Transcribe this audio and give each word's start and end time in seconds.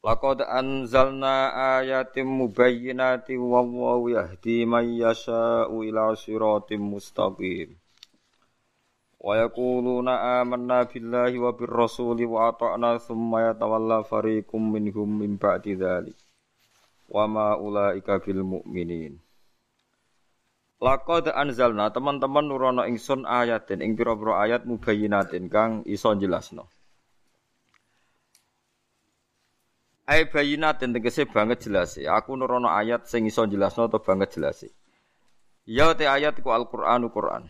Laqad 0.00 0.40
anzalna 0.40 1.52
ayatim 1.76 2.24
mubayyinatin 2.24 3.36
wallahu 3.36 4.08
yahdi 4.08 4.64
man 4.64 4.88
yasha'u 4.96 5.84
ila 5.84 6.16
siratim 6.16 6.80
mustaqim. 6.80 7.76
Wa 9.20 9.36
yaquluna 9.44 10.40
amanna 10.40 10.88
billahi 10.88 11.36
wa 11.36 11.52
bir 11.52 11.68
rasuli 11.68 12.24
wa 12.24 12.48
ata'na 12.48 12.96
thumma 12.96 13.52
yatawalla 13.52 14.00
fariqum 14.00 14.72
minhum 14.72 15.20
min 15.20 15.36
ba'di 15.36 15.76
dzalik. 15.76 16.16
Wa 17.04 17.28
ma 17.28 17.60
ulaika 17.60 18.24
bil 18.24 18.40
mu'minin. 18.40 19.20
Laqad 20.80 21.28
anzalna 21.28 21.92
teman-teman 21.92 22.48
nurono 22.48 22.88
ingsun 22.88 23.28
ayatin 23.28 23.84
ing 23.84 24.00
pira-pira 24.00 24.48
ayat 24.48 24.64
mubayyinatin 24.64 25.52
kang 25.52 25.84
iso 25.84 26.16
jelasno. 26.16 26.72
Ai 30.10 30.26
bayinatin 30.26 30.90
tegese 30.90 31.22
banget 31.30 31.70
jelas 31.70 31.94
Aku 31.94 32.34
nurono 32.34 32.66
ayat 32.66 33.06
sing 33.06 33.30
iso 33.30 33.46
jelasno 33.46 33.86
atau 33.86 34.02
banget 34.02 34.34
jelas 34.34 34.66
Ya 35.70 35.94
te 35.94 36.10
ayat 36.10 36.42
ku 36.42 36.50
Al-Qur'anu 36.50 37.14
Qur'an. 37.14 37.46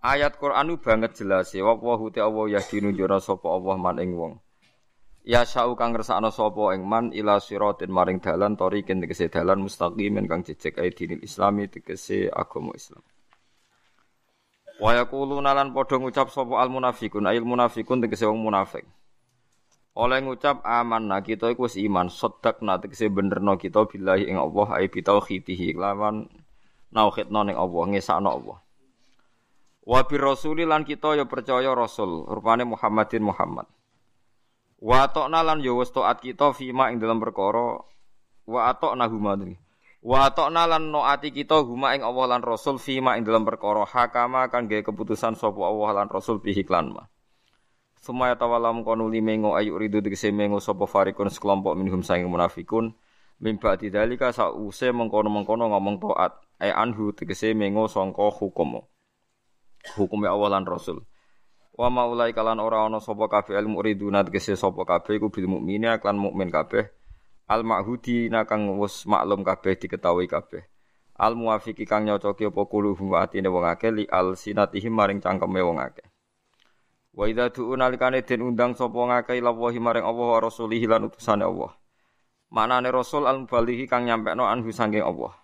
Ayat 0.00 0.40
Qur'anu 0.40 0.80
banget 0.80 1.12
jelas 1.20 1.52
wa 1.60 1.76
wa 1.76 2.08
te 2.08 2.24
Allah 2.24 2.56
ya 2.56 2.60
dinunjukna 2.64 3.20
sapa 3.20 3.52
Allah 3.52 3.76
man 3.76 4.00
ing 4.00 4.16
wong. 4.16 4.40
Ya 5.28 5.44
sa'u 5.44 5.76
kang 5.76 5.92
ngersakno 5.92 6.32
sapa 6.32 6.72
ing 6.72 6.88
man 6.88 7.12
ila 7.12 7.36
siratin 7.36 7.92
maring 7.92 8.24
dalan 8.24 8.56
torikin 8.56 9.04
tegese 9.04 9.28
dalan 9.28 9.60
mustaqimin 9.60 10.24
kang 10.24 10.40
jejeg 10.40 10.80
ai 10.80 10.88
dinil 10.96 11.20
islami 11.20 11.68
tegese 11.68 12.32
agama 12.32 12.72
Islam. 12.72 13.04
Wa 14.80 14.96
yaquluna 14.96 15.52
lan 15.52 15.76
padha 15.76 16.00
ngucap 16.00 16.32
sapa 16.32 16.64
al 16.64 16.72
munafiqun 16.72 17.28
ayil 17.28 17.44
munafiqun 17.44 18.00
tegese 18.00 18.24
wong 18.24 18.40
munafik. 18.40 18.88
Oleh 19.92 20.24
ngucap 20.24 20.64
aman 20.64 21.04
nah 21.04 21.20
kita 21.20 21.52
iku 21.52 21.68
wis 21.68 21.76
iman, 21.76 22.08
sedak 22.08 22.64
nah 22.64 22.80
tegese 22.80 23.12
benerno 23.12 23.60
kita 23.60 23.84
billahi 23.84 24.24
ing 24.24 24.40
Allah 24.40 24.80
ai 24.80 24.88
bi 24.88 25.04
tauhidihi 25.04 25.76
lawan 25.76 26.32
nauhidno 26.96 27.40
ning 27.44 27.56
Allah, 27.60 27.82
ngesakno 27.92 28.28
Allah. 28.32 28.58
Wa 29.84 30.00
bi 30.08 30.16
rasuli 30.16 30.64
lan 30.64 30.88
kita 30.88 31.12
ya 31.18 31.28
percaya 31.28 31.76
rasul, 31.76 32.24
rupane 32.24 32.64
Muhammadin 32.64 33.20
Muhammad. 33.20 33.68
Wa 34.82 35.12
ta'na 35.12 35.44
lan 35.44 35.60
ya 35.60 35.76
wis 35.76 35.92
taat 35.92 36.24
kita 36.24 36.56
fima 36.56 36.88
ing 36.88 36.98
dalam 36.98 37.20
perkara 37.22 37.78
wa 38.48 38.60
ata'na 38.66 39.06
huma 39.06 39.38
Wa 40.02 40.34
ta'na 40.34 40.66
lan 40.66 40.90
noati 40.90 41.30
kita 41.30 41.62
huma 41.62 41.94
ing 41.94 42.02
Allah 42.02 42.34
lan 42.34 42.42
rasul 42.42 42.82
fima 42.82 43.14
ing 43.14 43.22
dalam 43.22 43.46
perkara 43.46 43.86
hakama 43.86 44.50
kan 44.50 44.66
gawe 44.66 44.82
keputusan 44.82 45.38
sapa 45.38 45.62
Allah 45.62 46.02
lan 46.02 46.06
rasul 46.10 46.42
bihi 46.42 46.66
klan. 46.66 46.90
Sumaya 48.02 48.34
tawalam 48.34 48.82
kono 48.82 49.06
limengo 49.06 49.54
ayu 49.54 49.78
ridu 49.78 50.02
dikese 50.02 50.34
mengo 50.34 50.58
sapa 50.58 50.90
farikun 50.90 51.30
sekelompok 51.30 51.78
minhum 51.78 52.02
saing 52.02 52.26
munafikun. 52.26 52.98
Mimba 53.38 53.78
didalika 53.78 54.34
sause 54.34 54.90
mengkono-mengkono 54.90 55.70
ngomong 55.70 56.02
taat 56.02 56.34
ay 56.58 56.74
anhu 56.74 57.14
dikese 57.14 57.54
mengo 57.54 57.86
sangka 57.86 58.26
hukum 58.26 58.82
hukume 59.94 60.26
awalan 60.26 60.66
rasul. 60.66 61.06
Wa 61.78 61.94
maulai 61.94 62.34
kalan 62.34 62.58
ora 62.58 62.82
ana 62.90 62.98
sapa 62.98 63.30
kabeh 63.30 63.54
ilmu 63.54 63.78
riduna 63.78 64.26
dikese 64.26 64.58
sapa 64.58 64.82
kabeh 64.82 65.22
iku 65.22 65.30
bil 65.30 65.46
mukmine 65.46 65.94
klan 66.02 66.18
mukmin 66.18 66.50
kabeh. 66.50 66.90
Al 67.46 67.62
ma'hudi 67.62 68.26
kang 68.50 68.66
wis 68.82 69.06
maklum 69.06 69.46
kabeh 69.46 69.78
diketahui 69.78 70.26
kabeh. 70.26 70.66
Al 71.22 71.38
muwafiqi 71.38 71.86
kang 71.86 72.02
nyocoki 72.10 72.50
apa 72.50 72.66
kuluhum 72.66 73.14
atine 73.14 73.46
wong 73.46 73.62
akeh 73.62 73.94
li 73.94 74.10
al 74.10 74.34
sinatihim 74.34 74.90
maring 74.90 75.22
cangkeme 75.22 75.62
wong 75.62 75.78
akeh 75.78 76.11
Wa 77.12 77.28
idza 77.28 77.52
du'u 77.52 77.76
nalikane 77.76 78.24
den 78.24 78.40
undang 78.40 78.72
sapa 78.72 78.96
ngakeh 78.96 79.44
lawahi 79.44 79.76
maring 79.76 80.04
Allah 80.04 80.26
wa 80.32 80.40
rasulihi 80.40 80.88
lan 80.88 81.12
utusane 81.12 81.44
Allah. 81.44 81.76
Manane 82.48 82.88
rasul 82.88 83.28
al 83.28 83.44
mubalighi 83.44 83.84
kang 83.84 84.08
nyampekno 84.08 84.48
anhu 84.48 84.72
sanging 84.72 85.04
Allah. 85.04 85.36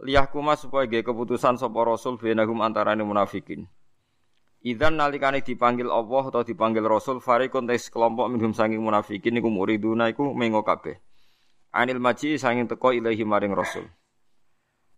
Liyahkuma 0.00 0.56
supaya 0.56 0.88
ge 0.88 1.04
keputusan 1.04 1.60
sapa 1.60 1.84
rasul 1.84 2.16
benahum 2.16 2.64
antarane 2.64 3.04
munafikin. 3.04 3.68
Idzan 4.64 4.96
nalikane 4.96 5.44
dipanggil 5.44 5.92
Allah 5.92 6.32
atau 6.32 6.40
dipanggil 6.44 6.84
rasul 6.84 7.20
fariqun 7.20 7.68
tes 7.68 7.92
kelompok 7.92 8.28
minhum 8.32 8.56
sanging 8.56 8.80
munafikin 8.80 9.36
iku 9.36 9.52
muriduna 9.52 10.08
iku 10.08 10.32
mengo 10.32 10.64
kabeh. 10.64 10.96
Anil 11.76 12.00
maji 12.00 12.40
sanging 12.40 12.68
teko 12.68 12.96
ilahi 12.96 13.24
maring 13.24 13.52
rasul. 13.52 13.84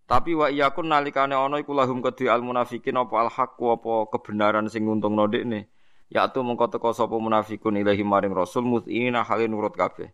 Tapi 0.06 0.34
wa 0.38 0.47
iyakun 0.47 0.91
nalikane 0.91 1.34
ana 1.34 1.59
iku 1.59 1.75
lahum 1.75 2.03
kedhi 2.03 2.31
al 2.31 2.43
munafikin 2.43 2.99
apa 3.03 3.14
al 3.19 3.31
haq 3.31 3.59
apa 3.59 4.10
kebenaran 4.14 4.70
sing 4.70 4.87
nguntungno 4.87 5.26
dekne. 5.26 5.72
Ya 6.12 6.28
tu 6.28 6.45
teko 6.45 6.93
sapa 6.93 7.17
munafikun 7.17 7.81
ilahi 7.81 8.05
maring 8.05 8.37
rasul 8.37 8.69
mut'ina 8.69 9.25
hale 9.25 9.49
nurut 9.49 9.73
kabeh. 9.73 10.12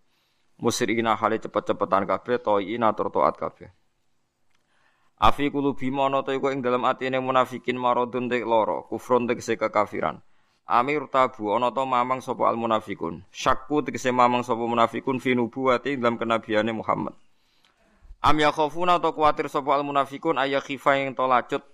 Musyrikina 0.62 1.18
hale 1.18 1.42
cepet-cepetan 1.42 2.06
kabeh 2.06 2.38
to'ina 2.38 2.94
tur 2.94 3.10
taat 3.10 3.34
kabeh. 3.34 3.66
Afi 5.18 5.50
kulubi 5.50 5.90
mono 5.90 6.22
to 6.22 6.30
iku 6.30 6.54
ing 6.54 6.62
dalam 6.62 6.86
atine 6.86 7.18
munafikin 7.18 7.74
maradun 7.74 8.30
tek 8.30 8.46
loro, 8.46 8.86
kufrun 8.86 9.26
tegese 9.26 9.58
kekafiran. 9.58 10.22
Amir 10.70 11.10
tabu 11.10 11.50
ana 11.50 11.74
to 11.74 11.82
mamang 11.82 12.22
sapa 12.22 12.46
al 12.46 12.54
munafikun. 12.54 13.26
Syakku 13.34 13.82
tegese 13.82 14.14
mamang 14.14 14.46
sapa 14.46 14.62
munafikun 14.62 15.18
fi 15.18 15.34
nubuwati 15.34 15.98
dalam 15.98 16.14
kenabiane 16.14 16.70
Muhammad. 16.70 17.18
Am 18.22 18.38
yakhafuna 18.38 19.02
atau 19.02 19.10
kuatir 19.10 19.50
sapa 19.50 19.74
al 19.74 19.82
munafikun 19.82 20.38
ayya 20.38 20.62
khifa 20.62 20.94
yang 20.94 21.18
to 21.18 21.26
lacut 21.26 21.66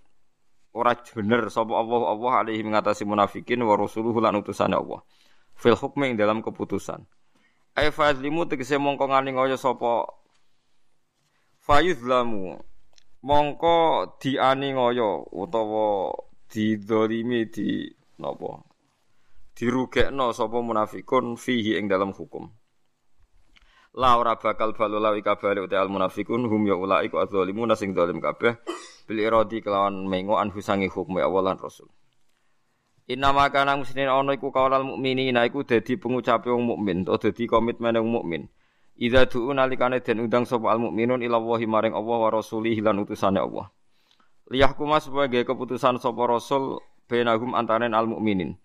ora 0.74 0.98
bener 0.98 1.46
sapa 1.54 1.70
Allah 1.78 2.02
Allah 2.10 2.32
alaihi 2.42 2.66
mengatasi 2.66 3.06
munafikin 3.06 3.62
wa 3.62 3.78
rasuluhu 3.78 4.18
lan 4.18 4.42
utusane 4.42 4.74
Allah. 4.74 5.06
Fil 5.54 5.78
hukmi 5.78 6.10
ing 6.12 6.18
dalam 6.18 6.42
keputusan. 6.42 7.06
Ay 7.78 7.94
fazlimu 7.94 8.50
tegese 8.50 8.74
mongko 8.78 9.06
ngani 9.06 9.38
ngoyo 9.38 9.54
sapa? 9.54 10.10
Fayuzlamu. 11.62 12.58
Mongko 13.22 13.76
diani 14.18 14.74
ngoyo 14.74 15.30
utawa 15.30 16.12
didolimi 16.50 17.46
di 17.48 17.88
napa? 18.18 18.66
Dirugekno 19.54 20.34
sapa 20.34 20.58
munafikun 20.58 21.38
fihi 21.38 21.78
ing 21.78 21.86
dalam 21.86 22.10
hukum. 22.10 22.50
La 23.94 24.18
ora 24.18 24.34
bakal 24.34 24.74
balu 24.74 24.98
lawi 24.98 25.22
kabeh 25.22 25.54
uta 25.54 25.78
al 25.78 25.86
munafikun 25.86 26.50
hum 26.50 26.66
ya 26.66 26.74
ulai 26.74 27.06
ku 27.06 27.22
adzalimun 27.22 27.70
sing 27.78 27.94
zalim 27.94 28.18
kabeh 28.18 28.58
bil 29.04 29.20
iradi 29.20 29.60
kelawan 29.60 30.08
mengo 30.08 30.40
anhu 30.40 30.60
sangi 30.64 30.88
hukum 30.88 31.20
awalan 31.20 31.60
rasul. 31.60 31.88
Inna 33.04 33.36
maka 33.36 33.68
nang 33.68 33.84
muslimin 33.84 34.08
ana 34.08 34.32
iku 34.32 34.48
kaulal 34.48 34.80
mukminina 34.80 35.44
iku 35.44 35.60
dadi 35.60 36.00
pengucape 36.00 36.48
wong 36.48 36.64
mukmin 36.64 37.04
utawa 37.04 37.20
dadi 37.20 37.44
komitmen 37.44 38.00
wong 38.00 38.10
mukmin. 38.20 38.42
Idza 38.96 39.28
du'u 39.28 39.52
nalikane 39.52 40.00
den 40.00 40.24
undang 40.24 40.48
sapa 40.48 40.72
al 40.72 40.80
mukminun 40.80 41.20
ila 41.20 41.36
Allahi 41.36 41.66
maring 41.68 41.92
Allah 41.92 42.16
wa 42.16 42.30
rasulihi 42.32 42.80
lan 42.80 43.04
utusane 43.04 43.42
Allah. 43.42 43.68
Liyahkuma 44.48 45.04
supaya 45.04 45.28
gawe 45.28 45.44
keputusan 45.44 46.00
sapa 46.00 46.22
rasul 46.24 46.80
bainahum 47.04 47.52
antaraning 47.52 47.92
al 47.92 48.08
mukminin. 48.08 48.56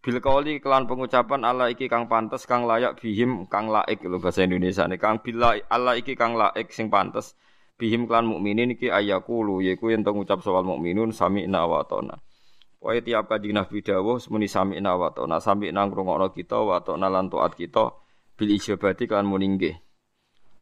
Bil 0.00 0.16
kauli 0.20 0.60
kelan 0.64 0.84
pengucapan 0.84 1.44
Allah 1.44 1.72
iki 1.72 1.88
kang 1.88 2.08
pantes 2.08 2.44
kang 2.44 2.64
layak 2.64 3.00
bihim 3.00 3.44
kang 3.48 3.68
laik 3.68 4.00
lho 4.00 4.16
bahasa 4.16 4.44
Indonesia 4.44 4.88
nih 4.88 4.96
kang 4.96 5.20
bila 5.20 5.56
Allah 5.68 5.96
iki 5.96 6.16
kang 6.16 6.36
laik 6.36 6.72
sing 6.72 6.88
pantes 6.88 7.36
bihim 7.80 8.04
klan 8.04 8.28
mukminin 8.28 8.76
iki 8.76 8.92
ayakulu 8.92 9.64
yaiku 9.64 9.88
yen 9.88 10.04
ngucap 10.04 10.44
soal 10.44 10.60
mukminun 10.68 11.16
sami 11.16 11.48
wa 11.48 11.80
atona. 11.80 12.20
Wae 12.80 13.00
tiap 13.00 13.32
kanjeng 13.32 13.56
Nabi 13.56 13.80
dawuh 13.80 14.20
semuni 14.20 14.48
sami 14.48 14.76
wa 14.76 15.08
atona, 15.08 15.40
sami 15.40 15.72
nang 15.72 15.88
ngrungokno 15.88 16.36
kita 16.36 16.60
wa 16.60 16.76
atona 16.76 17.08
lan 17.08 17.32
taat 17.32 17.56
kita 17.56 17.96
bil 18.36 18.50
ijabati 18.52 19.08
kan 19.08 19.24
muningge. 19.24 19.80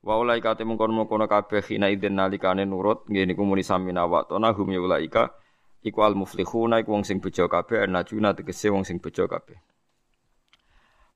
Wa 0.06 0.14
ulaika 0.14 0.54
te 0.54 0.62
mungkon-mungkon 0.62 1.26
kabeh 1.26 1.58
khina 1.58 1.90
idzin 1.90 2.14
nalikane 2.14 2.62
nurut 2.62 3.10
nggih 3.10 3.26
niku 3.26 3.42
muni 3.42 3.66
sami 3.66 3.90
wa 3.90 4.22
atona 4.22 4.54
hum 4.54 4.70
ya 4.70 4.78
ulaika 4.78 5.34
iku 5.82 6.06
al 6.06 6.14
muflihuna 6.14 6.78
iku 6.82 6.94
wong 6.94 7.02
sing 7.02 7.18
bejo 7.18 7.50
kabeh 7.50 7.90
najuna 7.90 8.30
tegese 8.38 8.70
wong 8.70 8.86
sing 8.86 9.02
bejo 9.02 9.26
kabeh. 9.26 9.58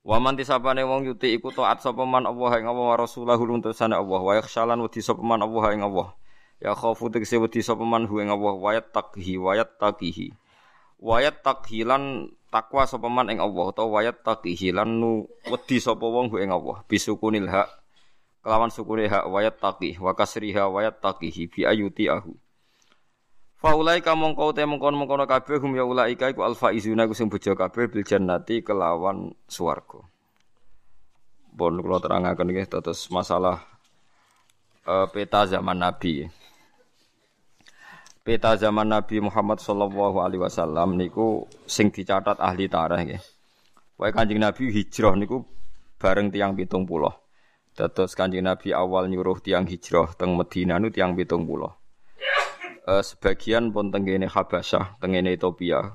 Wa 0.03 0.19
man 0.19 0.35
tisapane 0.35 0.83
wong 0.83 1.07
yuti 1.07 1.31
iku 1.31 1.55
taat 1.55 1.79
sapa 1.79 2.03
man 2.03 2.27
Allah 2.27 2.51
ing 2.59 2.67
Allah 2.67 2.85
wa 2.91 2.97
rasulahu 2.99 3.43
luntusane 3.47 3.95
Allah. 3.95 4.19
Wa 4.19 4.35
yakhshalan 4.35 4.79
wedi 4.83 4.99
sapa 4.99 5.23
man 5.23 5.39
Allah 5.39 5.63
ing 5.71 5.81
Allah. 5.81 6.11
Ya 6.59 6.75
khaufu 6.75 7.07
tegese 7.07 7.39
wedi 7.39 7.63
sapa 7.63 7.87
man 7.87 8.05
hu 8.11 8.19
ing 8.19 8.27
Allah. 8.27 8.53
Wa 8.59 8.75
yattaqhi 8.75 9.39
wa 9.39 9.55
yattaqihi. 9.55 10.35
wayat 11.03 11.43
takhilan 11.43 12.31
takwa 12.47 12.87
sapa 12.87 13.11
man 13.11 13.27
ing 13.31 13.39
Allah. 13.39 13.71
Utawa 13.71 14.03
wayat 14.03 14.23
takhilan 14.23 14.87
nu 14.87 15.27
wedi 15.47 15.79
sapa 15.79 16.03
wong 16.03 16.31
ing 16.35 16.51
Allah. 16.51 16.83
Bisukunil 16.87 17.47
hak 17.47 17.83
kelawan 18.43 18.67
sukune 18.67 19.07
hak 19.07 19.23
wayat 19.31 19.55
taqi 19.55 19.95
wa 20.03 20.11
kasriha 20.11 20.67
wayat 20.67 20.99
taqihi 20.99 21.47
bi 21.47 21.63
ayuti 21.63 22.11
ahu 22.11 22.35
Faulai 23.63 24.03
kamong 24.03 24.35
kau 24.35 24.51
te 24.51 24.67
mengkon 24.67 24.91
mengkono 24.91 25.23
kabeh 25.23 25.55
hum 25.63 25.79
ya 25.79 25.87
ulaika 25.87 26.27
iku 26.27 26.43
alfa 26.43 26.75
izuna 26.75 27.07
ku 27.07 27.15
sing 27.15 27.31
bojo 27.31 27.55
kabeh 27.55 27.87
bil 27.87 28.03
jannati 28.03 28.59
kelawan 28.59 29.31
swarga. 29.47 30.03
Bon 31.47 31.71
kula 31.79 32.03
terangaken 32.03 32.51
nggih 32.51 32.67
terus 32.67 33.07
masalah 33.07 33.63
uh, 34.83 35.07
peta 35.07 35.47
zaman 35.47 35.79
Nabi. 35.79 36.27
Peta 38.19 38.59
zaman 38.59 38.83
Nabi 38.83 39.23
Muhammad 39.23 39.63
sallallahu 39.63 40.19
alaihi 40.19 40.43
wasallam 40.43 40.99
niku 40.99 41.47
sing 41.63 41.87
dicatat 41.87 42.43
ahli 42.43 42.67
tarikh 42.67 42.99
nggih. 42.99 43.23
Wae 43.95 44.11
Kanjeng 44.11 44.43
Nabi 44.43 44.75
hijrah 44.75 45.15
niku 45.15 45.39
bareng 46.03 46.35
tiang 46.35 46.51
pitung 46.51 46.83
puluh. 46.83 47.15
Dados 47.71 48.11
Kanjeng 48.11 48.43
Nabi 48.43 48.75
awal 48.75 49.07
nyuruh 49.07 49.39
tiang 49.39 49.63
hijrah 49.71 50.11
teng 50.19 50.35
Madinah 50.35 50.83
nu 50.83 50.91
tiang 50.91 51.15
pitung 51.15 51.47
puluh 51.47 51.71
uh, 52.87 53.03
sebagian 53.03 53.71
pun 53.71 53.89
tenggene 53.89 54.27
Habasyah, 54.27 54.99
tenggene 54.99 55.35
Ethiopia 55.35 55.91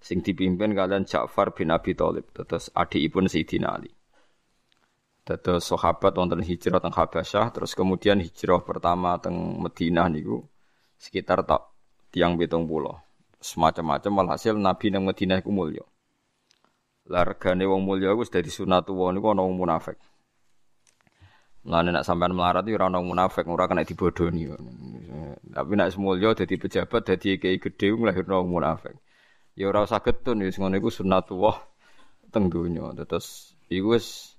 sing 0.00 0.24
dipimpin 0.24 0.72
kalian 0.72 1.04
Ja'far 1.04 1.52
bin 1.52 1.68
Abi 1.68 1.92
Thalib, 1.92 2.32
terus 2.32 2.72
adikipun 2.72 3.28
Sayyidina 3.28 3.68
Ali. 3.68 3.92
Terus 5.28 5.68
sahabat 5.68 6.16
wonten 6.16 6.40
hijrah 6.42 6.80
teng 6.80 6.96
Habasyah, 6.96 7.52
terus 7.52 7.76
kemudian 7.76 8.18
hijrah 8.18 8.64
pertama 8.64 9.20
teng 9.20 9.60
Madinah 9.60 10.08
niku 10.08 10.42
sekitar 10.96 11.44
tak 11.44 11.70
tiang 12.10 12.34
betung 12.34 12.66
pulau. 12.66 12.98
Semacam-macam 13.40 14.24
walhasil 14.24 14.56
Nabi 14.56 14.90
nang 14.90 15.06
Madinah 15.06 15.38
iku 15.44 15.52
mulya. 15.52 15.84
Largane 17.06 17.64
wong 17.68 17.84
mulya 17.84 18.10
iku 18.10 18.24
wis 18.24 18.32
dadi 18.32 18.50
sunatullah 18.50 19.14
niku 19.14 19.30
ana 19.30 19.44
wong 19.44 19.54
munafik. 19.60 20.00
Mulane 21.70 21.94
nak 21.94 22.02
sampean 22.02 22.34
melarat 22.34 22.66
iki 22.66 22.74
ora 22.74 22.90
ana 22.90 22.98
munafik, 22.98 23.46
ora 23.46 23.70
kena 23.70 23.86
dibodoni. 23.86 24.50
Tapi 25.54 25.72
nak 25.78 25.94
semulya 25.94 26.34
dadi 26.34 26.58
pejabat, 26.58 27.06
dadi 27.06 27.38
kiai 27.38 27.62
gedhe 27.62 27.94
nglahirno 27.94 28.42
munafik. 28.42 28.98
Ya 29.54 29.70
ora 29.70 29.86
usah 29.86 30.02
getun 30.02 30.42
wis 30.42 30.58
ngono 30.58 30.82
iku 30.82 30.90
sunnatullah 30.90 31.62
teng 32.34 32.50
donya. 32.50 32.90
Terus 33.06 33.54
iku 33.70 33.94
wis 33.94 34.34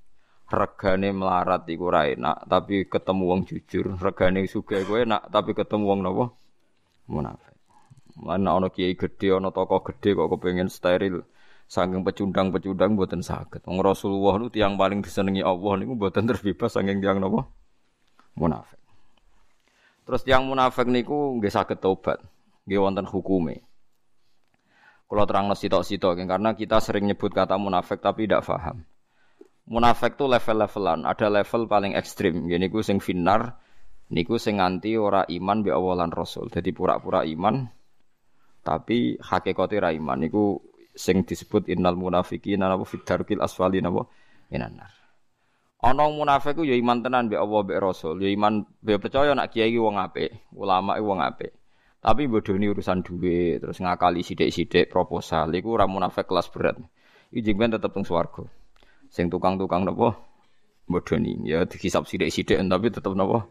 regane 0.51 1.15
melarat 1.15 1.63
iku 1.71 1.87
ora 1.87 2.11
enak, 2.11 2.51
tapi 2.51 2.83
ketemu 2.91 3.23
wong 3.23 3.41
jujur. 3.47 3.95
Regane 3.95 4.43
sugih 4.51 4.83
kowe 4.83 4.99
enak, 4.99 5.31
tapi 5.31 5.55
ketemu 5.55 5.87
wong 5.87 5.99
napa? 6.03 6.35
Munafik. 7.07 7.55
Mulane 8.19 8.51
ana 8.51 8.67
kiai 8.67 8.99
gedhe, 8.99 9.39
ana 9.39 9.55
tokoh 9.55 9.79
gedhe 9.87 10.19
kok 10.19 10.27
kepengin 10.35 10.67
steril. 10.67 11.23
Saking 11.71 12.03
pecundang-pecundang 12.03 12.99
buatan 12.99 13.23
sakit. 13.23 13.63
Wong 13.63 13.79
Rasulullah 13.79 14.35
nu 14.35 14.51
tiang 14.51 14.75
paling 14.75 14.99
disenengi 14.99 15.39
Allah 15.39 15.79
niku 15.79 15.95
buatan 15.95 16.27
terbebas 16.27 16.75
saking 16.75 16.99
tiang 16.99 17.23
napa? 17.23 17.47
Munafik. 18.35 18.75
Terus 20.03 20.21
tiang 20.27 20.51
munafik 20.51 20.91
niku 20.91 21.39
nggih 21.39 21.47
saged 21.47 21.79
tobat. 21.79 22.19
Nggih 22.67 22.75
wonten 22.75 23.07
hukume. 23.07 23.63
Kalau 25.07 25.23
terang 25.23 25.47
sitok-sitok 25.55 26.19
karena 26.27 26.51
kita 26.59 26.83
sering 26.83 27.07
nyebut 27.07 27.31
kata 27.31 27.55
munafik 27.55 28.03
tapi 28.03 28.27
tidak 28.27 28.43
paham. 28.43 28.83
Munafik 29.71 30.19
tuh 30.19 30.27
level-levelan, 30.27 31.07
ada 31.07 31.31
level 31.31 31.71
paling 31.71 31.95
ekstrim. 31.95 32.51
Gini 32.51 32.67
ku 32.67 32.83
sing 32.83 32.99
finar, 32.99 33.55
niku 34.11 34.35
sing 34.35 34.59
nganti 34.59 34.99
ora 34.99 35.23
iman 35.23 35.63
bi 35.63 35.71
awalan 35.71 36.11
rasul. 36.11 36.51
Jadi 36.51 36.75
pura-pura 36.75 37.23
iman, 37.23 37.63
tapi 38.59 39.15
hakikatnya 39.15 39.87
ra 39.87 39.89
iman. 39.95 40.19
Niku 40.19 40.70
sing 40.95 41.23
disebut 41.23 41.71
innal 41.71 41.95
munafiqina 41.95 42.67
napa 42.67 42.83
fid 42.83 43.03
darkil 43.07 43.39
asfali 43.39 43.79
napa 43.79 44.07
minan 44.51 44.75
nar. 44.75 44.91
Ana 45.81 46.05
munafik 46.05 46.61
ku 46.61 46.61
ya 46.61 46.77
iman 46.77 47.01
tenan 47.01 47.25
mbek 47.25 47.41
Allah 47.41 47.61
mbek 47.65 47.79
Rasul, 47.81 48.21
ya 48.21 48.29
iman 48.29 48.61
mbek 48.85 49.01
percaya 49.01 49.33
nak 49.33 49.49
kiai 49.49 49.73
wong 49.81 49.97
apik, 49.97 50.53
ulama 50.53 50.93
wong 51.01 51.25
apik. 51.25 51.57
Tapi 52.01 52.29
bodoni 52.29 52.69
urusan 52.69 53.01
duit, 53.01 53.61
terus 53.61 53.77
ngakali 53.81 54.21
sidik-sidik 54.21 54.89
proposal, 54.89 55.53
iku 55.53 55.77
ora 55.77 55.85
munafik 55.89 56.29
kelas 56.29 56.49
berat. 56.53 56.77
Iki 57.33 57.41
jengben 57.45 57.73
tetep 57.73 57.93
teng 57.93 58.05
swarga. 58.05 58.45
Sing 59.09 59.29
tukang-tukang 59.33 59.85
napa 59.85 60.21
bodoni, 60.85 61.49
ya 61.49 61.65
dihisab 61.65 62.05
sidik-sidik 62.05 62.61
tapi 62.61 62.93
tetep 62.93 63.13
napa 63.17 63.49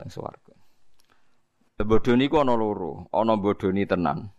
teng 0.00 0.08
swarga. 0.08 0.56
Bodoni 1.84 2.32
ku 2.32 2.40
ana 2.40 2.56
loro, 2.56 3.12
ana 3.12 3.36
bodoni 3.36 3.84
tenan 3.84 4.32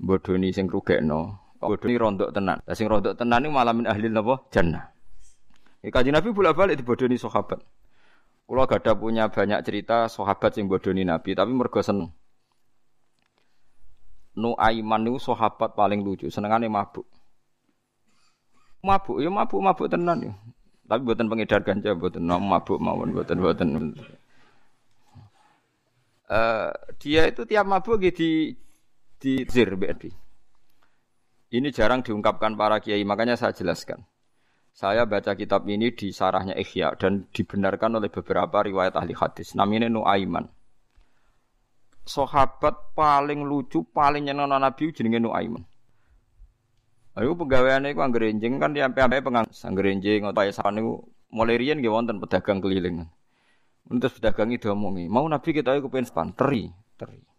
bodoni 0.00 0.48
sing 0.50 0.66
rugekno, 0.66 1.36
bodoni 1.60 1.94
rondok 2.00 2.32
tenan. 2.32 2.58
Lah 2.64 2.74
sing 2.74 2.88
rondok 2.88 3.20
tenan 3.20 3.44
niku 3.44 3.52
malah 3.52 3.76
min 3.76 3.84
ahli 3.84 4.08
napa? 4.08 4.40
Jannah. 4.48 4.88
Kanjeng 5.80 6.12
Nabi 6.12 6.32
bolak-balik 6.32 6.76
dibodoni 6.80 7.16
sahabat. 7.16 7.60
Kula 8.44 8.66
gada 8.66 8.92
punya 8.96 9.30
banyak 9.30 9.60
cerita 9.64 10.08
sahabat 10.08 10.56
sing 10.56 10.68
bodoni 10.68 11.04
Nabi, 11.04 11.36
tapi 11.36 11.52
mergo 11.52 11.80
seneng. 11.84 12.12
Nu 14.36 14.56
Aiman 14.56 15.04
niku 15.04 15.20
sahabat 15.20 15.76
paling 15.76 16.00
lucu, 16.00 16.32
senengane 16.32 16.68
mabuk. 16.68 17.04
Mabuk 18.80 19.20
ya 19.20 19.28
mabuk-mabuk 19.28 19.88
tenan 19.92 20.18
ya. 20.24 20.32
Tapi 20.88 21.00
buatan 21.06 21.30
pengedar 21.30 21.60
ganja, 21.62 21.94
buatan 21.94 22.26
mabuk 22.26 22.80
mawon, 22.80 23.14
buatan 23.14 23.36
buatan. 23.38 23.68
Uh, 26.30 26.70
dia 27.02 27.26
itu 27.26 27.42
tiap 27.42 27.66
mabuk 27.66 27.98
gitu 28.02 28.54
di 29.20 29.44
zir 29.44 29.76
BNP. 29.76 30.08
Ini 31.52 31.68
jarang 31.76 32.00
diungkapkan 32.00 32.56
para 32.56 32.80
kiai, 32.80 33.04
makanya 33.04 33.36
saya 33.36 33.52
jelaskan. 33.52 34.00
Saya 34.72 35.04
baca 35.04 35.36
kitab 35.36 35.68
ini 35.68 35.92
di 35.92 36.08
sarahnya 36.08 36.56
Ikhya 36.56 36.96
dan 36.96 37.28
dibenarkan 37.28 38.00
oleh 38.00 38.08
beberapa 38.08 38.64
riwayat 38.64 38.96
ahli 38.96 39.12
hadis. 39.12 39.52
Namanya 39.52 39.92
Nuaiman. 39.92 40.48
Sahabat 42.06 42.96
paling 42.96 43.44
lucu, 43.44 43.84
paling 43.92 44.30
nyenang 44.30 44.56
Nabi 44.56 44.94
jenenge 44.94 45.20
Nuaiman. 45.20 45.68
Ayo 47.18 47.34
pegawaiannya 47.34 47.92
itu 47.92 48.00
angger 48.00 48.30
enjing 48.30 48.62
kan 48.62 48.70
di 48.70 48.80
sampai 48.80 49.20
pengang 49.20 49.50
angger 49.50 49.86
enjing 49.90 50.22
atau 50.30 50.46
ya 50.46 50.54
saran 50.54 50.78
itu 50.78 51.02
mulai 51.34 51.58
gak 51.58 51.90
wonten 51.90 52.16
pedagang 52.22 52.62
keliling. 52.62 53.04
Terus 53.90 54.14
pedagang 54.16 54.54
itu 54.54 54.70
omongi, 54.70 55.10
mau 55.10 55.26
Nabi 55.26 55.50
kita 55.50 55.74
itu 55.74 55.90
pengen 55.90 56.06
span 56.06 56.30
teri, 56.32 56.70
teri. 56.94 57.29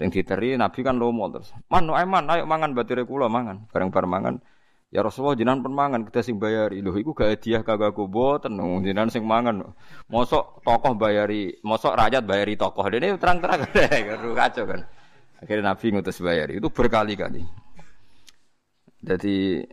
Sing 0.00 0.08
diteri 0.08 0.56
Nabi 0.56 0.80
kan 0.80 0.96
lomo 0.96 1.28
terus. 1.28 1.52
Man, 1.68 1.84
no, 1.84 1.94
man, 1.94 2.24
ayo 2.32 2.48
mangan 2.48 2.72
batire 2.72 3.04
kula 3.04 3.28
mangan. 3.28 3.68
Bareng-bareng 3.68 4.10
mangan. 4.10 4.34
Ya 4.92 5.00
Rasulullah 5.00 5.32
jenengan 5.32 5.64
pun 5.64 5.72
mangan 5.72 6.04
kita 6.04 6.20
sing 6.20 6.36
bayari. 6.36 6.84
Lho 6.84 6.92
iku 7.00 7.16
gak 7.16 7.32
hadiah 7.32 7.64
kagak 7.64 7.96
aku 7.96 8.08
boten 8.08 8.60
jenengan 8.84 9.08
sing 9.08 9.24
mangan. 9.24 9.72
Mosok 10.08 10.60
tokoh 10.64 10.92
bayari, 10.96 11.56
mosok 11.64 11.96
rakyat 11.96 12.24
bayari 12.24 12.60
tokoh. 12.60 12.84
Dene 12.92 13.16
terang-terang 13.16 13.68
kacau 14.36 14.64
kan. 14.68 14.80
Akhirnya 15.40 15.72
Nabi 15.72 15.86
ngutus 15.96 16.20
bayari. 16.20 16.60
Itu 16.60 16.68
berkali-kali. 16.68 17.40
Jadi 19.02 19.64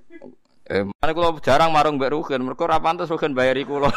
eh 0.70 0.84
mana 0.88 1.12
kula 1.14 1.38
jarang 1.44 1.70
marung 1.70 2.02
mbek 2.02 2.16
Rugen, 2.16 2.42
mergo 2.42 2.66
ora 2.66 2.82
pantes 2.82 3.12
Rugen 3.12 3.36
bayari 3.36 3.68
kula. 3.68 3.92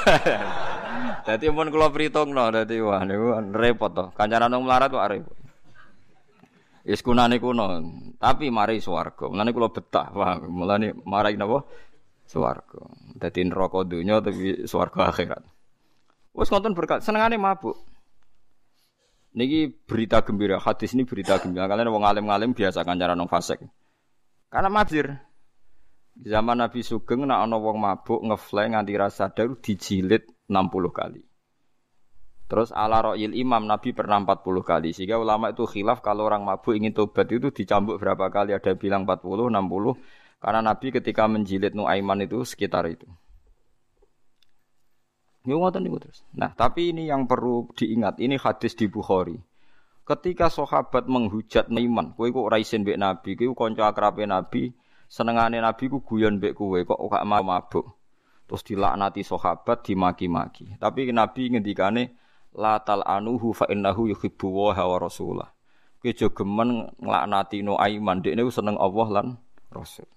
Dadi 1.26 1.46
mun 1.54 1.70
kula 1.70 1.94
pritungno 1.94 2.50
dadi 2.50 2.82
wah 2.82 3.06
niku 3.06 3.38
repot 3.54 3.90
to. 3.94 4.04
Kancanan 4.18 4.52
wong 4.58 4.66
melarat 4.66 4.90
kok 4.90 5.06
repot. 5.06 5.41
Wis 6.82 6.98
kunane 6.98 7.38
kuno, 7.38 7.78
tapi 8.18 8.50
mari 8.50 8.82
swarga. 8.82 9.30
Mulane 9.30 9.54
kula 9.54 9.70
betah, 9.70 10.10
paham. 10.10 10.50
Mulane 10.50 10.98
marai 11.06 11.38
napa? 11.38 11.62
Swarga. 12.26 12.82
Dadi 13.14 13.46
neraka 13.46 13.86
donya 13.86 14.18
tapi 14.18 14.66
swarga 14.66 15.14
akhirat. 15.14 15.42
Wes 16.34 16.50
konten 16.50 16.74
berkat 16.74 17.06
senengane 17.06 17.38
mabuk. 17.38 17.78
Niki 19.32 19.70
berita 19.88 20.20
gembira, 20.26 20.60
hadis 20.60 20.92
ini 20.92 21.06
berita 21.08 21.40
gembira. 21.40 21.70
Kalian 21.70 21.88
wong 21.88 22.04
alim-alim 22.04 22.52
biasa 22.52 22.84
kancaran 22.84 23.16
nang 23.16 23.30
fasik. 23.30 23.62
Karena 24.52 24.68
mabir. 24.68 25.16
Zaman 26.12 26.60
Nabi 26.60 26.84
Sugeng 26.84 27.24
nak 27.24 27.48
ana 27.48 27.56
wong 27.56 27.80
mabuk 27.80 28.20
ngefly 28.20 28.68
nganti 28.76 28.92
rasa 29.00 29.32
sadar 29.32 29.56
dijilid 29.64 30.28
60 30.44 30.92
kali. 30.92 31.31
Terus 32.52 32.68
ala 32.68 33.00
ro'il 33.00 33.32
imam 33.32 33.64
Nabi 33.64 33.96
pernah 33.96 34.20
40 34.20 34.60
kali. 34.60 34.92
Sehingga 34.92 35.16
ulama 35.16 35.56
itu 35.56 35.64
khilaf 35.64 36.04
kalau 36.04 36.28
orang 36.28 36.44
mabuk 36.44 36.76
ingin 36.76 36.92
tobat 36.92 37.24
itu 37.32 37.48
dicambuk 37.48 37.96
berapa 37.96 38.28
kali. 38.28 38.52
Ada 38.52 38.76
bilang 38.76 39.08
40, 39.08 39.48
60. 39.48 39.96
Karena 40.36 40.60
Nabi 40.60 40.92
ketika 40.92 41.24
menjilid 41.24 41.72
Nuaiman 41.72 42.20
itu 42.20 42.44
sekitar 42.44 42.84
itu. 42.92 43.08
Terus. 45.48 46.28
Nah, 46.36 46.52
tapi 46.52 46.92
ini 46.92 47.08
yang 47.08 47.24
perlu 47.24 47.72
diingat. 47.72 48.20
Ini 48.20 48.36
hadis 48.36 48.76
di 48.76 48.84
Bukhari. 48.84 49.40
Ketika 50.04 50.52
sahabat 50.52 51.08
menghujat 51.08 51.72
Nuaiman, 51.72 52.12
kowe 52.12 52.28
kok 52.28 52.52
raisin 52.52 52.84
Nabi, 52.84 53.32
kowe 53.32 53.56
kanca 53.56 53.88
akrabe 53.88 54.28
Nabi, 54.28 54.76
senengane 55.08 55.56
Nabi 55.56 55.88
ku 55.88 56.04
guyon 56.04 56.36
mbek 56.36 56.52
kowe 56.52 56.76
kok 56.84 57.00
gak 57.00 57.24
mabuk. 57.24 57.96
Terus 58.44 58.60
dilaknati 58.68 59.24
sahabat, 59.24 59.88
dimaki-maki. 59.88 60.76
Tapi 60.76 61.08
Nabi 61.16 61.56
ngendikane 61.56 62.21
la 62.56 62.80
tal 62.84 63.00
anuhu 63.04 63.56
fa 63.56 63.68
innahu 63.68 64.12
yuhibbu 64.12 64.46
wa 64.52 64.72
rasulah. 65.00 65.52
Kejo 66.02 66.34
gemen 66.34 66.90
nglaknati 66.98 67.62
Nuaiman, 67.62 68.26
dekne 68.26 68.42
seneng 68.50 68.74
Allah 68.74 69.08
lan 69.08 69.26
Rasul. 69.70 70.08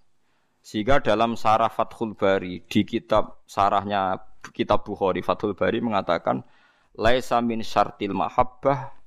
Sehingga 0.65 0.97
dalam 0.97 1.37
sarah 1.37 1.69
Fathul 1.69 2.17
Bari 2.17 2.65
di 2.65 2.81
kitab 2.81 3.45
sarahnya 3.45 4.17
kitab 4.49 4.81
Bukhari 4.81 5.21
Fathul 5.21 5.53
Bari 5.53 5.77
mengatakan 5.85 6.41
laisa 6.97 7.37
min 7.45 7.61
syartil 7.61 8.17
mahabbah 8.17 8.97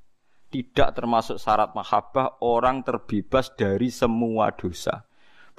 tidak 0.49 0.97
termasuk 0.97 1.37
syarat 1.37 1.75
mahabbah 1.77 2.41
orang 2.41 2.87
terbebas 2.87 3.53
dari 3.59 3.93
semua 3.93 4.55
dosa. 4.55 5.05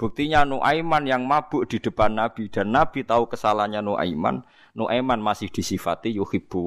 Buktinya 0.00 0.48
Nuaiman 0.48 1.04
yang 1.04 1.28
mabuk 1.28 1.68
di 1.68 1.76
depan 1.76 2.16
Nabi 2.16 2.48
dan 2.48 2.72
Nabi 2.72 3.04
tahu 3.04 3.28
kesalahannya 3.28 3.84
Nuaiman, 3.84 4.40
Nuaiman 4.72 5.20
masih 5.20 5.52
disifati 5.52 6.16
yuhibbu 6.16 6.58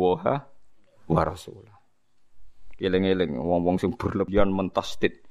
wa 1.14 1.24
rasulah. 1.24 1.78
Eling-eling 2.82 3.38
wong-wong 3.38 3.78
sing 3.78 3.94
berlebihan 3.94 4.50
mentasdid. 4.50 5.22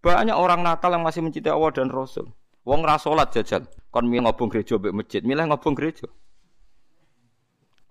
Banyak 0.00 0.36
orang 0.36 0.64
nakal 0.64 0.92
yang 0.92 1.04
masih 1.04 1.24
mencintai 1.24 1.52
Allah 1.52 1.72
dan 1.72 1.88
Rasul. 1.92 2.28
Wong 2.64 2.80
ra 2.80 2.96
salat 2.96 3.28
jajal, 3.32 3.68
kon 3.92 4.08
milih 4.08 4.24
ngobong 4.24 4.48
gereja 4.48 4.80
mbek 4.80 4.96
masjid, 4.96 5.20
milih 5.20 5.52
ngobong 5.52 5.76
gereja. 5.76 6.08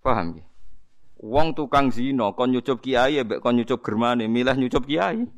Paham 0.02 0.42
ya? 0.42 0.46
Wong 1.22 1.54
tukang 1.54 1.94
zina 1.94 2.34
kon 2.34 2.50
nyucup 2.50 2.82
kiai 2.82 3.22
mbek 3.22 3.42
kon 3.42 3.54
nyucup 3.58 3.86
germane, 3.86 4.26
milih 4.26 4.58
nyucup 4.58 4.90
kiai. 4.90 5.30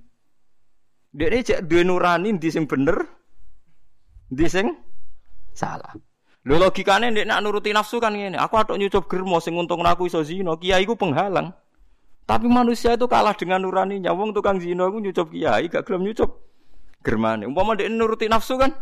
Dekne 1.16 1.44
cek 1.44 1.68
duwe 1.68 1.84
nurani 1.84 2.36
ndi 2.36 2.48
sing 2.52 2.64
bener, 2.68 3.08
ndi 4.32 4.48
sing 4.48 4.72
salah. 5.52 5.96
Lho 6.48 6.56
logikane 6.56 7.12
ndek 7.12 7.28
nak 7.28 7.40
nuruti 7.44 7.76
nafsu 7.76 8.00
kan 8.00 8.16
ngene. 8.16 8.40
Aku 8.40 8.56
atok 8.56 8.80
nyucup 8.80 9.12
germo 9.12 9.40
sing 9.44 9.56
untung 9.56 9.84
aku 9.84 10.08
iso 10.08 10.24
zina, 10.24 10.56
kiai 10.56 10.88
ku 10.88 10.96
penghalang. 10.96 11.52
Tapi 12.26 12.50
manusia 12.50 12.98
itu 12.98 13.06
kalah 13.06 13.38
dengan 13.38 13.62
nuraninya. 13.62 14.10
Wong 14.10 14.34
tukang 14.34 14.58
zina 14.58 14.90
ku 14.90 14.98
nyucup 14.98 15.30
kiai 15.30 15.70
gak 15.70 15.86
gelem 15.86 16.10
nyucup 16.10 16.42
germane. 17.06 17.46
Umpama 17.46 17.78
ndek 17.78 17.90
nuruti 17.94 18.26
nafsu 18.26 18.58
kan 18.58 18.74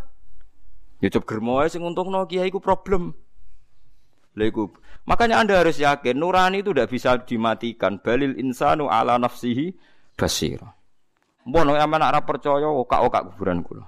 nyucup 1.04 1.28
germo 1.28 1.60
ae 1.60 1.68
sing 1.68 1.84
untungno 1.84 2.24
kiai 2.24 2.48
ku 2.48 2.64
problem. 2.64 3.12
Lha 4.34 4.50
Makanya 5.04 5.44
Anda 5.44 5.60
harus 5.60 5.78
yakin 5.78 6.16
nurani 6.16 6.64
itu 6.64 6.72
tidak 6.72 6.90
bisa 6.90 7.20
dimatikan. 7.20 8.00
Balil 8.00 8.40
insanu 8.40 8.88
ala 8.88 9.20
nafsihi 9.20 9.76
basir. 10.16 10.64
Mbono 11.44 11.76
mana 11.76 12.08
arah 12.08 12.24
percaya 12.24 12.72
oka-oka 12.72 13.28
kuburan 13.28 13.60
kula. 13.60 13.84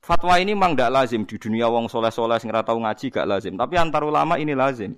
Fatwa 0.00 0.40
ini 0.40 0.56
memang 0.56 0.72
tidak 0.72 0.94
lazim 0.94 1.22
di 1.28 1.36
dunia 1.36 1.68
wong 1.68 1.90
soleh-soleh 1.90 2.40
sing 2.40 2.48
tahu 2.48 2.78
ngaji 2.78 3.10
gak 3.10 3.26
lazim, 3.26 3.58
tapi 3.58 3.74
antar 3.74 4.06
ulama 4.06 4.38
ini 4.38 4.54
lazim. 4.54 4.94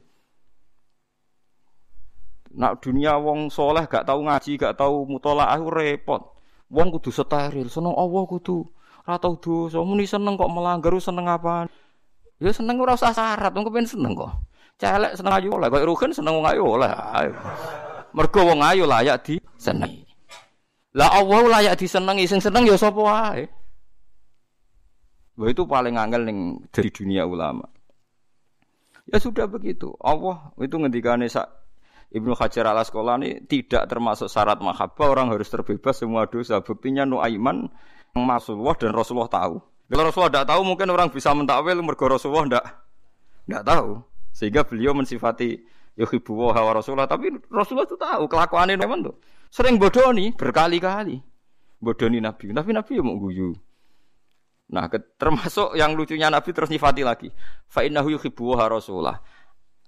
Nak 2.56 2.80
dunia 2.80 3.20
wong 3.20 3.52
soleh 3.52 3.84
gak 3.84 4.08
tahu 4.08 4.24
ngaji, 4.24 4.56
gak 4.56 4.80
tahu 4.80 5.04
mutolaah 5.04 5.60
repot. 5.68 6.32
Wong 6.68 6.92
kudu 6.92 7.08
steril, 7.12 7.68
seneng 7.72 7.96
Allah 7.96 8.24
kudu 8.28 8.68
ora 9.08 9.16
tau 9.16 9.40
dosa, 9.40 9.80
muni 9.80 10.04
seneng 10.04 10.36
kok 10.36 10.52
melanggar 10.52 10.92
seneng 11.00 11.24
apa? 11.24 11.64
Ya 12.36 12.52
seneng 12.52 12.76
ora 12.76 12.92
usah 12.92 13.16
syarat, 13.16 13.56
wong 13.56 13.64
kepen 13.72 13.88
seneng 13.88 14.12
kok. 14.12 14.36
Celek 14.76 15.16
seneng 15.16 15.32
ayu 15.32 15.56
lah, 15.56 15.72
kok 15.72 15.80
rugen 15.88 16.12
seneng 16.12 16.36
wong 16.36 16.44
ayu 16.44 16.76
lah. 16.76 17.24
Mergo 18.12 18.40
wong 18.44 18.60
ayu 18.60 18.84
layak 18.84 19.24
disenengi. 19.24 20.04
Lah 20.92 21.08
Allah 21.08 21.40
layak 21.56 21.80
disenengi, 21.80 22.28
sing 22.28 22.44
seneng 22.44 22.68
ya 22.68 22.76
sapa 22.76 23.00
wae. 23.00 23.48
Itu 25.40 25.64
paling 25.64 25.96
angel 25.96 26.28
ning 26.28 26.68
dari 26.68 26.92
dunia 26.92 27.24
ulama. 27.24 27.64
Ya 29.08 29.16
sudah 29.16 29.48
begitu. 29.48 29.96
Allah 30.04 30.52
itu 30.60 30.76
ngendikane 30.76 31.32
sak 31.32 31.48
Ibnu 32.08 32.32
Hajar 32.32 32.72
al 32.72 32.80
Asqalani 32.80 33.44
tidak 33.44 33.84
termasuk 33.84 34.32
syarat 34.32 34.64
mahabbah 34.64 35.12
orang 35.12 35.28
harus 35.28 35.52
terbebas 35.52 36.00
semua 36.00 36.24
dosa. 36.24 36.64
Buktinya 36.64 37.04
Nuaiman 37.04 37.68
Rasulullah 38.16 38.76
dan 38.80 38.96
Rasulullah 38.96 39.28
tahu. 39.28 39.60
Kalau 39.88 40.02
Rasulullah 40.08 40.32
tidak 40.32 40.48
tahu 40.48 40.60
mungkin 40.64 40.88
orang 40.88 41.08
bisa 41.12 41.36
mentakwil 41.36 41.80
mergo 41.84 42.08
Rasulullah 42.08 42.44
tidak 42.48 42.64
tidak 43.44 43.64
tahu. 43.68 43.90
Sehingga 44.32 44.64
beliau 44.64 44.96
mensifati 44.96 45.60
yuhibbu 46.00 46.32
wa 46.32 46.72
Rasulullah 46.72 47.08
tapi 47.08 47.28
Rasulullah 47.52 47.84
itu 47.84 47.96
tahu 48.00 48.22
kelakuannya 48.24 48.80
memang 48.80 49.04
tuh. 49.04 49.16
Sering 49.52 49.76
bodoh 49.76 50.08
nih 50.12 50.32
berkali-kali. 50.32 51.20
Bodoh 51.76 52.08
nih 52.08 52.24
Nabi. 52.24 52.56
Tapi 52.56 52.70
Nabi 52.72 52.92
ya 52.96 53.02
mau 53.04 53.20
guyu. 53.20 53.52
Nah, 54.68 54.84
termasuk 55.16 55.72
yang 55.80 55.96
lucunya 55.96 56.28
Nabi 56.28 56.52
terus 56.52 56.68
nyifati 56.68 57.00
lagi. 57.00 57.28
Fa 57.68 57.84
innahu 57.84 58.12
yuhibbu 58.12 58.56
Rasulullah. 58.56 59.16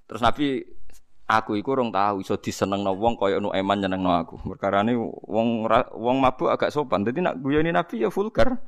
Terus 0.09 0.25
Nabi 0.25 0.65
aku 1.31 1.55
iku 1.55 1.79
rong 1.79 1.95
tahu 1.95 2.27
iso 2.27 2.35
disenengno 2.35 2.91
wong 2.99 3.15
kaya 3.15 3.39
nu 3.39 3.55
eman 3.55 3.79
nyenengno 3.79 4.11
aku. 4.11 4.35
Perkarane 4.43 4.99
wong 4.99 5.71
wong 5.95 6.17
mabuk 6.19 6.51
agak 6.51 6.75
sopan. 6.75 7.07
Dadi 7.07 7.23
nak 7.23 7.39
guyoni 7.39 7.71
Nabi 7.71 8.03
ya 8.03 8.11
vulgar. 8.11 8.59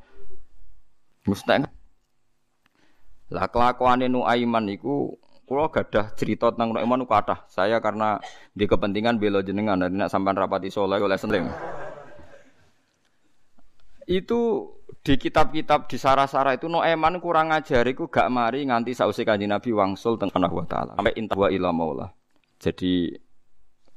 Mustahil. 1.26 1.66
Lah 3.33 3.47
kelakuane 3.50 4.07
nu 4.07 4.23
Aiman 4.23 4.71
iku 4.71 5.19
kula 5.49 5.66
gadah 5.73 6.14
cerita 6.14 6.54
tentang 6.54 6.76
nu 6.76 6.78
Aiman 6.78 7.02
kathah. 7.02 7.42
Saya 7.50 7.83
karena 7.83 8.23
di 8.54 8.71
kepentingan 8.71 9.19
bela 9.19 9.42
jenengan 9.42 9.83
dan 9.83 9.99
nak 9.99 10.11
sampean 10.12 10.38
rapati 10.38 10.71
soleh 10.71 11.02
oleh 11.02 11.19
seneng. 11.19 11.50
Itu 14.07 14.71
di 15.02 15.19
kitab-kitab 15.19 15.90
di 15.90 15.99
sarah-sarah 15.99 16.54
itu 16.54 16.71
Noeman 16.71 17.19
kurang 17.19 17.50
ajar 17.50 17.83
iku 17.90 18.07
gak 18.07 18.31
mari 18.31 18.62
nganti 18.62 18.95
sausi 18.95 19.26
kanjeng 19.26 19.50
Nabi 19.50 19.75
wangsul 19.75 20.14
teng 20.14 20.31
wa 20.31 20.66
taala 20.69 20.95
sampai 20.95 21.14
inta 21.19 21.35
wa 21.35 21.50
ila 21.50 21.71
maula. 21.75 22.21
Jadi 22.62 23.11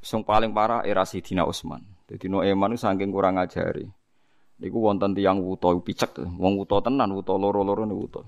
sing 0.01 0.25
paling 0.25 0.49
parah 0.49 0.81
era 0.81 1.05
Sidina 1.05 1.45
Utsman. 1.45 1.85
Jadi 2.09 2.25
Noeman 2.25 2.73
itu 2.73 2.81
saking 2.81 3.13
kurang 3.13 3.37
ajari. 3.37 3.85
Iku 4.57 4.77
wonten 4.81 5.13
tiyang 5.13 5.43
wuta 5.43 5.69
picek, 5.77 6.15
wong 6.39 6.57
wuta 6.57 6.79
tenan, 6.79 7.11
wuta 7.11 7.35
loro-loro 7.35 7.83
ne 7.85 7.93
wuta. 7.93 8.23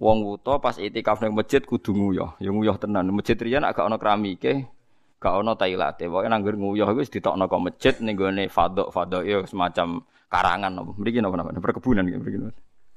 Wong 0.00 0.18
wuta 0.22 0.62
pas 0.62 0.78
itikaf 0.78 1.20
ning 1.20 1.34
masjid 1.34 1.60
kudu 1.60 1.92
nguyah, 1.92 2.38
ya 2.38 2.48
nguyah 2.48 2.78
tenan. 2.78 3.10
Masjid 3.10 3.34
riyen 3.34 3.66
agak 3.66 3.90
ana 3.90 3.98
keramike, 3.98 4.70
gak 5.18 5.34
ana 5.34 5.58
tailate. 5.58 6.06
Pokoke 6.06 6.30
nanggur 6.30 6.54
nguyah 6.54 6.88
iku 6.94 7.02
wis 7.02 7.10
ditokno 7.10 7.50
kok 7.50 7.60
masjid 7.60 7.94
ning 8.00 8.14
gone 8.14 8.46
fadok-fadok 8.46 9.22
ya 9.26 9.42
semacam 9.44 10.06
karangan 10.34 10.72
apa 10.82 10.90
mriki 10.98 11.18
napa 11.22 11.34
napa 11.38 11.54
perkebunan 11.62 12.10
iki 12.10 12.18
mriki 12.18 12.38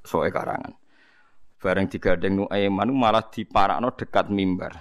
soe 0.02 0.26
karangan 0.34 0.74
bareng 1.62 1.86
digadeng 1.86 2.32
nu 2.34 2.44
Aiman 2.50 2.90
malah 2.90 3.22
diparakno 3.30 3.94
dekat 3.94 4.30
mimbar 4.34 4.74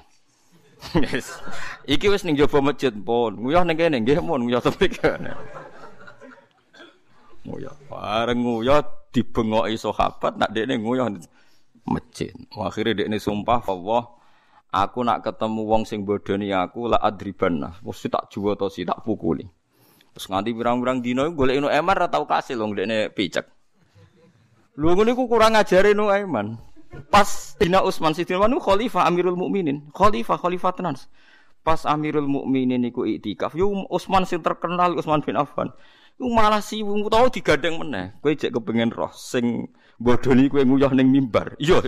yes. 1.04 1.42
iki 1.86 2.08
wis 2.08 2.24
ning 2.24 2.38
jaba 2.38 2.62
masjid 2.62 2.94
pun 2.94 3.34
nguyah 3.38 3.64
ning 3.66 3.78
kene 3.78 3.98
nggih 4.02 4.22
pun 4.22 4.46
nguyah 4.46 4.62
tepik 4.62 5.02
nguyah 7.46 7.76
bareng 7.90 8.40
nguyah 8.44 8.82
dibengoki 9.14 9.76
sahabat 9.80 10.38
nak 10.38 10.54
dekne 10.54 10.78
nguyah 10.78 11.10
masjid 11.88 12.34
akhirnya 12.54 13.06
dekne 13.06 13.18
sumpah 13.18 13.64
Allah 13.66 14.04
aku 14.70 15.02
nak 15.02 15.24
ketemu 15.26 15.62
wong 15.64 15.84
sing 15.88 16.04
bodoni 16.04 16.54
aku 16.54 16.92
la 16.92 17.02
adriban 17.02 17.62
mesti 17.82 18.08
tak 18.12 18.30
juwo 18.30 18.54
to 18.54 18.70
si 18.70 18.84
tak 18.86 19.02
pukuli 19.02 19.48
Terus 20.18 20.34
nganti 20.34 20.50
pirang-pirang 20.50 21.06
dino 21.06 21.30
golek 21.30 21.62
inu 21.62 21.70
eman 21.70 21.94
ora 21.94 22.10
tau 22.10 22.26
kasil 22.26 22.58
wong 22.58 22.74
dekne 22.74 23.14
picek. 23.14 23.46
Lho 24.82 24.98
ngene 24.98 25.14
iku 25.14 25.30
kurang 25.30 25.54
ngajari 25.54 25.94
nu 25.94 26.10
eman. 26.10 26.58
Pas 27.08 27.56
dina 27.62 27.82
Utsman 27.86 28.14
Sidin 28.14 28.40
khalifah 28.40 29.06
Amirul 29.06 29.38
Mukminin, 29.38 29.90
khalifah 29.94 30.38
khalifah 30.42 30.74
tenan. 30.74 30.96
Pas 31.62 31.84
Amirul 31.86 32.26
Mukminin 32.26 32.84
iku 32.88 33.04
iktikaf, 33.06 33.54
yo 33.54 33.70
Utsman 33.92 34.26
sing 34.26 34.42
terkenal 34.42 34.96
Utsman 34.98 35.22
bin 35.22 35.36
Affan. 35.36 35.70
Iku 36.18 36.34
malah 36.34 36.66
si 36.66 36.82
wong 36.82 37.06
tau 37.14 37.30
digadeng 37.30 37.78
meneh. 37.78 38.18
Kowe 38.26 38.34
cek 38.34 38.50
kepengen 38.50 38.90
roh 38.90 39.14
sing 39.14 39.70
bodoni 40.02 40.50
kowe 40.50 40.66
nguyah 40.66 40.90
ning 40.98 41.14
mimbar. 41.14 41.54
Yo 41.62 41.84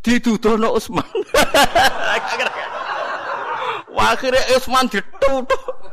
ditudono 0.00 0.72
Utsman. 0.72 1.04
Wah 3.94 4.10
akhirnya 4.16 4.42
Utsman 4.58 4.90
ditutup 4.90 5.84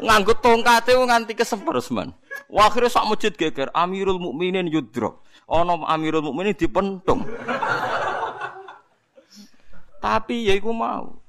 nganggo 0.00 0.32
tongkate 0.40 0.96
nganti 0.96 1.32
kesemper 1.36 1.80
Usman. 1.80 2.12
Wah 2.50 2.68
akhirnya 2.68 2.90
sak 2.92 3.06
masjid 3.06 3.32
geger 3.32 3.68
Amirul 3.76 4.18
Mukminin 4.20 4.68
yudro. 4.68 5.24
Ono 5.50 5.84
Amirul 5.86 6.24
Mukminin 6.24 6.56
dipentung. 6.56 7.24
Tapi 10.00 10.48
ya 10.48 10.56
iku 10.56 10.72
mau. 10.72 11.20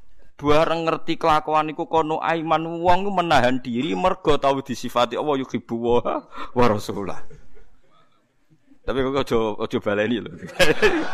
Bareng 0.41 0.89
ngerti 0.89 1.21
kelakuan 1.21 1.69
iku 1.69 1.85
kono 1.85 2.17
aiman 2.17 2.65
wong 2.81 3.13
menahan 3.13 3.61
diri 3.61 3.93
mergo 3.93 4.41
tau 4.41 4.57
disifati 4.57 5.13
Allah 5.13 5.37
yuhibbu 5.37 5.75
wa 5.77 6.01
wa 6.57 6.65
rasulullah. 6.65 7.21
Tapi 8.81 8.97
kok 9.05 9.21
aja 9.21 9.39
aja 9.61 9.77
baleni 9.77 10.17
lho. 10.17 10.33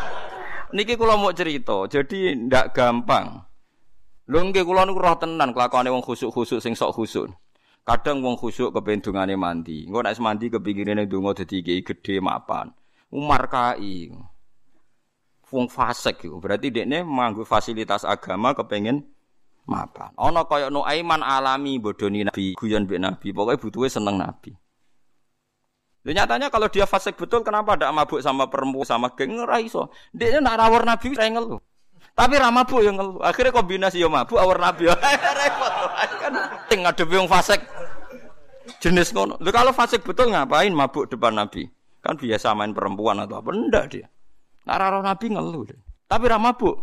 Niki 0.74 0.96
kula 0.96 1.20
mau 1.20 1.32
cerita, 1.36 1.84
jadi 1.92 2.36
ndak 2.36 2.72
gampang. 2.72 3.44
Lho 4.32 4.38
nggih 4.48 4.64
kula 4.64 4.88
niku 4.88 5.00
roh 5.00 5.16
tenan 5.20 5.52
kelakuane 5.52 5.92
wong 5.92 6.00
khusuk-khusuk 6.00 6.64
sing 6.64 6.72
sok 6.72 6.96
khusuk. 6.96 7.28
Kadang 7.84 8.24
wong 8.24 8.36
khusuk 8.36 8.72
kepen 8.72 9.04
dungane 9.04 9.36
mandi. 9.36 9.84
Engko 9.88 10.04
nek 10.04 10.16
mandi 10.20 10.52
kepingine 10.52 11.04
donga 11.04 11.36
dadi 11.36 11.60
kiai 11.64 11.84
gedhe 11.84 12.20
mapan. 12.20 12.72
Umar 13.12 13.48
kai. 13.48 14.12
Wong 15.48 15.66
fasik 15.72 16.28
iku. 16.28 16.40
Berarti 16.40 16.68
dekne 16.68 17.00
manggo 17.04 17.44
fasilitas 17.48 18.04
agama 18.04 18.52
kepengen 18.52 19.00
mapan. 19.68 20.12
Ana 20.16 20.44
kaya 20.48 20.72
Nuaiman 20.72 21.20
alami 21.20 21.80
bodoni 21.80 22.24
Nabi, 22.24 22.56
guyon 22.56 22.88
mbek 22.88 23.00
Nabi. 23.00 23.28
Pokoke 23.32 23.60
butuhe 23.60 23.88
seneng 23.92 24.20
Nabi. 24.20 24.56
nyatanya 26.08 26.48
kalau 26.48 26.72
dia 26.72 26.88
fasik 26.88 27.20
betul 27.20 27.44
kenapa 27.44 27.76
ada 27.76 27.92
mabuk 27.92 28.24
sama 28.24 28.48
perempuan 28.48 28.88
sama 28.88 29.12
geng 29.12 29.44
ora 29.44 29.60
iso. 29.60 29.92
Dia 30.16 30.40
nak 30.40 30.56
rawor 30.56 30.88
nabi 30.88 31.12
ora 31.12 31.28
ngeluh. 31.28 31.60
Tapi 32.16 32.34
ra 32.40 32.48
mabuk 32.48 32.80
yang 32.80 32.96
ngeluh. 32.96 33.20
Akhirnya 33.20 33.52
kombinasi 33.52 34.00
yo 34.00 34.08
mabuk 34.08 34.40
awar 34.40 34.56
nabi. 34.56 34.88
Repot. 35.44 35.72
Kan 36.16 36.32
ting 36.72 36.80
ngadepi 36.80 37.12
wong 37.12 37.28
fasik. 37.28 37.60
Jenis 38.80 39.12
ngono. 39.12 39.36
Lho 39.36 39.52
kalau 39.52 39.76
fasik 39.76 40.00
betul 40.00 40.32
ngapain 40.32 40.72
mabuk 40.72 41.12
depan 41.12 41.36
nabi? 41.36 41.68
Kan 42.00 42.16
biasa 42.16 42.56
main 42.56 42.72
perempuan 42.72 43.20
atau 43.20 43.44
apa 43.44 43.52
ndak 43.52 43.84
dia. 43.92 44.08
Nak 44.68 44.76
rawor 44.76 45.00
nabi 45.00 45.32
ngeluh. 45.32 45.64
Tapi 46.04 46.24
ra 46.28 46.36
mabuk 46.36 46.76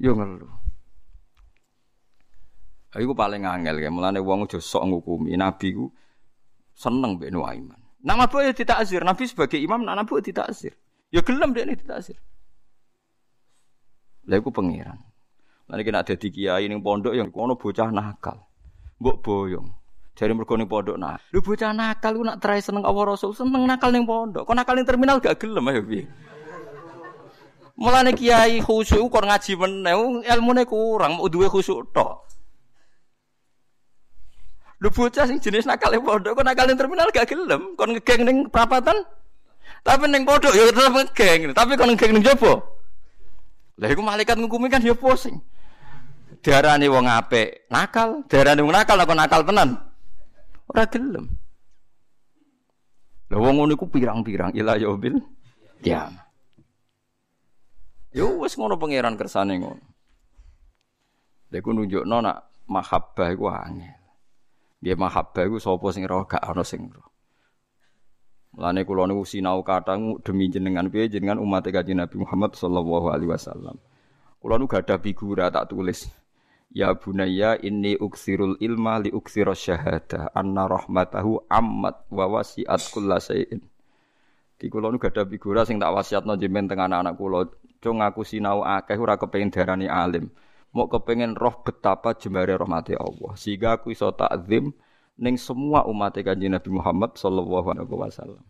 yo 0.00 0.16
ngeluh. 0.16 0.48
Iku 2.92 3.12
paling 3.16 3.48
angel 3.48 3.80
ya, 3.80 3.88
mulane 3.88 4.20
wong 4.20 4.48
aja 4.48 4.60
sok 4.60 4.84
ngukumi. 4.88 5.36
Nabi 5.36 5.76
ku 5.76 5.92
seneng 6.72 7.20
mbek 7.20 7.32
Nuaiman. 7.32 7.80
Nak 8.04 8.16
mabuk 8.16 8.40
ya 8.44 8.52
ditakzir, 8.56 9.04
Nabi 9.04 9.28
sebagai 9.28 9.60
imam 9.60 9.84
nak 9.84 10.04
mabuk 10.04 10.24
ditakzir. 10.24 10.72
Ya 11.12 11.20
gelem 11.20 11.52
dek 11.52 11.84
ditakzir. 11.84 12.16
Lah 14.28 14.36
iku 14.40 14.48
pangeran. 14.48 14.96
Nanti 15.68 15.82
kena 15.84 16.04
ada 16.04 16.14
kiai 16.16 16.68
ning 16.68 16.80
pondok 16.80 17.16
yang 17.16 17.28
kono 17.28 17.56
bocah 17.56 17.88
nakal. 17.92 18.44
Mbok 19.00 19.16
boyong. 19.24 19.68
Jari 20.12 20.32
mergo 20.36 20.56
ning 20.56 20.68
pondok 20.68 21.00
nah. 21.00 21.16
Lu 21.32 21.40
bocah 21.40 21.72
nakal 21.72 22.16
lu 22.16 22.28
nak 22.28 22.40
try 22.44 22.60
seneng 22.60 22.84
Allah 22.84 23.16
Rasul, 23.16 23.32
seneng 23.32 23.64
nakal 23.64 23.88
ning 23.88 24.04
pondok. 24.04 24.44
Kok 24.44 24.56
nakal 24.56 24.76
ning 24.76 24.84
terminal 24.84 25.16
gak 25.20 25.40
gelem 25.40 25.64
ayo 25.72 25.80
piye? 25.80 26.04
Mulane 27.72 28.12
kiai 28.12 28.60
khusyuk 28.60 29.08
kok 29.08 29.24
ngaji 29.24 29.52
meneh, 29.56 29.96
ilmune 30.28 30.62
kurang, 30.68 31.16
duwe 31.32 31.48
khusyuk 31.48 31.88
tok. 31.96 32.28
Lu 34.82 34.90
bocah 34.90 35.24
sing 35.30 35.38
jenis 35.38 35.64
nakal 35.64 35.94
pondok 36.02 36.42
kok 36.42 36.44
nakal 36.44 36.66
terminal 36.74 37.08
gak 37.14 37.30
gelem, 37.30 37.78
kon 37.78 37.94
ngegeng 37.94 38.26
ning 38.26 38.38
perapatan. 38.50 38.98
Tapi 39.86 40.04
ning 40.10 40.26
pondok 40.26 40.52
ya 40.52 40.68
tetep 40.68 40.90
ngegeng, 40.90 41.40
tapi 41.54 41.72
kon 41.78 41.94
ngegeng 41.94 42.12
ning 42.18 42.24
jopo. 42.26 42.60
Lah 43.78 43.88
iku 43.88 44.02
malaikat 44.02 44.36
ngukumi 44.36 44.68
kan 44.68 44.82
ya 44.82 44.92
pusing. 44.92 45.38
Darane 46.42 46.90
wong 46.90 47.06
apik 47.06 47.70
nakal, 47.70 48.26
darane 48.26 48.60
wong 48.60 48.74
nakal 48.74 48.98
kok 49.00 49.14
nakal 49.14 49.40
tenan. 49.46 49.78
Ora 50.66 50.84
gelem. 50.90 51.30
Lah 53.30 53.38
wong 53.38 53.54
ngono 53.62 53.72
iku 53.78 53.86
pirang-pirang 53.86 54.50
ila 54.58 54.76
yaubil 54.76 55.22
kiamat. 55.80 56.21
Yo 58.12 58.44
wis 58.44 58.56
ngono 58.60 58.76
pangeran 58.76 59.16
kersane 59.16 59.56
ngono. 59.56 59.84
Lha 61.52 61.56
iku 61.60 61.72
nunjukno 61.72 62.16
nak 62.20 62.64
mahabbah 62.68 63.28
iku 63.32 63.48
angel. 63.48 63.96
Dia 64.80 64.96
mahabbah 64.96 65.48
iku 65.48 65.56
sapa 65.60 65.88
sing 65.92 66.04
roh 66.04 66.28
gak 66.28 66.44
ana 66.44 66.64
sing 66.64 66.92
roh. 66.92 67.12
Mulane 68.52 68.84
kula 68.84 69.08
niku 69.08 69.24
sinau 69.24 69.64
demi 70.20 70.52
jenengan 70.52 70.92
piye 70.92 71.08
jenengan 71.08 71.40
umat 71.40 71.64
Kanjeng 71.72 72.04
Nabi 72.04 72.20
Muhammad 72.20 72.52
sallallahu 72.52 73.08
alaihi 73.08 73.32
wasallam. 73.32 73.80
Kula 74.44 74.60
nu 74.60 74.68
gadah 74.68 75.00
figura 75.00 75.48
tak 75.48 75.72
tulis. 75.72 76.04
Ya 76.72 76.92
bunayya 76.92 77.56
inni 77.64 77.96
uksirul 77.96 78.60
ilma 78.60 79.00
li 79.00 79.08
uksiros 79.08 79.56
syahada 79.56 80.28
anna 80.36 80.68
rahmatahu 80.68 81.48
ammat 81.48 82.04
wa 82.12 82.28
wasi'at 82.28 82.80
kullasain. 82.92 83.60
Di 84.60 84.66
kula 84.68 84.92
nu 84.92 85.00
gadah 85.00 85.24
figura 85.24 85.64
sing 85.64 85.80
tak 85.80 85.88
wasiatno 85.96 86.36
jenengan 86.36 86.68
teng 86.68 86.80
anak-anak 86.84 87.16
kula. 87.16 87.40
Cung 87.82 87.98
aku 87.98 88.22
sinau 88.22 88.62
akeh 88.62 88.94
ora 88.94 89.18
kepengin 89.18 89.50
darani 89.50 89.90
alim 89.90 90.30
mau 90.72 90.88
kepengen 90.88 91.36
roh 91.36 91.60
betapa 91.60 92.16
jembare 92.16 92.56
rahmati 92.56 92.96
Allah 92.96 93.36
sehingga 93.36 93.76
aku 93.76 93.92
iso 93.92 94.08
takzim 94.16 94.72
ning 95.20 95.36
semua 95.36 95.84
umat 95.84 96.16
kanjeng 96.16 96.56
Nabi 96.56 96.70
Muhammad 96.72 97.20
sallallahu 97.20 97.76
alaihi 97.76 97.88
wasallam. 97.92 98.44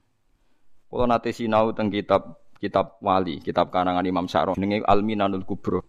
Kalau 0.86 1.06
nate 1.08 1.34
sinau 1.34 1.74
teng 1.74 1.90
kitab 1.90 2.38
kitab 2.62 3.02
wali, 3.02 3.42
kitab 3.42 3.74
karangan 3.74 4.06
Imam 4.06 4.30
Sa'roni 4.30 4.62
ning 4.62 4.82
Al-Minanul 4.86 5.42
Kubro. 5.42 5.82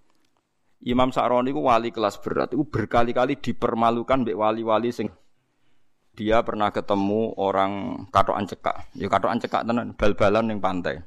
Imam 0.83 1.13
Sa'roni 1.13 1.53
itu 1.53 1.61
wali 1.61 1.93
kelas 1.93 2.17
berat, 2.17 2.51
itu 2.57 2.65
berkali-kali 2.65 3.37
dipermalukan 3.37 4.25
mbek 4.25 4.35
wali-wali 4.35 4.89
sing 4.89 5.07
dia 6.17 6.41
pernah 6.41 6.73
ketemu 6.73 7.37
orang 7.37 8.05
katokan 8.09 8.49
cekak. 8.49 8.89
Ya 8.97 9.05
katokan 9.05 9.37
cekak 9.37 9.63
tenan, 9.69 9.93
bal-balan 9.93 10.49
ning 10.49 10.59
pantai. 10.59 10.97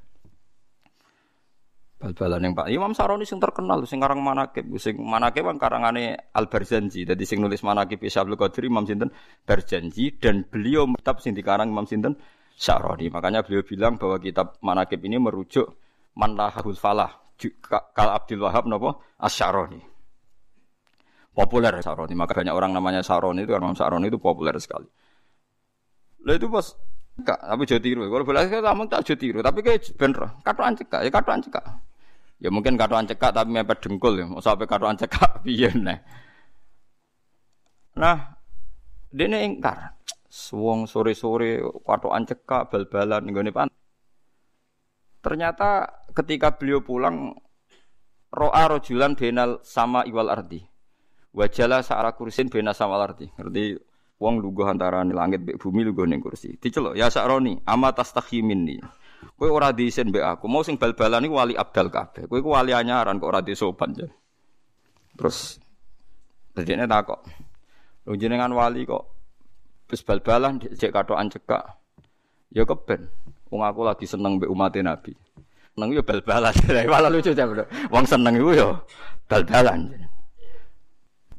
Bal-balan 1.97 2.45
yang 2.45 2.53
Pak 2.53 2.69
Imam 2.69 2.93
Saroni 2.93 3.25
sing 3.25 3.41
terkenal 3.41 3.81
sing 3.89 4.05
karang 4.05 4.21
manakib, 4.21 4.69
sing 4.77 5.01
manakib 5.01 5.49
kan 5.49 5.57
karangane 5.57 6.29
Al 6.37 6.45
Barzanji. 6.45 7.09
Dadi 7.09 7.25
sing 7.25 7.41
nulis 7.41 7.65
manakib 7.65 8.05
Syaikhul 8.05 8.37
Qadir 8.37 8.69
Imam 8.69 8.85
sinten 8.85 9.09
Barzanji 9.49 10.21
dan 10.21 10.45
beliau 10.45 10.85
kitab 10.93 11.25
sing 11.25 11.33
dikarang 11.33 11.73
Imam 11.73 11.89
sinten 11.89 12.21
Saroni. 12.53 13.09
Makanya 13.09 13.41
beliau 13.49 13.65
bilang 13.65 13.97
bahwa 13.97 14.21
kitab 14.21 14.61
manakib 14.61 15.01
ini 15.09 15.17
merujuk 15.17 15.73
Manlahul 16.21 16.77
Falah 16.77 17.17
Kal 17.69 18.11
Abdul 18.13 18.45
Wahab 18.45 18.69
napa 18.69 19.01
Asyaroni. 19.17 19.81
Populer 21.33 21.81
Saroni, 21.85 22.13
maka 22.17 22.33
banyak 22.33 22.53
orang 22.53 22.73
namanya 22.73 23.05
Saroni 23.05 23.45
itu 23.45 23.53
karena 23.53 23.73
Saroni 23.77 24.09
itu 24.09 24.17
populer 24.17 24.57
sekali. 24.57 24.89
Lah 26.25 26.33
itu 26.33 26.49
pas 26.49 26.77
Kak, 27.17 27.41
tapi 27.41 27.65
jauh 27.65 27.81
tiru. 27.81 28.05
Kalau 28.13 28.25
boleh 28.29 28.45
saya 28.45 28.61
ngomong 28.61 28.93
tak 28.93 29.09
jauh 29.09 29.17
tiru, 29.17 29.41
tapi 29.41 29.65
kayak 29.65 29.89
bener. 29.97 30.37
Katuan 30.45 30.77
cekak, 30.77 31.01
ya 31.01 31.09
katuan 31.09 31.41
cekak. 31.41 31.65
Ya 32.37 32.53
mungkin 32.53 32.77
katuan 32.77 33.09
cekak 33.09 33.33
tapi 33.33 33.49
mepet 33.57 33.81
dengkul 33.81 34.21
ya. 34.21 34.29
Mau 34.29 34.45
sampai 34.45 34.69
katuan 34.69 35.01
cekak 35.01 35.41
piye 35.45 35.73
nih. 35.73 35.97
Nah, 37.97 38.37
ini 39.17 39.49
ingkar. 39.49 39.97
Suwong 40.29 40.85
sore-sore 40.85 41.65
katuan 41.89 42.29
cekak 42.29 42.69
bal-balan 42.69 43.25
nggone 43.33 43.51
pan. 43.57 43.69
Ternyata 45.25 45.89
ketika 46.13 46.53
beliau 46.53 46.85
pulang 46.85 47.33
ro'a 48.29 48.69
rojulan 48.69 49.17
benal 49.17 49.65
sama 49.65 50.05
iwal 50.05 50.29
ardi. 50.29 50.61
Wajalah 51.33 51.81
sa'ara 51.81 52.13
kursin 52.13 52.53
bena 52.53 52.77
sama 52.77 53.01
ardi. 53.01 53.33
Ngerti 53.33 53.96
Wong 54.17 54.41
lugu 54.41 54.65
antara 54.65 55.05
langit 55.05 55.45
mbek 55.45 55.61
bumi 55.61 55.85
lugu 55.85 56.09
ning 56.09 56.25
kursi. 56.25 56.57
Diceluk 56.57 56.97
ya 56.97 57.13
sakroni, 57.13 57.61
ama 57.69 57.93
tastahi 57.93 58.41
minni. 58.41 58.81
Kowe 59.37 59.53
ora 59.53 59.77
diisin 59.77 60.09
mbek 60.09 60.25
aku. 60.25 60.49
Mau 60.49 60.65
sing 60.65 60.81
bal-balan 60.81 61.29
iku 61.29 61.37
wali 61.37 61.53
abdal 61.53 61.93
kabeh. 61.93 62.25
Kowe 62.25 62.41
iku 62.41 62.57
wali 62.57 62.73
anyaran 62.73 63.21
kok 63.21 63.29
ora 63.29 63.45
disopan 63.45 63.93
ya. 63.93 64.09
Terus 65.21 65.61
dadine 66.57 66.89
takok. 66.89 67.21
Lho 68.09 68.17
jenengan 68.17 68.49
wali 68.57 68.89
kok 68.89 69.05
wis 69.93 70.01
bal-balan 70.01 70.65
cek 70.65 70.93
katokan 70.97 71.29
cekak. 71.29 71.65
Ya 72.57 72.65
keben. 72.65 73.13
Wong 73.53 73.61
aku 73.69 73.85
lagi 73.85 74.09
seneng 74.09 74.41
mbek 74.41 74.49
umat 74.49 74.73
Nabi. 74.81 75.13
Seneng 75.77 75.93
yo 75.93 76.01
bal-balan. 76.01 76.57
Malah 76.89 77.13
lucu 77.13 77.37
jam. 77.37 77.53
Wong 77.93 78.05
seneng 78.09 78.33
iku 78.41 78.57
yo 78.57 78.69
bal-balan. 79.29 79.93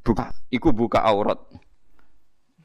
Buka, 0.06 0.30
iku 0.54 0.70
buka 0.72 1.02
aurat. 1.04 1.42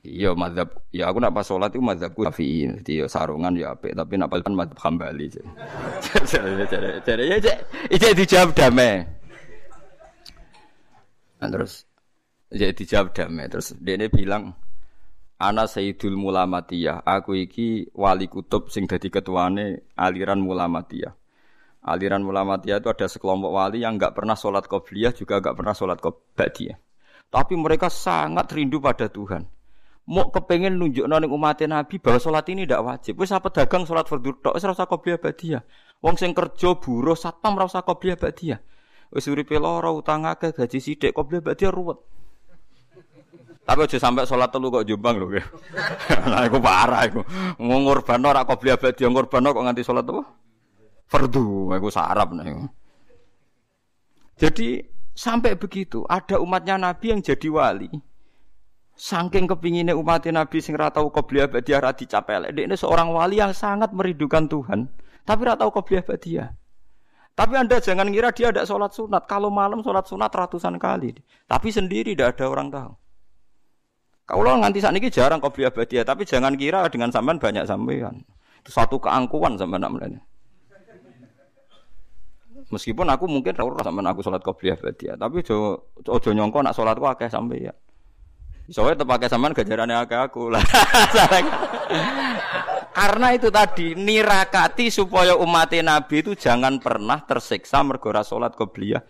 Iya 0.03 0.35
madhab, 0.35 0.83
ya 0.91 1.07
aku 1.07 1.23
nak 1.23 1.31
pas 1.31 1.47
sholat 1.47 1.71
itu 1.71 1.79
madhabku 1.79 2.27
Syafi'i, 2.27 2.67
jadi 2.83 2.93
ya 2.99 3.07
sarungan 3.07 3.55
ya 3.55 3.71
apik, 3.71 3.95
tapi 3.95 4.19
nak 4.19 4.35
paling 4.35 4.51
madhab 4.51 4.75
Hambali. 4.83 5.31
Jadi, 7.07 7.23
ya 7.31 7.39
jadi 7.95 8.11
dijawab 8.11 8.51
damai. 8.51 9.07
Nah, 11.39 11.49
terus 11.55 11.87
jadi 12.51 12.75
dijawab 12.75 13.15
damai, 13.15 13.47
terus 13.47 13.79
dia 13.79 13.95
ini 13.95 14.11
bilang, 14.11 14.59
Ana 15.39 15.71
Sayyidul 15.71 16.19
Mulamatiyah, 16.19 17.07
aku 17.07 17.39
iki 17.39 17.87
wali 17.95 18.27
kutub 18.27 18.75
sing 18.75 18.91
dadi 18.91 19.07
ketuane 19.07 19.87
aliran 19.95 20.43
Mulamatiyah. 20.43 21.15
Aliran 21.87 22.27
Mulamatiyah 22.27 22.83
itu 22.83 22.91
ada 22.91 23.07
sekelompok 23.07 23.55
wali 23.55 23.87
yang 23.87 24.03
nggak 24.03 24.19
pernah 24.19 24.35
sholat 24.35 24.67
qobliyah 24.67 25.15
juga 25.15 25.39
nggak 25.39 25.55
pernah 25.55 25.75
sholat 25.79 26.03
qobliyah. 26.03 26.75
Tapi 27.31 27.55
mereka 27.55 27.87
sangat 27.87 28.51
rindu 28.51 28.83
pada 28.83 29.07
Tuhan 29.07 29.52
mau 30.03 30.27
kepengen 30.35 30.75
nunjuk 30.75 31.07
ning 31.07 31.31
umat 31.31 31.63
Nabi 31.63 32.03
bahwa 32.03 32.19
sholat 32.19 32.47
ini 32.51 32.67
tidak 32.67 32.83
wajib. 32.83 33.15
Wis 33.23 33.31
apa 33.31 33.49
dagang 33.55 33.87
sholat 33.87 34.11
fardu 34.11 34.35
tok 34.43 34.59
ora 34.59 34.75
usah 34.75 34.89
qobliyah 34.91 35.19
badiah. 35.23 35.63
Wong 36.03 36.19
sing 36.19 36.35
kerja 36.35 36.75
buruh 36.75 37.15
satpam 37.15 37.55
ora 37.55 37.71
usah 37.71 37.87
qobliyah 37.87 38.19
badiah. 38.19 38.59
Wis 39.15 39.31
uripe 39.31 39.55
lara 39.63 39.95
utang 39.95 40.27
akeh 40.27 40.51
gaji 40.51 40.79
sithik 40.83 41.15
qobliyah 41.15 41.43
badiah 41.45 41.71
ruwet. 41.71 42.03
Tapi 43.63 43.87
aja 43.87 43.99
sampai 44.03 44.27
sholat 44.27 44.51
telu 44.51 44.75
kok 44.75 44.83
jombang 44.83 45.23
lho. 45.23 45.39
Nah 46.27 46.43
iku 46.51 46.59
parah 46.59 47.07
iku. 47.07 47.23
Ngorban 47.63 48.27
ora 48.27 48.43
qobliyah 48.43 48.75
badiah 48.75 49.07
ngorban 49.07 49.47
kok 49.47 49.63
nganti 49.63 49.87
sholat 49.87 50.03
apa? 50.03 50.23
Fardu, 51.07 51.71
iku 51.71 51.89
sarap 51.93 52.35
nah. 52.35 52.49
Jadi 54.35 54.83
sampai 55.15 55.55
begitu 55.55 56.03
ada 56.11 56.41
umatnya 56.43 56.75
Nabi 56.81 57.15
yang 57.15 57.21
jadi 57.23 57.47
wali 57.53 58.12
Saking 59.03 59.51
kepinginnya 59.51 59.99
umat 59.99 60.23
Nabi 60.31 60.63
sing 60.63 60.79
ra 60.79 60.87
tau 60.95 61.11
qobliyah 61.11 61.51
badiah 61.51 61.83
ra 61.83 61.91
dicapelek. 61.91 62.55
Ini 62.55 62.79
seorang 62.79 63.11
wali 63.11 63.43
yang 63.43 63.51
sangat 63.51 63.91
merindukan 63.91 64.47
Tuhan, 64.47 64.87
tapi 65.27 65.43
ra 65.43 65.59
tau 65.59 65.75
qobliyah 65.75 66.07
badiah. 66.07 66.55
Tapi 67.35 67.59
Anda 67.59 67.83
jangan 67.83 68.07
kira 68.15 68.31
dia 68.31 68.55
ada 68.55 68.63
sholat 68.63 68.95
sunat. 68.95 69.27
Kalau 69.27 69.51
malam 69.51 69.83
sholat 69.83 70.07
sunat 70.07 70.31
ratusan 70.31 70.79
kali. 70.79 71.19
Tapi 71.51 71.69
sendiri 71.75 72.15
tidak 72.15 72.39
ada 72.39 72.47
orang 72.47 72.71
tahu. 72.71 72.93
Kalau 74.23 74.55
nganti 74.63 74.79
saat 74.79 74.95
ini 74.95 75.11
jarang 75.11 75.43
qobliyah 75.43 75.75
badiah. 75.75 76.07
Tapi 76.07 76.23
jangan 76.23 76.55
kira 76.55 76.87
dengan 76.87 77.11
sampean 77.11 77.43
banyak 77.43 77.67
sampean. 77.67 78.23
Itu 78.63 78.71
satu 78.71 79.03
keangkuhan 79.03 79.59
sama 79.59 79.83
namanya. 79.83 80.23
Meskipun 82.71 83.11
aku 83.11 83.27
mungkin 83.27 83.59
ora 83.59 83.83
sampean 83.83 84.07
aku 84.07 84.23
salat 84.23 84.47
qobliyah 84.47 84.79
badiah, 84.79 85.19
tapi 85.19 85.43
ojo 86.07 86.31
nyongko 86.31 86.63
nak 86.63 86.77
salatku 86.79 87.03
akeh 87.11 87.27
sampe 87.27 87.59
ya. 87.59 87.75
Soalnya 88.73 89.05
pakai 89.05 89.29
sampean 89.29 89.53
gajarannya 89.53 90.01
akeh 90.01 90.17
aku 90.17 90.49
lah. 90.49 90.65
Karena 92.97 93.37
itu 93.37 93.53
tadi 93.53 93.93
nirakati 93.93 94.89
supaya 94.89 95.37
umat 95.37 95.77
Nabi 95.77 96.25
itu 96.25 96.33
jangan 96.33 96.81
pernah 96.81 97.21
tersiksa 97.21 97.85
mergo 97.85 98.09
salat 98.25 98.57
qobliyah. 98.57 99.05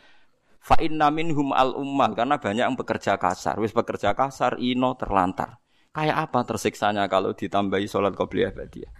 Fa 0.62 0.78
inna 0.78 1.10
minhum 1.10 1.50
al 1.50 1.74
ummah 1.74 2.14
karena 2.14 2.38
banyak 2.38 2.62
yang 2.62 2.78
bekerja 2.78 3.18
kasar. 3.18 3.58
Wis 3.58 3.74
bekerja 3.74 4.14
kasar 4.14 4.62
ino 4.62 4.94
terlantar. 4.94 5.58
Kayak 5.90 6.30
apa 6.30 6.46
tersiksanya 6.46 7.10
kalau 7.10 7.34
ditambahi 7.34 7.90
salat 7.90 8.14
qobliyah 8.14 8.54
badiah? 8.54 8.94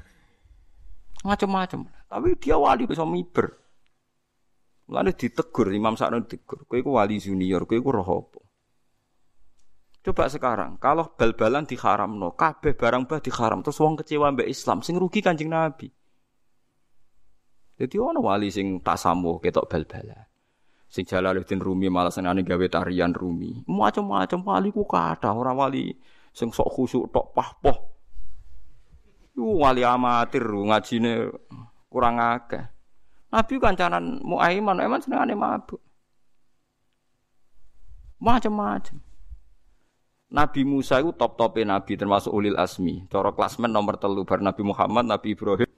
Macam-macam. 1.23 1.87
Tapi 2.11 2.29
dia 2.43 2.59
wali 2.59 2.91
bisa 2.91 3.07
miber. 3.07 3.55
Lalu 4.91 5.15
ditegur 5.15 5.71
Imam 5.71 5.95
Sa'ron 5.95 6.27
ditegur, 6.27 6.67
kowe 6.67 6.99
wali 6.99 7.23
junior, 7.23 7.63
kowe 7.65 7.79
iku? 7.79 8.42
Coba 10.03 10.27
sekarang, 10.27 10.83
kalau 10.83 11.15
bal-balan 11.15 11.63
no, 12.19 12.35
kabeh 12.35 12.75
barang 12.75 13.07
bah 13.07 13.23
diharam, 13.23 13.63
terus 13.63 13.79
wong 13.79 13.95
kecewa 14.03 14.35
mbak 14.35 14.51
Islam, 14.51 14.83
sing 14.83 14.99
rugi 14.99 15.23
kanjeng 15.23 15.47
Nabi. 15.47 15.95
Jadi 17.79 17.97
ono 18.03 18.19
wali 18.27 18.51
sing 18.51 18.83
tasamuh 18.83 19.39
ketok 19.39 19.71
bal-balan. 19.71 20.27
Sing 20.91 21.07
Jalaluddin 21.09 21.63
Rumi 21.63 21.89
malah 21.89 22.13
senane 22.13 22.45
gawe 22.45 22.67
tarian 22.69 23.17
Rumi. 23.17 23.65
Macam-macam 23.65 24.39
wali 24.45 24.69
ku 24.75 24.85
kata 24.85 25.33
orang 25.33 25.57
wali 25.57 25.89
sing 26.35 26.53
sok 26.53 26.69
khusuk 26.69 27.09
tok 27.09 27.33
pahpoh. 27.33 27.79
Iku 29.33 29.65
wali 29.65 29.87
amatir 29.87 30.45
ngajine 30.45 31.33
kurang 31.89 32.21
akeh. 32.21 32.61
Nabi 33.33 33.55
kancanan 33.57 34.21
Muaiman, 34.21 34.77
Muaiman 34.77 35.01
senengane 35.01 35.33
mabuk. 35.33 35.81
Macam-macam. 38.21 39.12
Nabi 40.33 40.65
Musa 40.65 40.97
itu 40.97 41.13
top-topnya 41.13 41.77
Nabi 41.77 42.01
termasuk 42.01 42.33
ulil 42.33 42.57
asmi. 42.57 43.05
Cara 43.13 43.37
klasmen 43.37 43.69
nomor 43.69 44.01
telu 44.01 44.25
bar 44.25 44.41
Nabi 44.41 44.65
Muhammad, 44.65 45.05
Nabi 45.05 45.37
Ibrahim, 45.37 45.69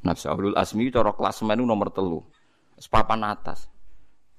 Nabi 0.00 0.20
ulil 0.24 0.56
asmi 0.56 0.88
cara 0.88 1.12
klasmen 1.12 1.60
itu 1.60 1.68
nomor 1.68 1.92
telu. 1.92 2.24
Sepapan 2.80 3.28
atas. 3.28 3.68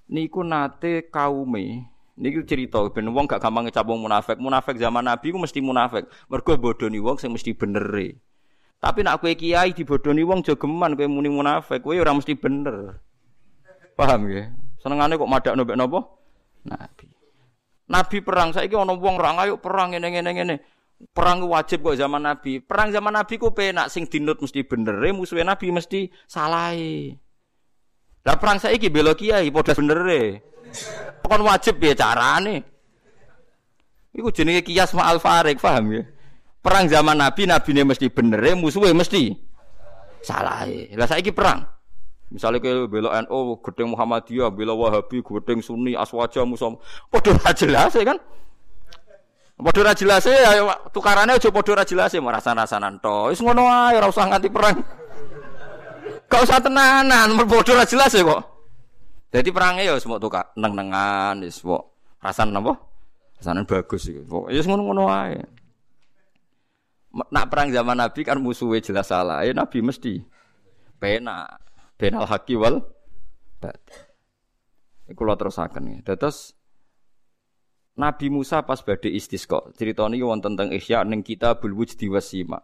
Niku 0.10 0.42
nate 0.42 1.06
kaume 1.14 1.92
Niki 2.22 2.44
cerita 2.46 2.84
ben 2.92 3.10
wong 3.10 3.26
gak 3.26 3.42
gampang 3.42 3.66
ngecap 3.66 3.88
wong 3.88 4.04
munafik. 4.06 4.38
Munafik 4.38 4.78
zaman 4.78 5.02
Nabi 5.02 5.34
ku 5.34 5.42
mesti 5.42 5.58
munafik. 5.58 6.06
Mergo 6.28 6.54
bodoni 6.60 7.00
wong 7.00 7.18
sing 7.18 7.32
mesti 7.34 7.56
benere. 7.56 8.20
Tapi 8.78 9.02
nak 9.02 9.26
kue 9.26 9.34
kiai 9.34 9.74
dibodoni 9.74 10.22
wong 10.22 10.46
jogeman 10.46 10.94
kue 10.94 11.10
muni 11.10 11.34
munafik, 11.34 11.82
kue 11.82 11.98
orang 11.98 12.22
mesti 12.22 12.38
bener. 12.38 13.02
Paham 13.98 14.30
ya? 14.30 14.54
Senengane 14.82 15.18
kok 15.18 15.30
madak 15.30 15.54
nobek 15.58 15.78
nopo? 15.78 16.00
Nabi. 16.66 17.21
Nabi 17.92 18.24
perang 18.24 18.56
saiki 18.56 18.72
ana 18.80 18.96
wong 18.96 19.20
ora 19.20 19.36
ayo 19.44 19.60
perang 19.60 19.92
ngene 19.92 20.08
ngene 20.16 20.32
ngene. 20.32 20.56
Perang 21.12 21.44
wajib 21.44 21.84
kok 21.84 22.00
zaman 22.00 22.24
Nabi. 22.24 22.64
Perang 22.64 22.96
zaman 22.96 23.12
Nabi 23.12 23.36
ku 23.36 23.52
penak 23.52 23.92
sing 23.92 24.08
dinut 24.08 24.40
mesti 24.40 24.64
bener, 24.64 24.96
musuhe 25.12 25.44
Nabi 25.44 25.74
mesti 25.76 26.08
salahe. 26.30 27.18
Lah 28.22 28.38
perang 28.38 28.62
saiki 28.62 28.88
bela 28.88 29.12
kiai 29.18 29.52
padha 29.52 29.76
benere. 29.76 30.40
Kon 31.26 31.42
wajib 31.44 31.82
ya 31.84 31.98
carane. 31.98 32.64
Iku 34.12 34.28
jenenge 34.32 34.62
kias 34.68 34.92
ma'al 34.92 35.24
farik, 35.24 35.60
paham 35.64 35.96
ya? 35.96 36.04
Perang 36.62 36.86
zaman 36.92 37.16
Nabi, 37.18 37.48
Nabi 37.48 37.72
ini 37.74 37.82
mesti 37.88 38.12
bener, 38.12 38.44
musuhnya 38.60 38.92
mesti 38.94 39.32
salah. 40.22 40.68
Lah 40.68 41.08
saiki 41.10 41.32
perang. 41.34 41.64
Misalnya 42.32 42.64
ke 42.64 42.88
bela 42.88 43.20
NU, 43.28 43.60
gedeng 43.60 43.92
Muhammadiyah, 43.92 44.48
bela 44.56 44.72
Wahabi, 44.72 45.20
gedeng 45.20 45.60
Sunni, 45.60 46.00
Aswaja, 46.00 46.48
Musa. 46.48 46.72
Padha 47.12 47.36
ra 47.36 47.52
jelas 47.52 47.92
ya 47.92 48.08
kan? 48.08 48.18
Padha 49.60 49.82
ra 49.84 49.94
jelas 49.94 50.24
ya 50.26 50.64
tukarannya 50.90 51.38
aja 51.38 51.52
padha 51.52 51.78
ra 51.78 51.84
jelas 51.84 52.10
ya 52.16 52.24
rasan-rasanan 52.24 53.04
to. 53.04 53.30
Wis 53.30 53.44
ngono 53.44 53.68
ae 53.68 54.00
ora 54.00 54.08
usah 54.08 54.32
nganti 54.32 54.48
perang. 54.48 54.80
Gak 56.32 56.42
usah 56.48 56.64
tenanan, 56.64 57.36
padha 57.36 57.78
ra 57.78 57.86
jelas 57.86 58.16
ya 58.16 58.24
kok. 58.24 58.42
Jadi 59.32 59.50
perangnya 59.52 59.92
ya 59.92 59.94
semua 60.00 60.18
tukar 60.18 60.56
neng-nengan, 60.56 61.44
wis 61.44 61.60
kok 61.60 61.84
rasan 62.24 62.56
napa? 62.56 62.80
Rasanan 63.44 63.68
bagus 63.68 64.08
iku. 64.08 64.48
Ya 64.48 64.64
ngono-ngono 64.64 65.12
ae. 65.12 65.36
Nak 67.12 67.46
perang 67.52 67.68
zaman 67.76 68.00
Nabi 68.00 68.24
kan 68.24 68.40
musuhnya 68.40 68.80
jelas 68.80 69.12
salah. 69.12 69.44
Ya 69.44 69.52
Nabi 69.52 69.84
mesti 69.84 70.24
pena, 70.96 71.44
penal 72.02 72.26
haki 72.26 72.58
wal 72.58 72.82
Iku 75.06 75.22
lo 75.22 75.38
terusaken 75.38 76.02
ya. 76.02 76.18
Terus 76.18 76.58
Nabi 78.00 78.34
Musa 78.34 78.66
pas 78.66 78.82
badhe 78.82 79.12
istisqa. 79.12 79.70
Ceritane 79.78 80.18
iki 80.18 80.26
wonten 80.26 80.58
tentang 80.58 80.74
Ihya 80.74 81.06
ning 81.06 81.22
kita 81.22 81.62
bulwujdi 81.62 82.10
wasima. 82.10 82.58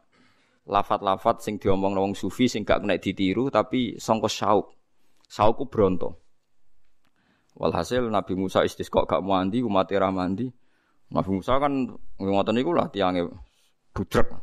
Lafat-lafat 0.66 1.44
sing 1.44 1.62
diomong 1.62 1.94
wong 1.94 2.14
sufi 2.18 2.50
sing 2.50 2.66
gak 2.66 2.82
kena 2.82 2.98
ditiru 2.98 3.52
tapi 3.54 4.00
sangka 4.00 4.32
syauk. 4.32 4.74
Saukku 5.28 5.68
bronto. 5.68 6.24
Walhasil 7.60 8.08
Nabi 8.08 8.34
Musa 8.40 8.64
istisqa 8.64 9.04
gak 9.04 9.22
mandi, 9.22 9.60
umat 9.62 9.92
ra 9.92 10.10
mandi. 10.10 10.48
Nabi 11.12 11.30
Musa 11.30 11.60
kan 11.60 11.94
ngoten 12.18 12.56
niku 12.56 12.72
lah 12.72 12.88
tiange 12.90 13.28
budrek. 13.92 14.34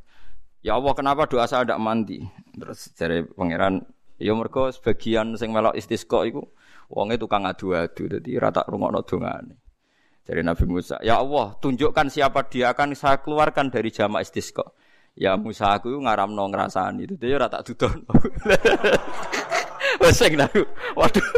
Ya 0.64 0.80
Allah, 0.80 0.92
kenapa 0.96 1.28
doa 1.28 1.44
saya 1.44 1.64
tidak 1.64 1.80
mandi? 1.80 2.24
Terus 2.56 2.88
dari 2.96 3.20
pangeran, 3.20 3.84
ya 4.18 4.34
mereka 4.34 4.70
sebagian 4.70 5.34
sing 5.34 5.50
melok 5.50 5.74
istisqa 5.74 6.26
iku 6.26 6.42
wonge 6.90 7.16
tukang 7.16 7.48
adu-adu, 7.48 8.06
dadi 8.06 8.36
rata 8.36 8.62
rungokno 8.68 9.02
dongane. 9.02 9.54
Dari 10.24 10.40
Nabi 10.40 10.64
Musa, 10.64 10.96
ya 11.04 11.20
Allah, 11.20 11.52
tunjukkan 11.60 12.08
siapa 12.08 12.48
dia 12.48 12.72
akan 12.72 12.96
saya 12.96 13.20
keluarkan 13.20 13.68
dari 13.68 13.92
jamaah 13.92 14.24
istisqa. 14.24 14.64
Ya 15.14 15.38
Musa 15.38 15.78
aku 15.78 15.94
ngaramno 15.94 16.50
ngrasani 16.50 17.06
itu 17.06 17.14
dia 17.14 17.38
rata 17.38 17.62
dudon. 17.62 18.02
Wes 20.02 20.18
sing 20.18 20.34
Waduh. 20.98 21.22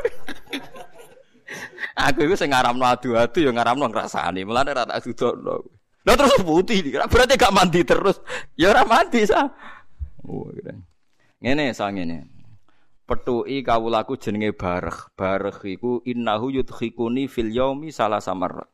Aku 2.09 2.25
itu 2.25 2.41
sing 2.41 2.57
ngaramno 2.57 2.89
adu-adu 2.89 3.45
ya 3.45 3.53
ngaramno 3.53 3.85
ngrasani. 3.93 4.49
Mulane 4.49 4.73
rata 4.73 4.97
dudon. 4.97 5.61
Lah 6.09 6.17
terus 6.17 6.41
putih 6.41 6.89
berarti 6.89 7.37
gak 7.37 7.53
mandi 7.53 7.85
terus. 7.85 8.17
Ya 8.57 8.73
ora 8.73 8.89
mandi 8.89 9.29
sa. 9.29 9.45
Oh. 10.25 10.49
Ngene 11.45 11.77
sa 11.77 11.93
ngene. 11.93 12.36
Petuki 13.07 13.63
kawulaku 13.63 14.19
jenenge 14.19 14.51
Bareh. 14.51 15.15
Bareh 15.15 15.55
iku 15.63 16.03
innahu 16.03 16.51
yudkhikuni 16.51 17.31
fil 17.31 17.55
yaumi 17.55 17.95
salah 17.95 18.19
samar. 18.19 18.67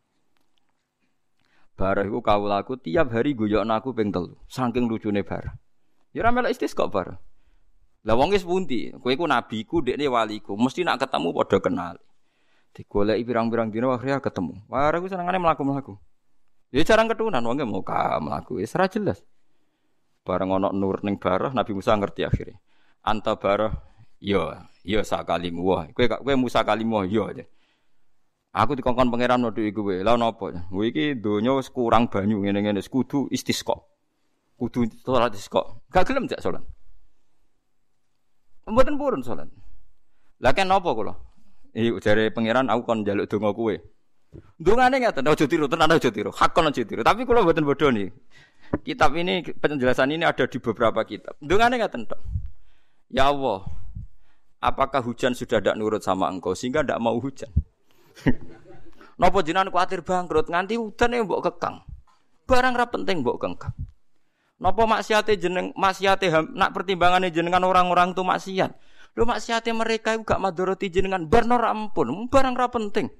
Bareh 1.76 2.08
iku 2.08 2.24
kawulaku 2.24 2.80
tiap 2.80 3.12
hari 3.12 3.36
guyokno 3.36 3.76
aku 3.76 3.92
ping 3.92 4.08
telu. 4.08 4.32
Saking 4.48 4.88
lucune 4.88 5.20
Bareh. 5.20 5.52
Ya 6.16 6.24
ora 6.24 6.32
melok 6.32 6.56
kok 6.56 6.88
Bareh. 6.88 7.20
Lah 8.02 8.16
wong 8.16 8.32
wis 8.32 8.42
pundi? 8.42 8.90
Kowe 8.98 9.12
iku 9.12 9.28
nabiku, 9.28 9.78
dekne 9.84 10.08
waliku. 10.08 10.58
Mesti 10.58 10.82
nak 10.82 11.04
ketemu 11.04 11.28
padha 11.30 11.58
kenal. 11.62 11.96
Digoleki 12.72 13.22
pirang-pirang 13.28 13.68
dina 13.68 13.92
akhirnya 13.92 14.18
ketemu. 14.18 14.64
Wah, 14.66 14.90
aku 14.90 15.06
senengane 15.06 15.38
mlaku-mlaku. 15.38 16.00
Ya 16.72 16.80
jarang 16.88 17.04
ketunan 17.04 17.44
wong 17.44 17.68
mau 17.68 17.84
ka 17.84 18.16
mlaku 18.16 18.64
wis 18.64 18.72
ra 18.72 18.88
jelas. 18.88 19.20
Bareng 20.24 20.56
ana 20.56 20.72
nur 20.72 21.04
ning 21.04 21.20
barah 21.20 21.52
Nabi 21.52 21.76
Musa 21.76 21.92
ngerti 21.92 22.24
akhirnya. 22.24 22.56
Anta 23.04 23.36
barah 24.22 24.70
ya 24.82 24.98
ya 24.98 25.00
sakalimu 25.02 25.62
wah 25.66 25.90
kowe 25.90 26.06
kowe 26.06 26.34
Musa 26.38 26.62
kalimu 26.62 27.02
ya 27.10 27.26
aja. 27.30 27.44
Aku 28.52 28.76
dikongkon 28.76 29.08
pangeran 29.08 29.40
waktu 29.48 29.72
iku 29.72 29.88
kowe. 29.88 29.96
Lah 30.04 30.14
napa? 30.14 30.52
Kowe 30.68 30.84
iki 30.86 31.16
donya 31.16 31.56
wis 31.56 31.72
kurang 31.72 32.06
banyu 32.12 32.44
ngene-ngene 32.44 32.84
kudu 32.84 33.26
istisqa. 33.32 33.74
Kudu 34.60 34.86
salat 35.02 35.32
istisqa. 35.32 35.62
Gak 35.88 36.04
gelem 36.06 36.28
jak 36.28 36.44
salat. 36.44 36.60
Mboten 38.68 39.00
purun 39.00 39.24
salat. 39.24 39.48
Lah 40.38 40.52
kan 40.52 40.68
napa 40.68 40.92
kula? 40.92 41.16
Pangeran 42.36 42.68
aku 42.68 42.82
kon 42.84 43.00
njaluk 43.02 43.26
donga 43.26 43.50
kowe. 43.56 43.74
Dungane 44.56 44.96
ngeten, 44.96 45.28
ojo 45.28 45.44
tiru, 45.44 45.68
tenan 45.68 45.92
ojo 45.92 46.08
tiru. 46.08 46.32
Hakon 46.32 46.72
ojo 46.72 46.82
tiru. 46.84 47.04
Tapi 47.04 47.24
kula 47.28 47.44
mboten 47.44 47.64
bodoh 47.68 47.92
nih. 47.92 48.08
Kitab 48.80 49.12
ini 49.16 49.44
penjelasan 49.44 50.08
ini 50.08 50.24
ada 50.24 50.48
di 50.48 50.56
beberapa 50.56 51.04
kitab. 51.04 51.36
Dungane 51.40 51.76
ngeten 51.76 52.08
tok. 52.08 52.20
Ya 53.12 53.28
Allah, 53.28 53.60
apakah 54.62 55.02
hujan 55.02 55.34
sudah 55.34 55.58
tidak 55.58 55.74
nurut 55.74 56.00
sama 56.00 56.30
engkau 56.30 56.54
sehingga 56.54 56.86
tidak 56.86 57.02
mau 57.02 57.18
hujan? 57.18 57.50
Nopo 59.20 59.42
jinan 59.42 59.68
kuatir 59.68 60.06
bangkrut 60.06 60.48
nganti 60.48 60.78
hujan 60.78 61.10
yang 61.12 61.26
mbok 61.26 61.50
kekang. 61.50 61.82
Barang 62.46 62.78
ra 62.78 62.86
penting 62.86 63.26
mbok 63.26 63.42
kekang. 63.42 63.74
Nopo 64.62 64.86
maksiate 64.86 65.34
jeneng 65.34 65.74
maksiate 65.74 66.30
nak 66.54 66.70
pertimbangannya 66.70 67.34
jenengan 67.34 67.66
orang-orang 67.66 68.14
tuh 68.14 68.22
maksiat. 68.22 68.70
Lu 69.18 69.28
maksiate 69.28 69.68
mereka 69.76 70.16
itu 70.16 70.24
gak 70.24 70.40
madoroti 70.40 70.88
jenengan 70.88 71.28
barno 71.28 71.60
ampun, 71.60 72.32
barang 72.32 72.54
ra 72.56 72.72
penting. 72.72 73.12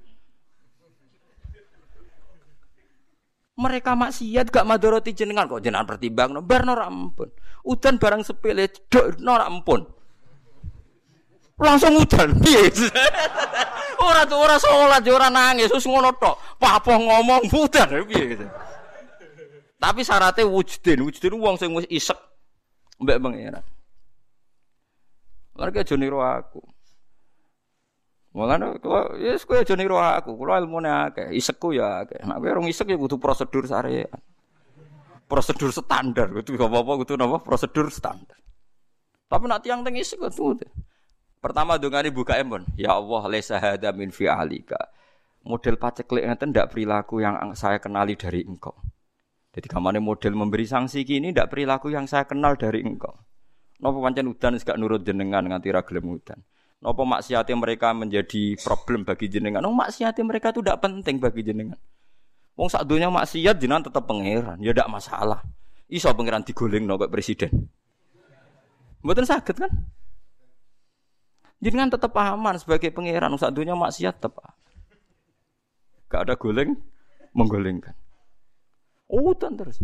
Mereka 3.52 3.92
maksiat 3.92 4.48
gak 4.48 4.64
madoroti 4.64 5.12
jenengan 5.12 5.44
kok 5.44 5.60
jenengan 5.60 5.84
pertimbang 5.84 6.32
no 6.32 6.40
bar 6.40 6.64
nora 6.64 6.88
ampun. 6.88 7.28
Udan 7.68 8.00
barang 8.00 8.24
sepele 8.24 8.72
dok 8.88 9.20
nora 9.20 9.44
ampun. 9.44 10.01
Langsung 11.62 11.94
udan 11.94 12.34
piye? 12.42 12.66
ora 14.06 14.26
tuh 14.26 14.38
ora 14.42 14.58
salat 14.58 15.06
ora 15.06 15.30
nangis 15.30 15.70
terus 15.70 15.86
ngono 15.86 16.10
tok. 16.18 16.58
Apa 16.58 16.98
ngomong 16.98 17.46
udan 17.46 18.02
piye 18.10 18.34
gitu. 18.34 18.46
Tapi 19.82 20.06
syaratnya 20.06 20.46
wujudin, 20.46 21.02
wujudin 21.02 21.34
wong 21.38 21.58
sing 21.58 21.74
wis 21.74 21.86
isek 21.90 22.18
mbek 23.02 23.18
pangeran. 23.18 23.66
Lan 25.58 25.74
aja 25.74 25.94
niru 25.98 26.22
aku. 26.22 26.62
Mulane 28.32 28.80
kula 28.80 29.18
ya 29.20 29.36
yes, 29.36 29.44
kowe 29.44 29.58
aja 29.60 29.74
niru 29.76 30.00
aku, 30.00 30.38
kula 30.38 30.62
ilmune 30.62 30.88
akeh, 30.88 31.34
isekku 31.36 31.76
ya 31.76 32.06
akeh. 32.06 32.22
Nek 32.24 32.38
kowe 32.40 32.50
rong 32.62 32.70
isek 32.70 32.94
ya 32.94 32.96
kudu 32.96 33.18
prosedur 33.18 33.66
syariat. 33.68 34.22
Prosedur 35.28 35.74
standar, 35.74 36.30
kudu 36.30 36.56
apa-apa 36.56 36.92
kudu 37.04 37.18
napa 37.18 37.42
prosedur 37.42 37.90
standar. 37.92 38.38
Tapi 39.28 39.44
nak 39.50 39.60
tiang 39.66 39.84
teng 39.84 39.98
isek 39.98 40.22
kudu. 40.30 40.64
Pertama 41.42 41.74
dongane 41.74 42.14
buka 42.14 42.38
embon, 42.38 42.62
ya 42.78 42.94
Allah 42.94 43.26
laisa 43.26 43.58
hada 43.58 43.90
min 43.90 44.14
fi'alika. 44.14 44.78
Model 45.42 45.74
paceklik 45.74 46.22
ngeten 46.22 46.54
ndak 46.54 46.70
perilaku 46.70 47.18
yang 47.18 47.34
saya 47.58 47.82
kenali 47.82 48.14
dari 48.14 48.46
engkau. 48.46 48.78
Jadi 49.50 49.66
kamane 49.66 49.98
model 49.98 50.38
memberi 50.38 50.70
sanksi 50.70 51.02
kini 51.02 51.34
ndak 51.34 51.50
perilaku 51.50 51.90
yang 51.90 52.06
saya 52.06 52.30
kenal 52.30 52.54
dari 52.54 52.86
engkau. 52.86 53.10
Napa 53.82 53.98
pancen 53.98 54.30
udan 54.30 54.54
gak 54.54 54.78
nurut 54.78 55.02
jenengan 55.02 55.42
nganti 55.42 55.74
ra 55.74 55.82
gelem 55.82 56.14
udan. 56.14 56.38
Napa 56.78 57.02
maksiatnya 57.02 57.58
mereka 57.58 57.90
menjadi 57.90 58.54
problem 58.62 59.02
bagi 59.02 59.26
jenengan? 59.26 59.66
Oh, 59.66 59.74
maksiatnya 59.74 60.22
mereka 60.22 60.54
itu 60.54 60.62
tidak 60.62 60.78
penting 60.78 61.18
bagi 61.18 61.42
jenengan. 61.42 61.78
Wong 62.54 62.70
sak 62.70 62.86
dunia 62.86 63.10
maksiat 63.10 63.58
jenengan 63.58 63.90
tetap 63.90 64.06
pangeran, 64.06 64.62
ya 64.62 64.70
tidak 64.70 64.86
masalah. 64.86 65.42
Iso 65.90 66.06
pangeran 66.14 66.46
digoleng 66.46 66.86
no 66.86 66.94
presiden. 67.10 67.66
Mboten 69.02 69.26
sakit 69.26 69.56
kan? 69.58 69.72
Jenengan 71.62 71.94
tetap 71.94 72.10
aman 72.18 72.58
sebagai 72.58 72.90
pangeran, 72.90 73.38
sak 73.38 73.54
dunia 73.54 73.78
maksiat 73.78 74.18
tetap. 74.18 74.50
Gak 76.10 76.26
ada 76.26 76.34
goleng 76.34 76.74
menggolengkan. 77.32 77.94
Udan 79.06 79.54
terus. 79.54 79.78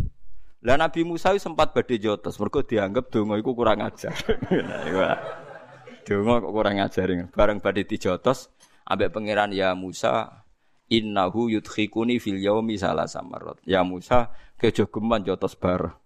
Lah 0.66 0.74
Nabi 0.74 1.06
Musa 1.06 1.30
sempat 1.38 1.70
badhe 1.70 2.02
jotos, 2.02 2.34
mergo 2.42 2.66
dianggap 2.66 3.14
donga 3.14 3.38
iku 3.38 3.54
kurang 3.54 3.78
ajar. 3.86 4.10
Donga 6.08 6.40
kok 6.40 6.52
kurang 6.56 6.80
ngajarin. 6.80 7.28
Bareng 7.30 7.60
badhe 7.60 7.84
dijotos 7.84 8.48
ambek 8.88 9.12
pangeran 9.12 9.52
ya 9.52 9.76
Musa 9.76 10.40
innahu 10.88 11.52
yudkhikuni 11.52 12.16
fil 12.16 12.40
yaumi 12.40 12.80
salah 12.80 13.04
samarot. 13.04 13.60
Ya 13.68 13.84
Musa 13.84 14.32
kejo 14.56 14.88
geman 14.88 15.20
jotos 15.22 15.52
bar. 15.52 16.00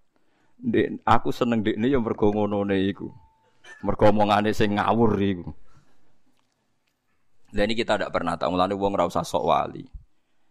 Aku 1.07 1.31
seneng 1.31 1.63
dekne 1.63 1.87
ya 1.87 2.03
mergo 2.03 2.35
ngonone 2.35 2.83
iku. 2.83 3.15
Mergo 3.87 4.11
omongane 4.11 4.51
sing 4.51 4.75
ngawur 4.75 5.15
iku. 5.23 5.55
Dan 7.53 7.69
ini 7.69 7.77
kita 7.77 8.01
tidak 8.01 8.17
pernah 8.17 8.41
tahu, 8.41 8.57
mulane 8.57 8.73
wong 8.73 8.97
ora 8.97 9.05
usah 9.05 9.21
sok 9.21 9.45
wali. 9.45 9.85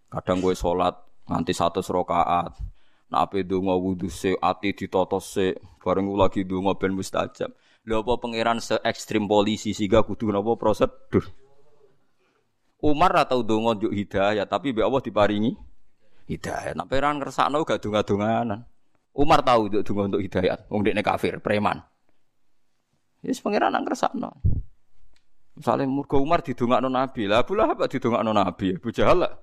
Kadang 0.06 0.38
gue 0.38 0.54
sholat 0.54 0.94
nganti 1.26 1.50
satu 1.50 1.82
rakaat. 1.82 2.54
Nah, 3.12 3.28
ape 3.28 3.44
donga 3.44 3.76
wudu 3.76 4.08
se 4.08 4.38
ati 4.40 4.72
ditata 4.72 5.20
se, 5.20 5.58
bareng 5.84 6.14
lagi 6.16 6.48
donga 6.48 6.78
ben 6.78 6.96
mustajab. 6.96 7.52
Lha 7.84 8.00
apa 8.00 8.14
pangeran 8.22 8.62
se 8.62 8.78
ekstrim 8.86 9.26
polisi 9.26 9.74
sehingga 9.74 10.06
kudu 10.06 10.30
napa 10.30 10.54
prosedur. 10.56 11.26
Umar 12.80 13.12
atau 13.18 13.42
donga 13.42 13.76
njuk 13.76 13.92
hidayah 13.92 14.46
tapi 14.46 14.72
be 14.72 14.86
Allah 14.86 15.02
diparingi 15.02 15.58
hidayah. 16.30 16.78
Nek 16.78 16.88
pangeran 16.88 17.20
ngersakno 17.20 17.66
gak 17.66 17.82
donga-donganan. 17.84 18.64
Umar 19.12 19.44
tahu 19.44 19.74
njuk 19.74 19.84
donga 19.84 20.16
untuk 20.16 20.24
hidayah, 20.24 20.70
wong 20.72 20.86
dekne 20.86 21.04
kafir, 21.04 21.42
preman. 21.44 21.84
Yes 23.26 23.44
pangeran 23.44 23.76
nang 23.76 23.84
ngersakno. 23.84 24.40
Misalnya 25.62 25.86
murga 25.86 26.18
Umar 26.18 26.42
didongakno 26.42 26.90
Nabi, 26.90 27.30
lah 27.30 27.46
Abu 27.46 27.54
Lahab 27.54 27.86
didongakno 27.86 28.34
Nabi, 28.34 28.82
Abu 28.82 28.90
Jahal 28.90 29.30
lah. 29.30 29.34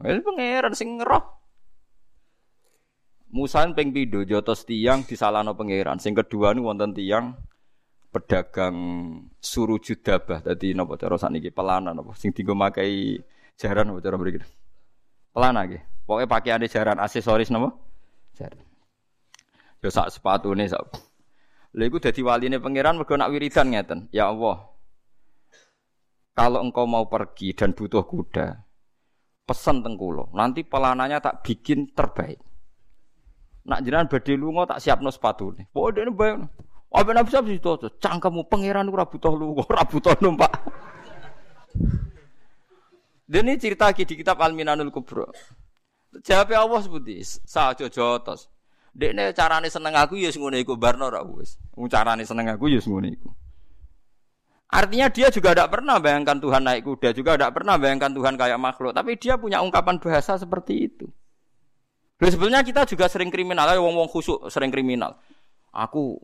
Wis 0.00 0.24
pangeran 0.24 0.72
sing 0.72 0.96
ngeroh. 0.96 1.20
Musa 3.36 3.68
ping 3.76 3.92
pindho 3.92 4.24
jotos 4.24 4.64
tiang 4.64 5.04
disalahno 5.04 5.52
pangeran. 5.52 6.00
Sing 6.00 6.16
kedua 6.16 6.56
niku 6.56 6.72
wonten 6.72 6.96
tiang 6.96 7.36
pedagang 8.08 8.76
suruh 9.44 9.76
judabah. 9.76 10.40
Dadi 10.40 10.72
napa 10.72 10.96
cara 10.96 11.20
sakniki 11.20 11.52
pelana 11.52 11.92
napa 11.92 12.16
sing 12.16 12.32
dienggo 12.32 12.56
makai 12.56 13.20
jaran 13.60 13.92
napa 13.92 14.00
cara 14.00 14.16
mriki. 14.16 14.40
Pelana 15.36 15.68
nggih. 15.68 15.84
Pokoke 16.08 16.24
pakaiane 16.24 16.64
jaran 16.64 16.96
aksesoris 16.96 17.52
napa? 17.52 17.76
Jaran. 18.40 18.64
Yo 19.84 19.92
sak 19.92 20.16
sepatune 20.16 20.64
sak. 20.64 21.09
Lha 21.70 21.84
iku 21.86 22.02
dadi 22.02 22.20
waline 22.26 22.58
pangeran 22.58 22.98
mergo 22.98 23.14
nak 23.14 23.30
wiridan 23.30 23.70
ngeten. 23.70 24.10
Ya 24.10 24.26
Allah. 24.26 24.66
Kalau 26.34 26.62
engkau 26.62 26.86
mau 26.86 27.06
pergi 27.06 27.52
dan 27.52 27.76
butuh 27.76 28.06
kuda, 28.06 28.64
pesan 29.44 29.82
tengkulo. 29.84 30.30
Nanti 30.32 30.64
pelananya 30.66 31.20
tak 31.20 31.42
bikin 31.46 31.90
terbaik. 31.92 32.38
Nak 33.66 33.84
jenengan 33.84 34.08
badhe 34.08 34.34
lunga 34.34 34.66
tak 34.66 34.80
siapno 34.80 35.12
sepatune. 35.12 35.68
Pokoke 35.70 36.00
dene 36.00 36.10
bayang. 36.14 36.48
Apa 36.90 37.14
nabi 37.14 37.30
sab 37.30 37.46
situ 37.46 37.70
cangkemmu 38.02 38.50
pangeran 38.50 38.90
ora 38.90 39.06
butuh 39.06 39.30
lunga, 39.30 39.62
ora 39.62 39.86
butuh 39.86 40.16
numpak. 40.18 40.50
Dan 43.30 43.46
ini 43.46 43.62
cerita 43.62 43.86
lagi 43.86 44.02
di 44.02 44.18
kitab 44.18 44.42
Al-Minanul 44.42 44.90
Kubro. 44.90 45.30
Jawabnya 46.18 46.66
Allah 46.66 46.80
seperti 46.82 47.22
sa 47.46 47.70
jojotos. 47.78 48.50
Dekne 48.90 49.30
carane 49.32 49.70
seneng 49.70 49.94
aku 49.94 50.18
ya 50.18 50.34
ngono 50.34 50.58
iku 50.58 50.74
barno 50.74 51.06
ra 51.08 51.22
wis. 51.22 51.56
Carane 51.88 52.26
seneng 52.26 52.50
aku 52.50 52.66
ya 52.70 52.82
ngono 52.82 53.06
iku. 53.06 53.30
Artinya 54.70 55.10
dia 55.10 55.34
juga 55.34 55.50
tidak 55.50 55.74
pernah 55.74 55.98
bayangkan 55.98 56.38
Tuhan 56.38 56.62
naik 56.62 56.86
kuda, 56.86 57.10
juga 57.10 57.34
tidak 57.34 57.58
pernah 57.58 57.74
bayangkan 57.74 58.14
Tuhan 58.14 58.38
kayak 58.38 58.58
makhluk. 58.58 58.94
Tapi 58.94 59.18
dia 59.18 59.34
punya 59.34 59.58
ungkapan 59.58 59.98
bahasa 59.98 60.38
seperti 60.38 60.86
itu. 60.86 61.10
Lalu 62.22 62.30
sebenarnya 62.30 62.62
kita 62.62 62.86
juga 62.86 63.10
sering 63.10 63.34
kriminal, 63.34 63.66
ya 63.66 63.82
wong-wong 63.82 64.06
khusuk 64.06 64.46
sering 64.46 64.70
kriminal. 64.70 65.18
Aku 65.74 66.22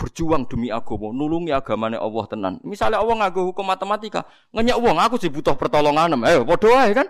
berjuang 0.00 0.48
demi 0.48 0.72
agama, 0.72 1.12
nulungi 1.12 1.52
agamanya 1.52 2.00
Allah 2.00 2.24
tenan. 2.30 2.54
Misalnya 2.64 3.04
Allah 3.04 3.26
ngaku 3.26 3.52
hukum 3.52 3.68
matematika, 3.68 4.24
ngenyak 4.54 4.78
wong 4.80 4.96
aku 4.96 5.20
sih 5.20 5.28
butuh 5.28 5.52
pertolongan, 5.58 6.16
eh 6.24 6.40
bodoh 6.40 6.72
kan? 6.72 7.08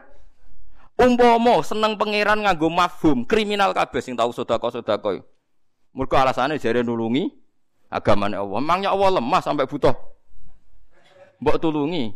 Umpomo 0.99 1.63
seneng 1.63 1.95
pangeran 1.95 2.43
nganggo 2.43 2.67
mafhum, 2.67 3.23
kriminal 3.23 3.71
kabeh 3.71 4.03
sing 4.03 4.19
tahu 4.19 4.35
sedekah-sedekah. 4.35 5.23
Mergo 5.95 6.17
alasane 6.19 6.59
jare 6.59 6.83
nulungi 6.83 7.31
agamanya 7.87 8.43
Allah. 8.43 8.59
Memangnya 8.59 8.91
Allah 8.91 9.23
lemah 9.23 9.39
sampai 9.39 9.71
butuh 9.71 9.95
mbok 11.39 11.57
tulungi. 11.63 12.13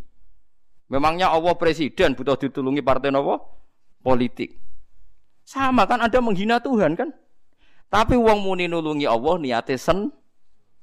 Memangnya 0.91 1.31
Allah 1.31 1.55
presiden 1.55 2.19
butuh 2.19 2.37
ditulungi 2.37 2.83
partai 2.83 3.15
nopo? 3.15 3.39
Politik. 4.03 4.59
Sama 5.47 5.87
kan 5.87 6.03
ada 6.03 6.19
menghina 6.19 6.59
Tuhan 6.59 6.99
kan? 6.99 7.15
Tapi 7.87 8.19
uang 8.19 8.43
muni 8.43 8.67
nulungi 8.67 9.07
Allah 9.07 9.39
niate 9.39 9.79
sen 9.79 10.11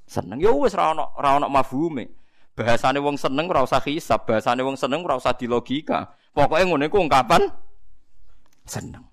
seneng. 0.08 0.40
Ya 0.40 0.56
wis 0.56 0.72
ra 0.72 0.96
ono 0.96 1.12
ra 1.20 1.36
ono 1.36 1.52
mafhume. 1.52 2.10
Bahasane 2.56 3.00
wong 3.00 3.20
seneng 3.20 3.48
ora 3.48 3.64
usah 3.64 3.84
hisab, 3.84 4.24
bahasane 4.24 4.64
wong 4.64 4.80
seneng 4.80 5.04
ora 5.04 5.20
usah 5.20 5.36
dilogika. 5.36 6.16
Pokoke 6.32 6.64
ngene 6.64 6.88
iku 6.88 7.00
ungkapan 7.00 7.48
seneng. 8.70 9.04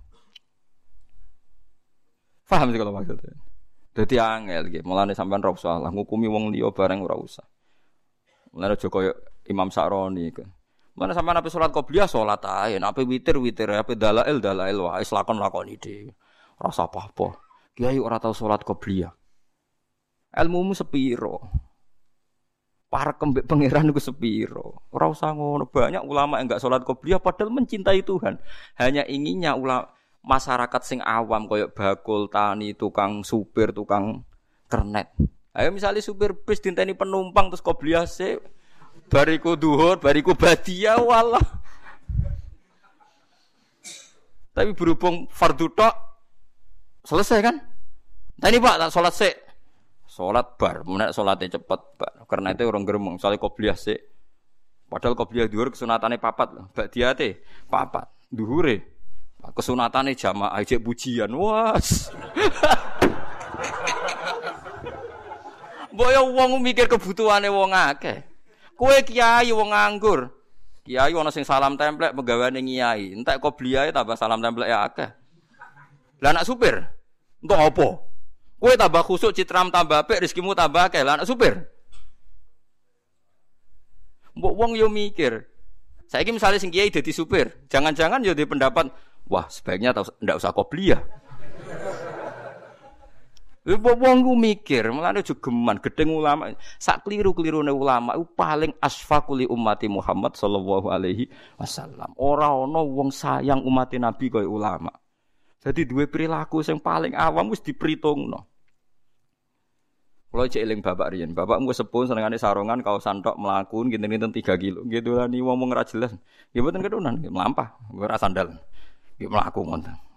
Faham 2.47 2.71
sih 2.71 2.79
kalau 2.79 2.95
maksudnya. 2.95 3.35
Jadi 3.97 4.21
angel 4.21 4.62
gitu. 4.71 4.85
Mulai 4.85 5.16
sampai 5.16 5.40
rob 5.40 5.57
salah, 5.57 5.88
ngukumi 5.88 6.29
wong 6.29 6.53
liya 6.53 6.69
bareng 6.71 7.01
ora 7.01 7.16
usah. 7.16 7.42
Mulane 8.53 8.77
aja 8.77 8.87
koyo 8.92 9.12
Imam 9.49 9.73
Sa'roni. 9.73 10.31
Gitu. 10.31 10.45
Mana 10.97 11.12
sampean 11.12 11.37
nape 11.37 11.53
salat 11.53 11.73
kau 11.73 11.85
salat 12.09 12.40
aja, 12.45 12.77
nape 12.81 13.05
witir 13.05 13.37
witir, 13.37 13.69
nape 13.69 13.97
dalail 13.97 14.40
dalail 14.40 14.77
wae 14.81 15.05
lakon 15.05 15.37
lakoni 15.37 15.77
ide. 15.77 16.12
Rasa 16.57 16.88
apa 16.88 17.12
apa. 17.12 17.37
Kiai 17.77 18.01
ora 18.01 18.16
tau 18.16 18.33
salat 18.33 18.64
kau 18.64 18.81
Ilmumu 18.81 19.12
Ilmu 20.37 20.73
sepiro. 20.73 21.65
Para 22.96 23.12
kembek 23.12 23.44
pangeran 23.44 23.92
itu 23.92 24.00
sepiro. 24.00 24.88
Ora 24.88 25.12
usah 25.12 25.37
ngono. 25.37 25.68
Banyak 25.68 26.00
ulama 26.00 26.40
yang 26.40 26.48
enggak 26.48 26.64
sholat 26.64 26.80
qobliyah 26.80 27.20
padahal 27.20 27.52
mencintai 27.52 28.00
Tuhan. 28.00 28.40
Hanya 28.80 29.04
inginnya 29.04 29.52
ulama 29.52 29.92
masyarakat 30.24 30.80
sing 30.80 31.04
awam 31.04 31.44
koyok 31.44 31.76
bakul, 31.76 32.32
tani, 32.32 32.72
tukang 32.72 33.20
supir, 33.20 33.76
tukang 33.76 34.24
kernet. 34.72 35.12
Ayo 35.52 35.76
misalnya 35.76 36.00
supir 36.00 36.32
bis 36.32 36.64
dinteni 36.64 36.96
penumpang 36.96 37.52
terus 37.52 37.61
qobliyah 37.61 38.09
sih 38.09 38.40
bariku 39.12 39.61
duhur, 39.61 40.00
bariku 40.00 40.32
badia 40.32 40.96
walah. 40.96 41.44
Tapi 44.56 44.72
berhubung 44.72 45.28
fardu 45.28 45.68
tok 45.68 45.94
selesai 47.04 47.44
kan? 47.44 47.61
Tadi 48.40 48.56
Pak 48.56 48.76
tak 48.80 48.88
salat 48.88 49.12
sik. 49.12 49.45
Salat 50.16 50.57
bar, 50.57 50.81
menak 50.88 51.12
salatnya 51.12 51.61
cepet, 51.61 51.81
Pak. 52.00 52.24
Karena 52.24 52.57
itu 52.57 52.64
orang 52.64 52.88
geremeng, 52.88 53.20
misalnya 53.20 53.37
qobliyah 53.37 53.76
sik. 53.76 54.00
Padahal 54.88 55.12
qobliyah 55.12 55.44
duhur 55.44 55.68
kesunatannya 55.68 56.16
papat 56.16 56.48
loh. 56.57 56.72
Dia 56.88 57.12
teh 57.12 57.37
papat. 57.68 58.09
Duhure 58.33 58.96
Kesunatane 59.55 60.18
jamaah 60.18 60.59
cek 60.64 60.83
pujian. 60.83 61.31
Was. 61.37 62.11
Mbok 65.94 66.11
ya 66.12 66.20
wong 66.20 66.61
mikir 66.61 66.90
kebutuhane 66.90 67.46
wong 67.46 67.70
akeh. 67.70 68.26
Kowe 68.74 68.96
kiai 69.07 69.55
wong 69.55 69.70
nganggur. 69.70 70.35
Kiai 70.83 71.14
ana 71.14 71.31
sing 71.31 71.46
salam 71.46 71.79
templek 71.79 72.12
pegawai 72.12 72.50
kiai. 72.59 73.14
Entek 73.14 73.38
kok 73.38 73.55
bliae 73.55 73.94
tambah 73.94 74.18
salam 74.18 74.42
templek 74.42 74.68
ya 74.68 74.83
akeh. 74.83 75.09
Lah 76.24 76.33
anak 76.33 76.48
supir, 76.48 76.81
entuk 77.44 77.61
apa? 77.61 77.88
Kowe 78.57 78.73
tambah 78.73 79.05
khusuk 79.05 79.37
citram 79.37 79.69
tambah 79.69 80.05
apik 80.05 80.25
rezekimu 80.25 80.57
tambah 80.57 80.88
akeh. 80.88 81.05
Lah 81.05 81.21
anak 81.21 81.29
supir. 81.29 81.69
Mbok 84.37 84.55
wong 84.57 84.73
yo 84.77 84.88
mikir. 84.92 85.49
Saiki 86.07 86.31
misalnya 86.31 86.62
sing 86.62 86.71
kiai 86.71 86.87
dadi 86.87 87.11
supir, 87.11 87.66
jangan-jangan 87.66 88.23
yo 88.23 88.31
di 88.31 88.47
pendapat, 88.47 88.87
wah 89.27 89.42
sebaiknya 89.51 89.90
ndak 90.23 90.38
usah 90.38 90.55
kopiah. 90.55 91.03
Wong 93.66 94.23
ku 94.23 94.38
mikir, 94.38 94.87
mulane 94.95 95.27
jogeman 95.27 95.83
gedeng 95.83 96.14
ulama. 96.14 96.55
Sak 96.79 97.03
kliru-klirune 97.03 97.75
ulama 97.75 98.14
iku 98.14 98.23
paling 98.38 98.71
asfaquli 98.79 99.51
ummati 99.51 99.90
Muhammad 99.90 100.38
sallallahu 100.38 100.87
alaihi 100.87 101.27
wasallam. 101.59 102.14
Ora 102.14 102.55
ana 102.55 102.79
wong 102.87 103.11
sayang 103.11 103.66
umat 103.66 103.90
Nabi 103.99 104.31
kaya 104.31 104.47
ulama. 104.47 104.95
Jadi 105.64 105.88
duwe 105.88 106.07
perilaku 106.07 106.61
sing 106.62 106.79
paling 106.79 107.16
awam 107.16 107.51
wis 107.51 107.62
diperhitungno. 107.64 108.57
Kalau 110.37 110.53
cek 110.53 110.61
eling 110.69 110.85
bapak 110.85 111.16
riyen, 111.16 111.33
bapak 111.33 111.57
gue 111.64 111.73
sepun 111.73 112.05
senengane 112.05 112.37
sarongan 112.37 112.85
kau 112.85 113.01
santok 113.01 113.40
melakukan 113.40 113.88
gitu-gitu 113.88 114.27
tiga 114.37 114.55
kilo, 114.61 114.85
gitu 114.85 115.16
lah 115.16 115.33
nih 115.33 115.40
ngomong 115.40 115.73
ra 115.73 115.81
jelas. 115.81 116.12
Ya 116.53 116.61
betul 116.61 116.85
kedunan, 116.85 117.16
melampah, 117.25 117.73
gue 117.88 118.05
rasa 118.05 118.29
sandal, 118.29 118.53
gitu 119.16 119.33
melaku 119.33 119.64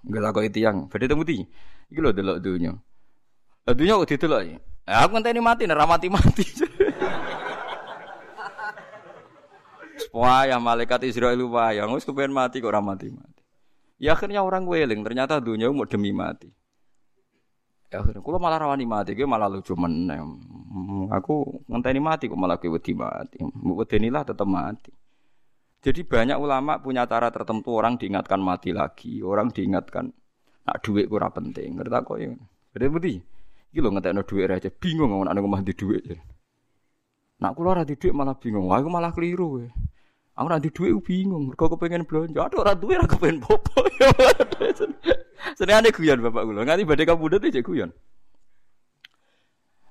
gue 0.04 0.20
lakukan 0.20 0.52
itu 0.52 0.60
yang, 0.60 0.92
berarti 0.92 1.08
temu 1.08 1.24
ti, 1.24 1.40
iki 1.88 2.00
lho 2.04 2.12
delok 2.12 2.44
dunia. 2.44 2.76
Dunia 3.64 3.96
kok 4.02 4.12
didelok 4.12 4.44
ya. 4.44 4.60
Aku 5.08 5.16
ngenteni 5.16 5.40
mati, 5.40 5.64
nek 5.70 5.88
mati-mati. 5.88 6.44
Wah, 10.20 10.50
ya 10.50 10.58
malaikat 10.60 11.06
Israel 11.06 11.40
wayah, 11.48 11.86
wis 11.88 12.04
kepen 12.04 12.34
mati 12.36 12.60
kok 12.60 12.72
ora 12.74 12.84
mati-mati. 12.84 13.39
Ya 14.00 14.16
akhirnya 14.16 14.40
orang 14.40 14.64
weling, 14.64 15.04
ternyata 15.04 15.44
dunia 15.44 15.68
mau 15.76 15.84
demi 15.84 16.16
mati. 16.16 16.48
Ya 17.92 18.00
akhirnya 18.00 18.24
kalau 18.24 18.40
malah 18.40 18.64
rawani 18.64 18.88
mati, 18.88 19.12
gue 19.12 19.28
malah 19.28 19.52
lucu 19.52 19.76
menem. 19.76 20.40
Aku 21.12 21.66
ngenteni 21.68 22.00
mati 22.00 22.32
kok 22.32 22.40
malah 22.40 22.56
gue 22.56 22.72
wedi 22.72 22.96
mati. 22.96 23.44
Wedenilah 23.44 24.24
tetap 24.24 24.48
mati. 24.48 24.96
Jadi 25.80 26.04
banyak 26.08 26.40
ulama 26.40 26.80
punya 26.80 27.04
cara 27.08 27.28
tertentu 27.32 27.76
orang 27.76 28.00
diingatkan 28.00 28.40
mati 28.40 28.72
lagi, 28.72 29.20
orang 29.20 29.52
diingatkan 29.52 30.12
nak 30.64 30.78
duit 30.80 31.12
kurang 31.12 31.36
penting. 31.36 31.76
Ngerti 31.76 32.00
kok 32.00 32.18
ya. 32.20 32.32
Berarti 32.72 32.88
budi. 32.88 33.14
Iki 33.70 33.80
lho 33.86 33.90
ngetekno 33.94 34.22
dhuwit 34.26 34.50
aja 34.50 34.70
bingung 34.74 35.14
ngomong 35.14 35.30
ana 35.30 35.40
ngomah 35.44 35.62
di 35.62 35.78
dhuwit. 35.78 36.04
Nak 37.40 37.52
kula 37.54 37.78
ora 37.78 37.84
di 37.86 37.94
dhuwit 37.94 38.16
malah 38.18 38.36
bingung. 38.36 38.66
Wah, 38.66 38.82
aku 38.82 38.90
malah 38.90 39.14
keliru. 39.14 39.62
We. 39.62 39.66
Aku 40.40 40.48
ora 40.48 40.56
di 40.56 40.72
dhuwit 40.72 41.04
bingung. 41.04 41.52
Mergo 41.52 41.68
kepengin 41.76 42.08
belanja. 42.08 42.48
Aduh 42.48 42.64
ora 42.64 42.72
duwe 42.72 42.96
ora 42.96 43.04
kepengin 43.04 43.44
popo. 43.44 43.84
Senengane 45.60 45.92
guyon 45.92 46.24
Bapak 46.24 46.48
kula. 46.48 46.64
Nganti 46.64 46.88
badhe 46.88 47.04
kabudut 47.04 47.44
iki 47.44 47.60
guyon. 47.60 47.92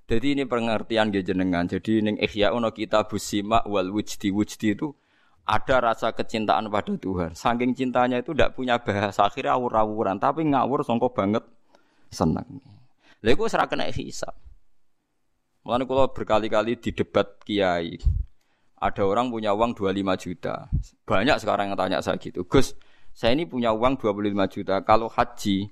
Jadi 0.09 0.27
ini 0.33 0.49
pengertian 0.49 1.13
dia 1.13 1.21
jenengan. 1.21 1.69
Jadi 1.69 2.01
ning 2.01 2.17
Ihya 2.17 2.57
ono 2.57 2.73
kita 2.73 3.05
busima 3.05 3.61
wal 3.69 3.93
wujdi 3.93 4.33
wujdi 4.33 4.73
itu 4.73 4.89
ada 5.45 5.85
rasa 5.85 6.17
kecintaan 6.17 6.73
pada 6.73 6.97
Tuhan. 6.97 7.37
Saking 7.37 7.77
cintanya 7.77 8.25
itu 8.25 8.33
tidak 8.33 8.57
punya 8.57 8.81
bahasa 8.81 9.29
akhirnya 9.29 9.53
awur-awuran, 9.53 10.17
tapi 10.17 10.49
ngawur 10.49 10.81
songkok 10.81 11.13
banget 11.13 11.45
seneng. 12.09 12.65
Lha 13.21 13.37
iku 13.37 13.53
ora 13.53 13.69
kena 13.69 13.85
hisab. 13.93 14.33
Mulane 15.61 15.85
kula 15.85 16.09
berkali-kali 16.09 16.81
di 16.81 16.89
debat 16.97 17.37
kiai. 17.45 18.01
Ada 18.79 19.03
orang 19.03 19.35
punya 19.35 19.51
uang 19.55 19.75
25 19.75 20.23
juta. 20.23 20.71
Banyak 21.03 21.43
sekarang 21.43 21.75
yang 21.75 21.79
tanya 21.79 21.99
saya 21.99 22.15
gitu. 22.19 22.47
Gus, 22.47 22.79
saya 23.11 23.35
ini 23.35 23.43
punya 23.43 23.75
uang 23.75 23.99
25 23.99 24.55
juta. 24.55 24.87
Kalau 24.87 25.11
haji 25.11 25.67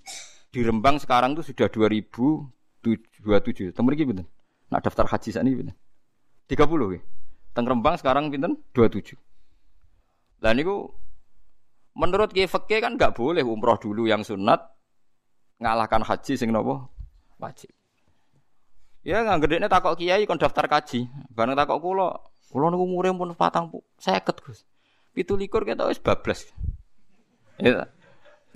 di 0.50 0.60
Rembang 0.60 0.98
sekarang 0.98 1.38
itu 1.38 1.54
sudah 1.54 1.70
2027. 1.70 3.70
Temu 3.70 3.88
iki 3.94 4.02
pinten? 4.02 4.26
Nak 4.74 4.82
daftar 4.82 5.06
haji 5.06 5.28
saat 5.30 5.46
ini 5.46 5.54
pinten? 5.54 5.74
30 6.50 6.98
ya. 6.98 7.00
Teng 7.54 7.66
Rembang 7.70 7.94
sekarang 7.94 8.34
pinten? 8.34 8.58
27. 8.74 9.14
Lah 10.42 10.52
niku 10.52 10.90
menurut 11.96 12.34
Kiai 12.34 12.50
Fakih 12.50 12.82
kan 12.82 12.98
nggak 12.98 13.16
boleh 13.16 13.46
umroh 13.46 13.78
dulu 13.80 14.04
yang 14.04 14.26
sunat 14.26 14.60
ngalahkan 15.62 16.04
haji 16.04 16.36
sing 16.36 16.52
nopo 16.52 16.92
wajib. 17.40 17.72
Ya 19.06 19.22
nggak 19.22 19.46
gede 19.46 19.70
takok 19.70 20.02
kiai 20.02 20.26
kon 20.26 20.34
daftar 20.34 20.66
kaji, 20.66 21.06
bareng 21.30 21.54
takok 21.54 21.78
kulo, 21.78 22.10
kulo 22.50 22.70
nunggu 22.70 22.86
umure 22.86 23.10
pun 23.12 23.34
patang 23.34 23.68
bu, 23.68 23.82
seket 23.98 24.38
gus, 24.42 24.62
pitu 25.12 25.34
likur 25.34 25.66
kita 25.66 25.86
wis 25.90 25.98
bablas. 25.98 26.46
Ya, 27.56 27.88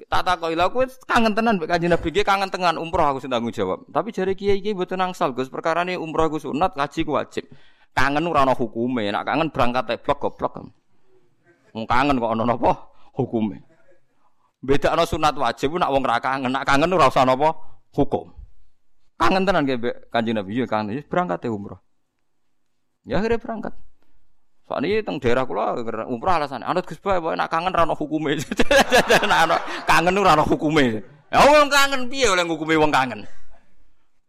tak 0.09 0.23
takok 0.25 0.53
ilah 0.53 0.69
aku 0.69 0.85
kangen 1.05 1.33
tenan 1.37 1.61
mbek 1.61 1.69
kanjeng 1.69 1.93
Nabi 1.93 2.09
kangen 2.25 2.49
tenan 2.49 2.77
umroh 2.81 3.17
aku 3.17 3.19
sing 3.21 3.29
tanggung 3.33 3.53
jawab. 3.53 3.85
Tapi 3.89 4.13
jari 4.13 4.33
kiai 4.33 4.61
kiai 4.61 4.73
buat 4.73 4.93
nangsal 4.97 5.37
gus 5.37 5.53
perkara 5.53 5.85
ini 5.85 5.97
umroh 5.97 6.29
aku 6.29 6.41
sunat 6.41 6.73
kaji 6.73 7.01
ku 7.05 7.17
wajib. 7.17 7.45
Kangen 7.91 8.23
ora 8.31 8.47
ana 8.47 8.55
hukume, 8.55 9.11
nak 9.11 9.27
kangen 9.27 9.51
berangkat 9.51 9.85
teblok 9.91 10.19
goblok. 10.23 10.63
Wong 11.75 11.85
kangen 11.91 12.23
kok 12.23 12.33
ana 12.33 12.45
napa 12.47 12.73
hukume. 13.19 13.67
Beda 14.63 14.95
ana 14.95 15.03
sunat 15.05 15.35
wajib 15.35 15.75
nak 15.75 15.91
wong 15.91 16.07
ra 16.07 16.23
kangen, 16.23 16.55
nak 16.55 16.65
kangen 16.65 16.93
ora 16.95 17.11
usah 17.11 17.27
napa 17.27 17.51
hukum. 17.91 18.31
Kangen 19.19 19.43
tenan 19.45 19.67
kayak 19.67 20.09
kanjeng 20.09 20.39
Nabi 20.39 20.55
ya 20.55 20.65
kangen. 20.71 21.03
Berangkat 21.11 21.45
umroh. 21.51 21.83
Ya 23.09 23.19
akhirnya 23.21 23.41
berangkat. 23.41 23.75
Soalnya 24.71 25.03
teng 25.03 25.19
daerah 25.19 25.43
kula 25.49 25.83
umroh 26.07 26.31
alasan. 26.31 26.63
Anut 26.63 26.87
Gus 26.87 27.03
Bae 27.03 27.19
nak 27.35 27.51
kangen 27.51 27.75
rano 27.75 27.99
hukume. 27.99 28.39
kangen 29.91 30.15
ora 30.15 30.39
ono 30.39 30.45
hukume. 30.47 31.03
Ya 31.31 31.43
wong 31.43 31.67
kangen 31.67 32.07
piye 32.07 32.31
oleh 32.31 32.47
hukume 32.47 32.79
wong 32.79 32.95
kangen. 32.95 33.27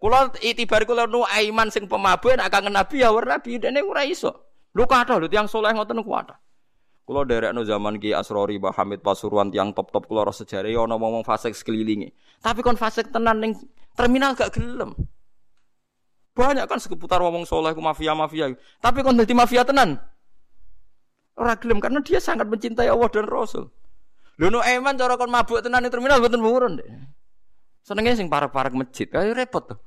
Kula 0.02 0.34
itibar 0.42 0.82
kula 0.90 1.06
nu 1.06 1.22
aiman 1.30 1.70
sing 1.70 1.86
pemabuk 1.86 2.34
nak 2.34 2.50
kangen 2.50 2.74
Nabi 2.74 3.06
ya 3.06 3.14
war 3.14 3.30
Nabi 3.30 3.62
dene 3.62 3.86
ora 3.86 4.02
iso. 4.02 4.34
Lu 4.74 4.90
kathah 4.90 5.22
lho 5.22 5.30
tiyang 5.30 5.46
saleh 5.46 5.78
ngoten 5.78 6.02
ku 6.02 6.10
kathah. 6.10 6.42
Kula 7.06 7.22
derekno 7.28 7.62
zaman 7.62 8.02
Ki 8.02 8.18
Asrori 8.18 8.58
Mbah 8.58 8.74
Hamid 8.82 9.06
Pasuruan 9.06 9.54
tiang 9.54 9.78
top-top 9.78 10.10
kula 10.10 10.26
ora 10.26 10.34
sejarah 10.34 10.74
ana 10.74 10.98
ngomong 10.98 11.22
fasik 11.22 11.54
sekelilingi. 11.54 12.10
Tapi 12.42 12.66
kon 12.66 12.80
fasik 12.82 13.14
tenan 13.14 13.38
ning 13.38 13.54
Terminal 13.96 14.36
gak 14.36 14.56
gelem. 14.56 14.96
Banyak 16.32 16.64
kan 16.64 16.80
seputar 16.80 17.20
ngomong 17.20 17.44
soleh 17.44 17.76
ku 17.76 17.84
mafia-mafia. 17.84 18.56
Tapi 18.80 19.04
kon 19.04 19.20
dadi 19.20 19.36
mafia 19.36 19.68
tenan. 19.68 20.00
Ora 21.36 21.60
gelem 21.60 21.84
karena 21.84 22.00
dia 22.00 22.24
sangat 22.24 22.48
mencintai 22.48 22.88
Allah 22.88 23.10
dan 23.12 23.28
Rasul. 23.28 23.68
Lho 24.40 24.64
eman 24.64 24.96
cara 24.96 25.20
kon 25.20 25.30
mabuk 25.30 25.60
tenan 25.60 25.84
ning 25.84 25.92
terminal 25.92 26.24
mboten 26.24 26.42
buron 26.42 26.80
deh. 26.80 26.88
Senenge 27.82 28.14
sing 28.14 28.30
parek-parek 28.30 28.78
masjid, 28.78 29.10
kayak 29.10 29.34
repot 29.36 29.64
tuh. 29.66 29.80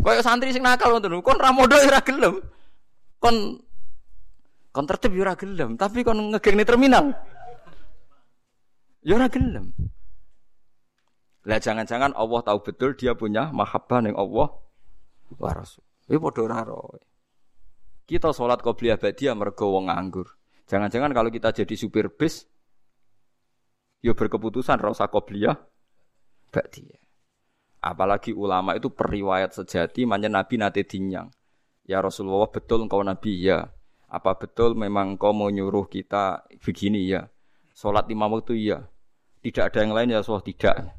Kayak 0.00 0.24
santri 0.24 0.52
sing 0.52 0.64
nakal 0.64 0.96
ngoten, 0.96 1.20
kon 1.20 1.38
ra 1.38 1.52
modho 1.52 1.76
ora 1.76 2.00
gelem. 2.00 2.40
Kon 3.20 3.60
kon 4.72 4.84
tertib 4.88 5.12
yo 5.14 5.24
ora 5.24 5.36
gelem, 5.36 5.76
tapi 5.76 6.02
kon 6.02 6.34
ngegeng 6.34 6.58
terminal. 6.64 7.12
Yo 9.04 9.16
ora 9.16 9.28
gelem. 9.30 9.72
Lah 11.48 11.56
jangan-jangan 11.56 12.12
Allah 12.12 12.40
tahu 12.44 12.58
betul 12.60 12.92
dia 12.92 13.16
punya 13.16 13.48
mahabbah 13.48 14.04
ning 14.04 14.12
Allah 14.12 14.52
wa 15.36 15.52
Rasul. 15.52 15.84
Iki 16.08 16.16
padha 16.16 16.40
ora 16.48 16.62
Kita 18.08 18.32
sholat 18.32 18.64
qobliyah 18.64 18.96
badiah 18.96 19.36
mergo 19.36 19.68
wong 19.68 19.92
nganggur. 19.92 20.32
Jangan-jangan 20.64 21.12
kalau 21.12 21.28
kita 21.28 21.52
jadi 21.52 21.74
supir 21.76 22.08
bis 22.08 22.48
ya 24.00 24.16
berkeputusan 24.16 24.80
ora 24.80 24.96
usah 24.96 25.12
qobliyah 25.12 25.60
badiah. 26.48 27.00
Apalagi 27.84 28.32
ulama 28.32 28.74
itu 28.74 28.88
periwayat 28.88 29.54
sejati 29.54 30.08
manjen 30.08 30.32
Nabi 30.32 30.56
nate 30.56 30.82
dinyang. 30.88 31.28
Ya 31.84 32.00
Rasulullah 32.00 32.48
betul 32.48 32.88
engkau 32.88 33.04
Nabi 33.04 33.44
ya. 33.44 33.68
Apa 34.08 34.40
betul 34.40 34.72
memang 34.72 35.20
kau 35.20 35.36
mau 35.36 35.52
nyuruh 35.52 35.84
kita 35.84 36.48
begini 36.64 37.12
ya? 37.12 37.28
Sholat 37.76 38.08
lima 38.08 38.24
waktu 38.26 38.56
ya. 38.56 38.88
Tidak 39.44 39.68
ada 39.68 39.78
yang 39.84 39.92
lain 39.92 40.16
ya 40.16 40.24
Rasulullah 40.24 40.48
tidak. 40.48 40.97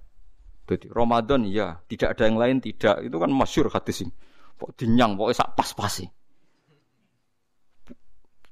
Jadi 0.69 0.85
Ramadan 0.93 1.49
ya, 1.49 1.81
tidak 1.89 2.13
ada 2.13 2.29
yang 2.29 2.37
lain 2.37 2.61
tidak. 2.61 3.01
Itu 3.01 3.17
kan 3.17 3.33
masyur 3.33 3.73
hadis 3.73 4.05
ini. 4.05 4.13
Pok 4.53 4.77
dinyang, 4.77 5.17
pokoknya 5.17 5.41
sak 5.41 5.57
pas-pas 5.57 5.89
sih. 5.89 6.09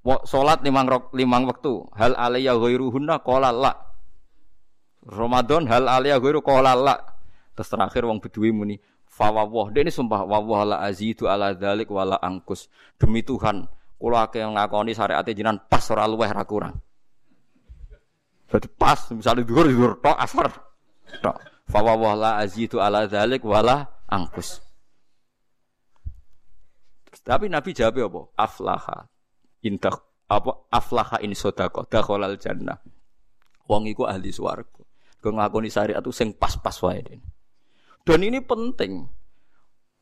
Sholat 0.01 0.65
limang, 0.65 0.89
limang 1.13 1.45
waktu. 1.45 1.93
Hal 1.93 2.18
alaiya 2.18 2.57
ghairuhunna 2.57 3.22
qala 3.22 3.53
la. 3.53 3.76
Ramadan 5.05 5.70
hal 5.70 5.86
alaiya 5.86 6.18
ghairu 6.18 6.41
qala 6.41 6.74
la. 6.74 6.97
Terus 7.53 7.70
terakhir 7.70 8.01
wong 8.09 8.18
bedui 8.18 8.49
muni 8.49 8.82
fawawah. 9.05 9.74
Dia 9.74 9.82
ini 9.86 9.91
sumpah 9.93 10.26
wawah 10.26 10.61
la 10.63 10.78
azidu 10.86 11.26
ala 11.26 11.53
dzalik 11.53 11.89
wala 11.89 12.18
angkus. 12.22 12.70
Demi 12.97 13.26
Tuhan, 13.26 13.65
kula 13.97 14.30
akeh 14.30 14.45
ngakoni 14.45 14.93
syariat 14.93 15.26
jenengan 15.26 15.61
pas 15.65 15.84
ora 15.89 16.05
luweh 16.05 16.30
ra 16.30 16.45
kurang. 16.45 16.78
Pas 18.78 18.99
misalnya 19.11 19.43
dhuwur 19.43 19.68
dhuwur 19.68 19.91
tok 19.99 20.18
asar 20.18 20.47
tok. 21.20 21.57
Fa 21.68 21.84
la 21.84 22.39
azidu 22.39 22.80
ala 22.80 23.05
dzalik 23.05 23.43
wala 23.43 23.84
angkus. 24.07 24.63
Tapi 27.28 27.51
Nabi 27.51 27.76
jawab 27.76 28.07
apa? 28.07 28.22
Aflaha. 28.39 28.97
Intak 29.68 29.99
apa 30.28 30.68
aflaha 30.72 31.20
in 31.24 31.36
sodako 31.36 31.84
dakhalal 31.88 32.39
jannah. 32.39 32.80
Wong 33.68 33.91
iku 33.91 34.07
ahli 34.07 34.32
swarga. 34.32 34.84
Kau 35.20 35.34
nglakoni 35.34 35.68
syariat 35.68 35.99
itu 35.99 36.13
sing 36.15 36.32
pas-pas 36.39 36.78
wae. 36.88 37.20
Dan 38.07 38.24
ini 38.24 38.39
penting. 38.39 39.03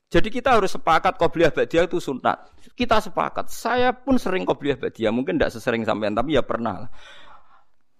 Jadi 0.05 0.29
kita 0.29 0.53
harus 0.53 0.69
sepakat 0.69 1.17
qobliyah 1.17 1.49
ba'diyah 1.49 1.89
itu 1.89 1.97
sunat. 1.97 2.53
Kita 2.77 3.01
sepakat. 3.01 3.49
Saya 3.49 3.89
pun 3.89 4.21
sering 4.21 4.45
qobliyah 4.45 4.77
ba'diyah, 4.77 5.09
mungkin 5.09 5.41
tidak 5.41 5.57
sesering 5.57 5.81
sampean 5.81 6.13
tapi 6.13 6.37
ya 6.37 6.45
pernah. 6.45 6.85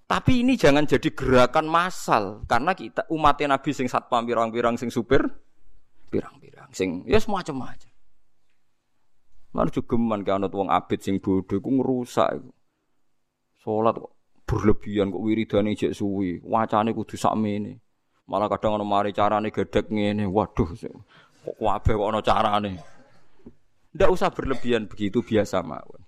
Tapi 0.05 0.45
ini 0.45 0.53
jangan 0.53 0.85
jadi 0.85 1.09
gerakan 1.17 1.65
massal 1.65 2.45
karena 2.45 2.77
kita 2.77 3.09
umatnya 3.09 3.57
Nabi 3.57 3.73
sing 3.73 3.89
satpam 3.89 4.21
pirang-pirang 4.21 4.77
sing 4.77 4.93
supir 4.93 5.25
pirang-pirang 6.13 6.69
sing 6.69 7.01
ya 7.09 7.17
semacam 7.17 7.73
aja. 7.73 7.89
Lan 9.57 9.73
jogeman 9.73 10.21
ke 10.21 10.29
anut 10.29 10.53
wong 10.53 10.69
abid 10.69 11.01
sing 11.01 11.17
bodoh 11.17 11.57
iku 11.57 11.69
ngrusak 11.73 12.37
iku. 12.37 12.53
Salat 13.65 13.97
kok 13.97 14.13
berlebihan 14.45 15.09
kok 15.09 15.25
wiridane 15.25 15.73
jek 15.73 15.97
suwi, 15.97 16.37
wacane 16.45 16.93
kudu 16.93 17.17
sakmene. 17.17 17.81
Malah 18.29 18.45
kadang 18.45 18.77
ono 18.77 18.85
mari 18.85 19.09
carane 19.09 19.49
gedek 19.49 19.89
ngene. 19.89 20.29
Waduh, 20.29 20.69
kok 20.69 21.57
kabeh 21.57 21.93
kok 21.97 22.09
ono 22.13 22.21
carane. 22.21 22.73
Ndak 23.97 24.11
usah 24.13 24.29
berlebihan 24.29 24.85
begitu 24.85 25.25
biasa 25.25 25.65
mawon. 25.65 26.04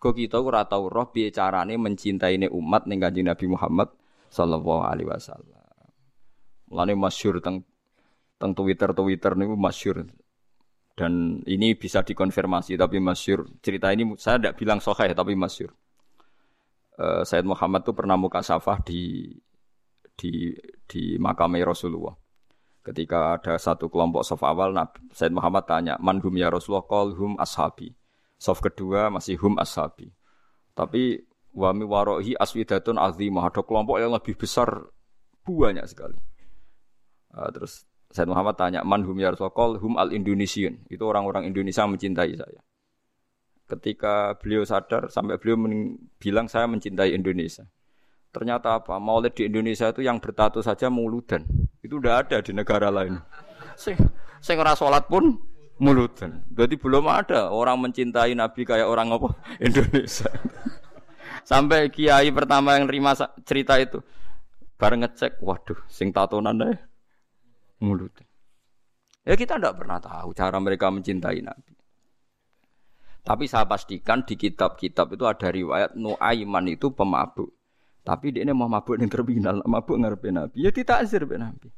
Kok 0.00 0.16
kita 0.16 0.40
ora 0.40 0.64
tau 0.64 0.88
roh 0.88 1.12
piye 1.12 1.28
carane 1.28 1.76
mencintai 1.76 2.40
umat 2.48 2.88
ning 2.88 3.04
Kanjeng 3.04 3.28
Nabi 3.28 3.46
Muhammad 3.52 3.92
sallallahu 4.32 4.80
alaihi 4.80 5.12
wasallam. 5.12 5.60
Mulane 6.72 6.96
masyhur 6.96 7.44
teng 7.44 7.68
teng 8.40 8.56
Twitter 8.56 8.96
Twitter 8.96 9.36
niku 9.36 9.60
masyhur 9.60 10.08
dan 10.96 11.44
ini 11.44 11.76
bisa 11.76 12.00
dikonfirmasi 12.00 12.80
tapi 12.80 12.96
masyhur 12.96 13.44
cerita 13.60 13.92
ini 13.92 14.16
saya 14.16 14.40
tidak 14.40 14.56
bilang 14.56 14.80
sahih 14.80 15.12
tapi 15.12 15.36
masyhur. 15.36 15.76
Uh, 16.96 17.20
Said 17.20 17.44
Muhammad 17.44 17.84
tuh 17.84 17.92
pernah 17.92 18.16
muka 18.16 18.40
safah 18.40 18.80
di 18.80 19.28
di 20.16 20.56
di 20.88 21.20
makam 21.20 21.60
Rasulullah. 21.60 22.16
Ketika 22.80 23.36
ada 23.36 23.60
satu 23.60 23.92
kelompok 23.92 24.24
sof 24.24 24.40
awal, 24.40 24.72
Nabi 24.72 25.12
Said 25.12 25.32
Muhammad 25.36 25.68
tanya, 25.68 26.00
"Man 26.00 26.24
hum 26.24 26.32
ya 26.40 26.48
Rasulullah?" 26.48 26.88
Qal 26.88 27.12
hum 27.12 27.36
ashabi. 27.36 27.92
Sof 28.40 28.64
kedua 28.64 29.12
masih 29.12 29.36
hum 29.36 29.60
ashabi. 29.60 30.08
Tapi 30.72 31.20
wami 31.52 31.84
warohi 31.84 32.32
aswidatun 32.40 32.96
azimah. 32.96 33.52
Ada 33.52 33.60
kelompok 33.60 34.00
yang 34.00 34.16
lebih 34.16 34.32
besar 34.40 34.88
banyak 35.44 35.84
sekali. 35.84 36.16
Uh, 37.34 37.50
terus 37.52 37.84
Said 38.10 38.26
Muhammad 38.26 38.58
tanya, 38.58 38.80
"Man 38.82 39.06
hum 39.06 39.18
ya 39.20 39.30
Rasulullah?" 39.30 39.54
Qal 39.54 39.72
hum 39.78 39.94
al 40.00 40.10
Indonesian. 40.10 40.82
Itu 40.88 41.06
orang-orang 41.06 41.46
Indonesia 41.46 41.86
mencintai 41.86 42.32
saya. 42.34 42.60
Ketika 43.70 44.34
beliau 44.40 44.66
sadar 44.66 45.12
sampai 45.12 45.38
beliau 45.38 45.60
bilang 46.18 46.50
saya 46.50 46.66
mencintai 46.66 47.14
Indonesia. 47.14 47.70
Ternyata 48.30 48.82
apa? 48.82 48.98
Maulid 48.98 49.34
di 49.34 49.46
Indonesia 49.46 49.90
itu 49.90 50.06
yang 50.06 50.22
bertato 50.22 50.62
saja 50.62 50.90
muludan. 50.90 51.46
Itu 51.82 51.98
udah 51.98 52.22
ada 52.22 52.38
di 52.42 52.50
negara 52.54 52.90
lain. 52.90 53.18
Sing 53.78 54.56
ora 54.58 54.74
salat 54.74 55.06
pun 55.06 55.49
muludan. 55.80 56.44
Berarti 56.52 56.76
belum 56.76 57.08
ada 57.08 57.48
orang 57.50 57.88
mencintai 57.88 58.36
Nabi 58.36 58.62
kayak 58.68 58.86
orang 58.86 59.16
apa? 59.16 59.32
Indonesia. 59.66 60.30
Sampai 61.42 61.88
kiai 61.88 62.28
pertama 62.30 62.76
yang 62.76 62.86
terima 62.86 63.16
cerita 63.42 63.80
itu 63.80 63.98
bareng 64.76 65.02
ngecek, 65.02 65.40
waduh, 65.40 65.80
sing 65.88 66.12
tatonan 66.12 66.60
deh 66.60 66.78
muludan. 67.80 68.28
Ya 69.24 69.36
kita 69.36 69.56
tidak 69.56 69.80
pernah 69.80 70.00
tahu 70.00 70.36
cara 70.36 70.56
mereka 70.60 70.92
mencintai 70.92 71.40
Nabi. 71.40 71.72
Tapi 73.20 73.44
saya 73.44 73.68
pastikan 73.68 74.24
di 74.24 74.36
kitab-kitab 74.36 75.12
itu 75.12 75.24
ada 75.28 75.48
riwayat 75.52 75.92
Nuaiman 75.92 76.72
itu 76.72 76.88
pemabuk. 76.92 77.52
Tapi 78.00 78.32
dia 78.32 78.48
ini 78.48 78.56
mau 78.56 78.64
mabuk 78.64 78.96
ning 78.96 79.12
terminal, 79.12 79.60
mabuk 79.68 80.00
ngarepe 80.00 80.32
Nabi. 80.32 80.64
Ya 80.64 80.72
ditakzir 80.72 81.28
be 81.28 81.36
Nabi. 81.36 81.68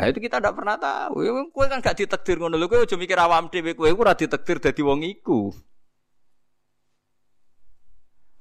Nah 0.00 0.08
itu 0.08 0.16
kita 0.16 0.40
tidak 0.40 0.56
pernah 0.56 0.80
tahu. 0.80 1.20
Kue 1.52 1.68
kan 1.68 1.84
gak 1.84 2.00
ditekdir 2.00 2.40
ngono 2.40 2.56
lho. 2.56 2.72
Kue 2.72 2.80
aja 2.80 2.96
mikir 2.96 3.20
awam 3.20 3.52
dhewe 3.52 3.76
kowe 3.76 3.92
ora 3.92 4.16
ditekdir 4.16 4.56
dadi 4.56 4.80
wong 4.80 5.04
iku. 5.04 5.52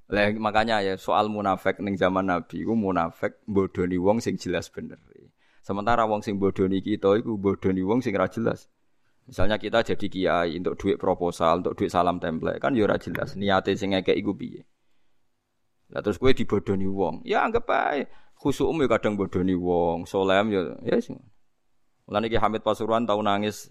Lah 0.08 0.32
makanya 0.40 0.80
ya 0.80 0.96
soal 0.96 1.28
munafik 1.28 1.84
ning 1.84 2.00
zaman 2.00 2.32
Nabi 2.32 2.64
iku 2.64 2.80
munafik 2.80 3.44
bodoni 3.44 4.00
wong 4.00 4.24
sing 4.24 4.40
jelas 4.40 4.72
bener. 4.72 5.04
Sementara 5.60 6.08
wong 6.08 6.24
sing 6.24 6.40
bodoni 6.40 6.80
kita 6.80 7.20
iku 7.20 7.36
bodoni 7.36 7.84
wong 7.84 8.00
sing 8.00 8.16
ora 8.16 8.32
jelas. 8.32 8.72
Misalnya 9.28 9.60
kita 9.60 9.84
jadi 9.84 10.08
kiai 10.08 10.56
untuk 10.58 10.80
duit 10.80 10.96
proposal, 10.96 11.60
untuk 11.60 11.76
duit 11.76 11.92
salam 11.92 12.24
template 12.24 12.64
kan 12.64 12.72
ya 12.72 12.88
ora 12.88 12.96
jelas 12.96 13.36
niate 13.36 13.76
sing 13.76 13.92
ngekek 13.92 14.16
iku 14.16 14.32
piye. 14.32 14.64
Lah 15.92 16.00
terus 16.00 16.16
kowe 16.16 16.32
dibodoni 16.32 16.88
wong. 16.88 17.28
Ya 17.28 17.44
anggap 17.44 17.68
ae 17.68 18.08
khusuk 18.40 18.72
ya 18.80 18.88
kadang 18.88 19.20
bodoni 19.20 19.60
wong, 19.60 20.08
solem 20.08 20.56
ya 20.56 20.62
ya 20.88 21.04
sing. 21.04 21.20
Mulane 22.10 22.26
iki 22.26 22.42
Hamid 22.42 22.66
Pasuruan 22.66 23.06
tau 23.06 23.22
nangis 23.22 23.70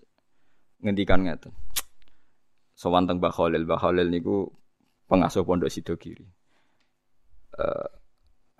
ngendikan 0.78 1.26
ngeten. 1.26 1.50
Sowan 2.78 3.10
teng 3.10 3.18
Mbah 3.18 3.34
Khalil, 3.34 3.66
Mbah 3.66 3.82
Khalil 3.82 4.06
niku 4.14 4.46
pengasuh 5.10 5.42
pondok 5.42 5.66
Sidogiri. 5.66 6.22
Uh, 7.58 7.90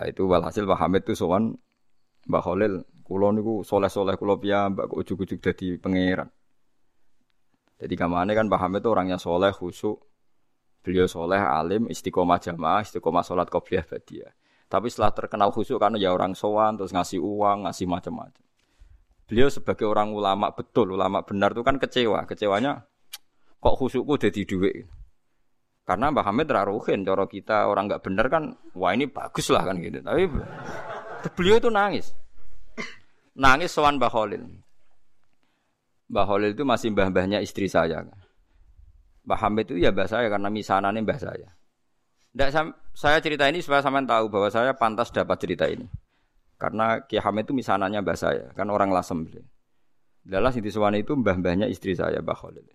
itu 0.02 0.26
walhasil 0.26 0.66
Mbah 0.66 0.82
Hamid 0.82 1.06
tuh 1.06 1.14
sowan 1.14 1.54
Mbah 2.26 2.42
Khalil, 2.42 2.82
kula 3.06 3.30
niku 3.30 3.62
soleh-soleh 3.62 4.18
kula 4.18 4.42
piyambak 4.42 4.90
kok 4.90 4.98
ujug-ujug 4.98 5.38
dadi 5.38 5.78
pangeran. 5.78 6.26
Jadi 7.78 7.94
kamane 7.94 8.34
kan 8.34 8.50
Mbah 8.50 8.66
Hamid 8.66 8.82
itu 8.82 8.90
orangnya 8.90 9.22
soleh, 9.22 9.54
khusuk, 9.54 10.02
Beliau 10.82 11.04
soleh, 11.04 11.36
alim, 11.36 11.84
istiqomah 11.90 12.40
jamaah, 12.40 12.80
istiqomah 12.80 13.20
sholat 13.20 13.52
qobliyah 13.52 13.84
badiah. 13.84 14.32
Tapi 14.72 14.88
setelah 14.88 15.12
terkenal 15.12 15.52
khusyuk 15.52 15.76
karena 15.76 16.00
ya 16.00 16.16
orang 16.16 16.32
sowan, 16.32 16.80
terus 16.80 16.96
ngasih 16.96 17.20
uang, 17.20 17.68
ngasih 17.68 17.84
macam-macam. 17.84 18.47
Beliau 19.28 19.52
sebagai 19.52 19.84
orang 19.84 20.16
ulama 20.16 20.56
betul, 20.56 20.96
ulama 20.96 21.20
benar 21.20 21.52
itu 21.52 21.60
kan 21.60 21.76
kecewa. 21.76 22.24
Kecewanya, 22.24 22.80
kok 23.60 23.76
khusyukku 23.76 24.16
jadi 24.16 24.40
duit. 24.48 24.88
Karena 25.84 26.08
Mbah 26.08 26.24
Hamid 26.32 26.48
raruhin, 26.48 27.04
cara 27.04 27.28
kita 27.28 27.68
orang 27.68 27.92
nggak 27.92 28.04
benar 28.04 28.26
kan, 28.32 28.56
wah 28.72 28.96
ini 28.96 29.04
bagus 29.04 29.52
lah 29.52 29.68
kan 29.68 29.76
gitu. 29.84 30.00
Tapi 30.00 30.28
beliau 31.36 31.60
itu 31.60 31.68
nangis. 31.68 32.16
Nangis 33.36 33.68
sowan 33.68 34.00
Mbah 34.00 34.08
Khalil. 34.08 34.48
Mbah 36.08 36.24
Khalil 36.24 36.56
itu 36.56 36.64
masih 36.64 36.88
mbah-mbahnya 36.96 37.44
istri 37.44 37.68
saya. 37.68 38.00
Mbah 39.28 39.38
Hamid 39.44 39.68
itu 39.72 39.84
ya 39.84 39.92
mbah 39.92 40.08
saya 40.08 40.32
karena 40.32 40.48
misanannya 40.48 41.04
mbah 41.04 41.20
saya. 41.20 41.52
Nggak, 42.32 42.48
saya 42.96 43.20
cerita 43.20 43.44
ini 43.44 43.60
supaya 43.60 43.84
sampean 43.84 44.08
tahu 44.08 44.32
bahwa 44.32 44.48
saya 44.48 44.72
pantas 44.72 45.12
dapat 45.12 45.36
cerita 45.36 45.68
ini. 45.68 45.84
Karena 46.58 47.06
Ki 47.06 47.22
Hamid 47.22 47.46
itu 47.46 47.54
misanannya 47.54 48.02
mbah 48.02 48.18
saya, 48.18 48.50
kan 48.52 48.66
orang 48.68 48.90
Lasem. 48.90 49.30
Dalam 50.26 50.50
Siti 50.52 50.68
Suwani 50.68 51.06
itu 51.06 51.16
mbah-mbahnya 51.16 51.70
istri 51.70 51.96
saya, 51.96 52.20
Mbah 52.20 52.36
Khalil. 52.36 52.66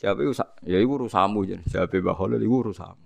Jawab 0.00 0.32
ya 0.66 0.80
itu 0.80 0.90
urusamu. 0.90 1.46
Jawab 1.70 1.92
Mbah 1.92 2.16
Khalil, 2.18 2.40
itu 2.42 2.50
urusamu. 2.50 3.04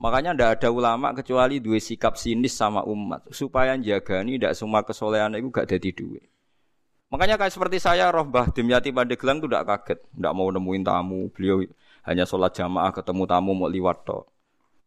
Makanya 0.00 0.32
tidak 0.32 0.50
ada 0.56 0.68
ulama 0.72 1.12
kecuali 1.12 1.60
dua 1.60 1.76
sikap 1.76 2.16
sinis 2.16 2.56
sama 2.56 2.80
umat. 2.88 3.28
Supaya 3.36 3.76
jaga 3.76 4.24
ini 4.24 4.40
tidak 4.40 4.56
semua 4.56 4.80
kesolehan 4.80 5.36
itu 5.36 5.52
gak 5.52 5.68
jadi 5.68 5.92
duit. 5.92 6.24
Makanya 7.12 7.36
kayak 7.36 7.52
seperti 7.52 7.82
saya, 7.82 8.08
roh 8.08 8.24
Mbah 8.24 8.48
Dimyati 8.54 8.96
Pandeglang 8.96 9.44
itu 9.44 9.50
tidak 9.50 9.66
kaget, 9.68 9.98
tidak 10.00 10.32
mau 10.32 10.48
nemuin 10.48 10.82
tamu. 10.86 11.28
Beliau 11.36 11.60
hanya 12.08 12.24
sholat 12.24 12.56
jamaah 12.56 12.96
ketemu 12.96 13.28
tamu 13.28 13.52
mau 13.52 13.68
liwat 13.68 14.08
toh. 14.08 14.24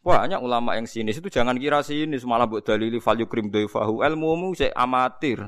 Banyak 0.03 0.43
ulama 0.43 0.75
yang 0.75 0.83
sinis 0.83 1.23
itu 1.23 1.31
jangan 1.31 1.55
kira 1.55 1.79
sinis 1.79 2.27
malah 2.27 2.43
buat 2.43 2.67
dalili 2.67 2.99
value 2.99 3.23
krim 3.23 3.47
doifahu 3.47 4.03
ilmu 4.03 4.51
saya 4.51 4.75
amatir. 4.75 5.47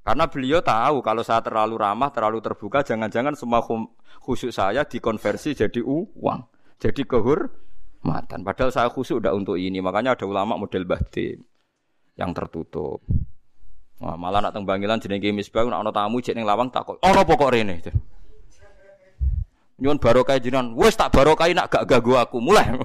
Karena 0.00 0.24
beliau 0.24 0.64
tahu 0.64 1.04
kalau 1.04 1.20
saya 1.20 1.44
terlalu 1.44 1.76
ramah, 1.76 2.08
terlalu 2.08 2.40
terbuka, 2.40 2.80
jangan-jangan 2.80 3.36
semua 3.36 3.60
khusyuk 4.24 4.48
saya 4.48 4.88
dikonversi 4.88 5.52
jadi 5.52 5.84
uang, 5.84 6.40
jadi 6.80 7.04
kehormatan. 7.04 8.40
Padahal 8.40 8.72
saya 8.72 8.88
khusyuk 8.88 9.20
udah 9.20 9.36
untuk 9.36 9.60
ini, 9.60 9.84
makanya 9.84 10.16
ada 10.16 10.24
ulama 10.24 10.56
model 10.56 10.88
batin 10.88 11.44
yang 12.16 12.32
tertutup. 12.32 13.04
Wah, 14.00 14.16
malah 14.16 14.40
nak 14.40 14.56
teng 14.56 14.64
Bangilan 14.64 14.96
jenenge 14.96 15.28
Misbah 15.34 15.68
nak 15.68 15.84
ana 15.84 15.92
tamu 15.92 16.24
jek 16.24 16.32
ning 16.32 16.48
lawang 16.48 16.72
takut. 16.72 16.96
Ana 17.04 17.26
apa 17.26 17.32
kok 17.34 17.50
rene? 17.52 17.82
Nyuwun 19.78 20.02
barokah 20.02 20.42
jenengan. 20.42 20.74
Wis 20.74 20.98
tak 20.98 21.14
barokah 21.14 21.46
nak 21.54 21.70
gak 21.70 21.86
ganggu 21.86 22.18
aku. 22.18 22.42
Mulai. 22.42 22.66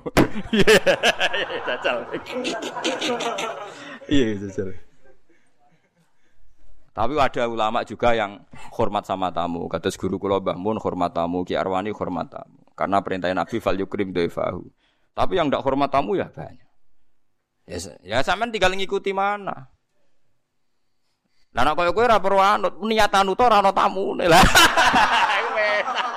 Iya. 0.54 0.78
Iya. 4.10 4.36
Tapi 6.94 7.18
ada 7.18 7.50
ulama 7.50 7.82
juga 7.82 8.14
yang 8.14 8.46
hormat 8.78 9.10
sama 9.10 9.34
tamu. 9.34 9.66
Kata 9.66 9.90
guru 9.98 10.22
kula 10.22 10.38
Mbah 10.38 10.58
Mun 10.58 10.78
hormat 10.78 11.10
tamu, 11.18 11.42
Ki 11.42 11.58
Arwani 11.58 11.90
hormat 11.90 12.30
tamu. 12.30 12.62
Karena 12.78 13.02
perintah 13.02 13.34
Nabi 13.34 13.58
fal 13.58 13.78
yukrim 13.82 14.14
doifahu. 14.14 14.62
Tapi 15.18 15.34
yang 15.38 15.50
tidak 15.50 15.66
hormat 15.66 15.90
tamu 15.90 16.14
ya 16.14 16.30
banyak. 16.30 16.70
Ya, 17.66 17.78
ya 18.06 18.18
sampean 18.22 18.54
tinggal 18.54 18.78
ngikuti 18.78 19.10
mana. 19.10 19.74
Lah 21.54 21.62
nek 21.62 21.74
koyo 21.78 21.94
kowe 21.94 22.06
ora 22.06 22.58
niatan 22.58 23.30
uta 23.30 23.46
ora 23.46 23.62
ana 23.62 23.72
tamune. 23.74 24.26
Lah. 24.26 24.42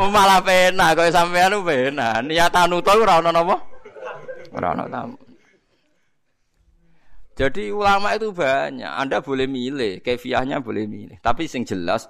Oh 0.00 0.08
malah 0.08 0.40
pena 0.40 0.96
kowe 0.96 1.12
sampean 1.12 1.60
pena. 1.60 2.24
Niatan 2.24 2.72
uta 2.72 2.96
ora 2.96 3.20
ana 3.20 3.36
napa? 3.36 3.60
Ora 4.56 4.72
ana 4.72 4.88
tamu. 4.88 5.20
Jadi 7.36 7.68
ulama 7.68 8.16
itu 8.16 8.32
banyak. 8.32 8.88
Anda 8.88 9.20
boleh 9.20 9.44
milih, 9.44 10.00
kefiahnya 10.00 10.64
boleh 10.64 10.88
milih. 10.88 11.20
Tapi 11.20 11.44
sing 11.44 11.68
jelas 11.68 12.08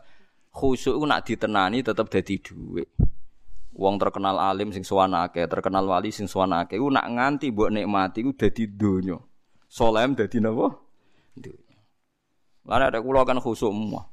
khusyuk 0.54 1.02
nak 1.02 1.26
ditenani 1.26 1.82
tetap 1.82 2.06
jadi 2.06 2.38
duit. 2.38 2.86
Wong 3.74 3.98
terkenal 3.98 4.38
alim 4.38 4.70
sing 4.70 4.86
suwanake, 4.86 5.46
terkenal 5.50 5.86
wali 5.86 6.14
sing 6.14 6.30
suwanake, 6.30 6.78
ku 6.78 6.90
nak 6.94 7.10
nganti 7.10 7.50
mbok 7.50 7.70
nikmati 7.74 8.22
ku 8.22 8.34
dadi 8.34 8.70
donya. 8.70 9.18
Solem 9.66 10.14
dadi 10.14 10.38
napa? 10.38 10.78
Donya. 11.38 11.78
Lan 12.70 12.86
ada 12.86 12.98
kula 13.02 13.26
kan 13.26 13.42
khusyuk 13.42 13.70
semua. 13.74 14.06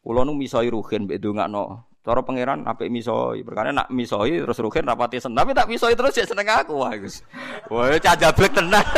Kula 0.00 0.24
nu 0.24 0.32
misoi 0.32 0.72
ruhin 0.72 1.04
mbek 1.04 1.20
ndongakno. 1.20 1.92
Cara 2.06 2.22
pangeran 2.22 2.62
apik 2.62 2.86
misoi, 2.86 3.42
perkara 3.42 3.74
nak 3.74 3.90
misoi 3.90 4.38
terus 4.38 4.62
ruhin 4.62 4.86
rapati 4.86 5.18
seneng, 5.18 5.42
tapi 5.42 5.50
tak 5.58 5.66
misoi 5.66 5.98
terus 5.98 6.14
ya 6.14 6.22
seneng 6.22 6.46
aku 6.46 6.78
wah 6.78 6.94
Gus. 6.94 7.26
Wah, 7.66 7.90
cah 7.98 8.14
jablek 8.14 8.54
tenan. 8.54 8.78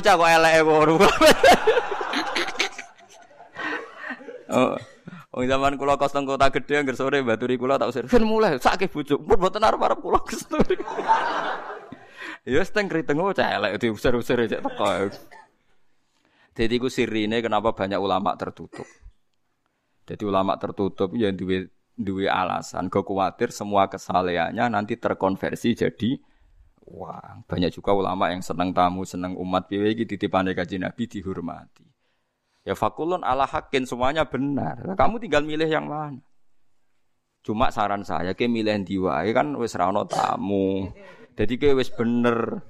Cah 0.00 0.14
kok 0.16 0.30
elek 0.30 0.54
ngono. 0.64 0.94
Oh. 4.50 4.74
Wong 5.30 5.46
zaman 5.46 5.78
kula 5.78 5.94
kos 5.94 6.10
teng 6.10 6.26
kota 6.26 6.50
gedhe 6.50 6.82
angger 6.82 6.98
sore 6.98 7.22
baturi 7.22 7.54
kula 7.54 7.78
tak 7.78 7.94
usir. 7.94 8.02
Ben 8.10 8.26
mulai 8.26 8.58
sakit 8.58 8.90
bujuk. 8.90 9.22
Pun 9.22 9.38
mboten 9.38 9.62
arep-arep 9.62 10.02
kula 10.02 10.18
kestur. 10.26 10.58
Ya 12.48 12.64
seteng 12.64 12.88
kriteng 12.88 13.20
oh 13.20 13.36
cah 13.36 13.62
elek 13.62 13.78
diusir-usir 13.78 14.48
cek 14.48 14.64
teko. 14.64 15.12
Jadi 16.56 16.74
ku 16.80 16.88
sirine 16.90 17.44
kenapa 17.44 17.76
banyak 17.76 18.00
ulama 18.00 18.32
tertutup. 18.34 18.88
Jadi 20.10 20.22
ulama 20.26 20.58
tertutup 20.58 21.14
ya 21.14 21.30
duwe 21.30 21.70
duwe 21.94 22.26
alasan. 22.26 22.90
Gue 22.90 23.06
khawatir 23.06 23.54
semua 23.54 23.86
kesalehannya 23.86 24.66
nanti 24.66 24.98
terkonversi 24.98 25.78
jadi 25.78 26.18
Wah, 26.90 27.46
banyak 27.46 27.70
juga 27.70 27.94
ulama 27.94 28.34
yang 28.34 28.42
senang 28.42 28.74
tamu, 28.74 29.06
senang 29.06 29.38
umat 29.38 29.70
piye 29.70 29.94
iki 29.94 30.10
titipane 30.10 30.58
kanjeng 30.58 30.82
Nabi 30.82 31.06
dihormati. 31.06 31.86
Ya 32.66 32.74
fakulun 32.74 33.22
ala 33.22 33.46
hakin 33.46 33.86
semuanya 33.86 34.26
benar. 34.26 34.98
Kamu 34.98 35.22
tinggal 35.22 35.46
milih 35.46 35.70
yang 35.70 35.86
mana. 35.86 36.18
Cuma 37.40 37.72
saran 37.72 38.04
saya 38.04 38.36
ke 38.36 38.44
milih 38.50 38.74
yang 38.74 38.84
diwai 38.84 39.32
kan 39.32 39.54
wis 39.56 39.78
ra 39.78 39.88
tamu. 40.04 40.90
Jadi 41.38 41.54
ke 41.56 41.72
wis 41.72 41.88
bener. 41.88 42.60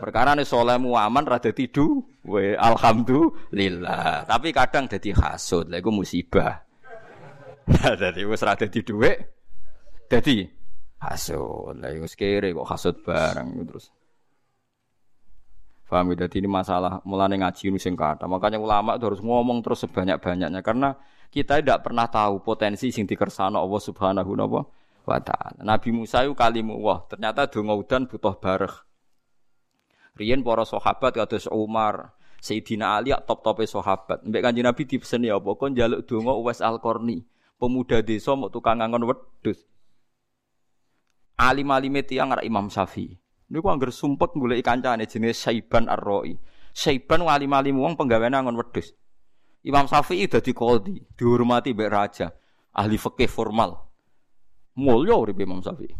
Perkara 0.00 0.32
nih 0.32 0.48
solemu 0.48 0.96
aman 0.96 1.28
rada 1.28 1.52
tidu, 1.52 2.02
we 2.26 2.56
alhamdulillah. 2.56 4.28
Tapi 4.28 4.48
kadang 4.52 4.88
jadi 4.90 5.14
hasud, 5.16 5.68
lah 5.68 5.80
musibah. 5.88 6.64
Jadi 7.70 8.26
rada 8.26 8.66
tidu 8.66 8.98
we, 8.98 9.14
jadi 10.10 10.50
hasud. 10.98 11.78
Lah 11.78 11.90
iku 11.94 12.06
kere 12.20 12.50
kok 12.50 12.68
hasud 12.68 12.94
bareng 13.06 13.48
terus. 13.64 13.94
Paham 15.90 16.14
ya? 16.14 16.26
Jadi 16.26 16.46
ini 16.46 16.48
masalah 16.50 17.02
mulane 17.02 17.34
ngaji 17.34 17.74
ini 17.74 17.78
sing 17.82 17.98
kata. 17.98 18.30
Makanya 18.30 18.62
ulama 18.62 18.94
itu 18.94 19.10
harus 19.10 19.18
ngomong 19.18 19.58
terus 19.58 19.82
sebanyak-banyaknya 19.82 20.62
karena 20.62 20.94
kita 21.34 21.58
tidak 21.58 21.82
pernah 21.82 22.06
tahu 22.06 22.42
potensi 22.46 22.94
sing 22.94 23.10
dikersano 23.10 23.58
Allah 23.58 23.82
Subhanahu 23.82 24.30
wa 25.06 25.18
taala. 25.18 25.58
Nabi 25.66 25.90
Musa 25.90 26.22
itu 26.22 26.34
kalimu 26.38 26.78
wah, 26.78 27.02
ternyata 27.10 27.50
donga 27.50 27.74
udan 27.74 28.06
butuh 28.06 28.38
bareh. 28.38 28.89
Riyen 30.20 30.44
para 30.44 30.68
sahabat 30.68 31.16
kados 31.16 31.48
Umar, 31.48 32.12
Sayyidina 32.44 33.00
Ali 33.00 33.16
top-tope 33.24 33.64
sahabat. 33.64 34.20
Mbek 34.28 34.44
Kanjeng 34.44 34.68
Nabi 34.68 34.84
dipeseni 34.84 35.32
apa 35.32 35.56
kon 35.56 35.72
njaluk 35.72 36.04
donga 36.04 36.36
Uwais 36.36 36.60
Al-Qarni, 36.60 37.24
pemuda 37.56 38.04
desa 38.04 38.36
mau 38.36 38.52
tukang 38.52 38.84
ngangon 38.84 39.08
wedhus 39.08 39.64
alim-alime 41.40 42.04
tiyang 42.04 42.36
arek 42.36 42.44
Imam 42.44 42.68
Syafi'i. 42.68 43.16
Niku 43.50 43.66
anggar 43.72 43.90
sumpek 43.90 44.36
golek 44.36 44.60
kancane 44.60 45.08
jenis 45.08 45.40
Saiban 45.40 45.88
Ar-Ra'i. 45.88 46.36
Saiban 46.70 47.24
alim-alim 47.24 47.80
wong 47.80 47.96
penggaweane 47.96 48.36
angon 48.36 48.60
wedhus. 48.60 48.92
Imam 49.64 49.88
Syafi'i 49.88 50.28
dadi 50.28 50.52
qadhi, 50.52 51.00
dihormati 51.16 51.72
mbek 51.72 51.90
raja, 51.90 52.28
ahli 52.76 53.00
fikih 53.00 53.26
formal. 53.26 53.88
Mulya 54.76 55.16
urip 55.16 55.40
Imam 55.40 55.64
Syafi'i. 55.64 55.96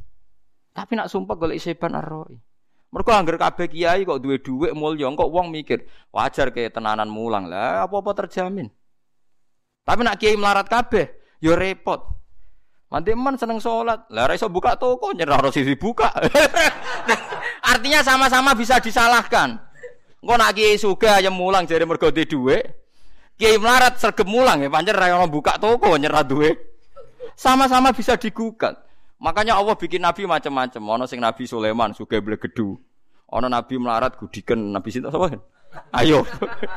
Tapi 0.71 0.93
nak 0.95 1.09
sumpah 1.09 1.35
golek 1.35 1.59
Saiban 1.59 1.97
Ar-Ra'i. 1.97 2.50
Mergo 2.91 3.15
anggar 3.15 3.39
kabeh 3.39 3.71
kiai 3.71 4.03
kok 4.03 4.19
duwe 4.19 4.43
dhuwit 4.43 4.75
mulya, 4.75 5.07
kok 5.15 5.31
wong 5.31 5.55
mikir, 5.55 5.87
wajar 6.11 6.51
ke 6.51 6.67
tenanan 6.75 7.07
mulang 7.07 7.47
lah, 7.47 7.87
apa-apa 7.87 8.27
terjamin. 8.27 8.67
Tapi 9.87 10.01
nak 10.03 10.19
kiai 10.19 10.35
melarat 10.35 10.67
kabeh, 10.67 11.07
ya 11.39 11.55
repot. 11.55 12.03
Mandi 12.91 13.15
man 13.15 13.39
seneng 13.39 13.63
sholat, 13.63 14.11
lah 14.11 14.27
iso 14.35 14.51
buka 14.51 14.75
toko 14.75 15.15
nyerah 15.15 15.39
harus 15.39 15.55
sisi 15.55 15.79
buka. 15.79 16.11
Artinya 17.71 18.03
sama-sama 18.03 18.59
bisa 18.59 18.83
disalahkan. 18.83 19.55
Engko 20.19 20.35
nak 20.35 20.59
kiai 20.59 20.75
suga 20.75 21.23
yang 21.23 21.39
mulang 21.39 21.71
jadi 21.71 21.87
mergo 21.87 22.11
duwe. 22.11 22.59
Kiai 23.39 23.55
melarat 23.63 24.03
sergem 24.03 24.27
mulang 24.27 24.67
ya 24.67 24.69
pancen 24.69 24.99
ra 24.99 25.07
buka 25.31 25.63
toko 25.63 25.95
nyerah 25.95 26.27
duwe. 26.27 26.51
Sama-sama 27.39 27.95
bisa 27.95 28.19
digugat. 28.19 28.90
Makanya 29.21 29.61
Allah 29.61 29.77
bikin 29.77 30.01
nabi 30.01 30.25
macam-macam. 30.25 30.83
Ono 30.97 31.05
sing 31.05 31.21
Nabi 31.21 31.45
Sulaiman 31.45 31.93
suga 31.93 32.17
blegedu. 32.25 32.81
Ono 33.31 33.47
nabi 33.47 33.77
melarat 33.77 34.17
gudiken 34.17 34.73
nabi 34.73 34.89
sinta 34.89 35.13
sapa? 35.13 35.37
Ayo. 35.93 36.25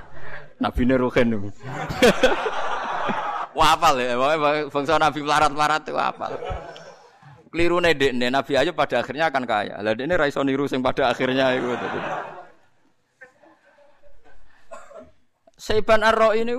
nabi 0.64 0.82
Neruhen. 0.84 1.40
Wafal 3.54 4.02
ya, 4.02 4.18
bangsa 4.74 4.98
Nabi 4.98 5.22
melarat-melarat 5.22 5.86
itu 5.86 5.94
wafal. 5.94 6.34
Keliru 7.54 7.78
nih 7.86 7.94
Nabi 8.34 8.58
aja 8.58 8.74
pada 8.74 9.06
akhirnya 9.06 9.30
akan 9.30 9.46
kaya. 9.46 9.78
Lah 9.78 9.94
ini 9.94 10.18
raiso 10.18 10.42
niru 10.42 10.66
sing 10.66 10.82
pada 10.82 11.14
akhirnya 11.14 11.54
itu. 11.54 11.70
Saiban 15.54 16.02
Ar-Ra 16.02 16.34
ini 16.34 16.58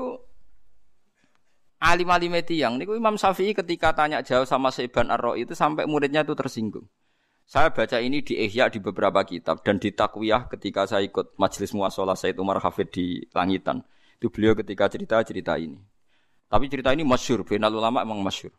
alim-alim 1.85 2.33
yang 2.49 2.81
niku 2.81 2.97
Imam 2.97 3.21
Syafi'i 3.21 3.53
ketika 3.53 3.93
tanya 3.93 4.25
jauh 4.25 4.49
sama 4.49 4.73
Saiban 4.73 5.13
Ar-Ra 5.13 5.37
itu 5.37 5.53
sampai 5.53 5.85
muridnya 5.85 6.25
itu 6.25 6.33
tersinggung. 6.33 6.89
Saya 7.45 7.69
baca 7.69 8.01
ini 8.01 8.25
di 8.25 8.41
Ihya 8.41 8.73
di 8.73 8.81
beberapa 8.81 9.21
kitab 9.21 9.61
dan 9.61 9.77
di 9.77 9.93
Takwiyah 9.93 10.49
ketika 10.49 10.89
saya 10.89 11.05
ikut 11.05 11.37
majelis 11.37 11.77
muasalah 11.77 12.17
Said 12.17 12.41
Umar 12.41 12.57
Hafid 12.65 12.89
di 12.89 13.21
Langitan. 13.37 13.85
Itu 14.17 14.33
beliau 14.33 14.57
ketika 14.57 14.89
cerita-cerita 14.89 15.61
ini. 15.61 15.77
Tapi 16.49 16.73
cerita 16.73 16.89
ini 16.97 17.05
masyur, 17.05 17.45
final 17.45 17.77
ulama 17.77 18.01
emang 18.01 18.25
masyur. 18.25 18.57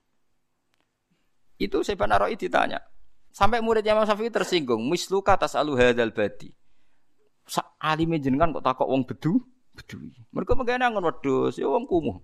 Itu 1.58 1.82
saya 1.82 1.98
Aroi 1.98 2.38
ditanya. 2.38 2.78
Sampai 3.34 3.58
muridnya 3.66 3.98
Imam 3.98 4.06
Syafi'i 4.06 4.30
tersinggung. 4.30 4.86
Misluka 4.86 5.34
atas 5.34 5.58
alu 5.58 5.74
hadal 5.74 6.14
badi. 6.14 6.54
Alime 7.82 8.22
jenengan 8.22 8.54
kok 8.54 8.62
takok 8.62 8.86
wong 8.86 9.02
bedu? 9.10 9.42
Bedu. 9.74 9.98
Mereka 10.30 10.54
mengenai 10.54 10.88
angon 10.88 11.10
wedus, 11.10 11.58
ya 11.58 11.68
wong 11.68 11.90
kumuh. 11.90 12.22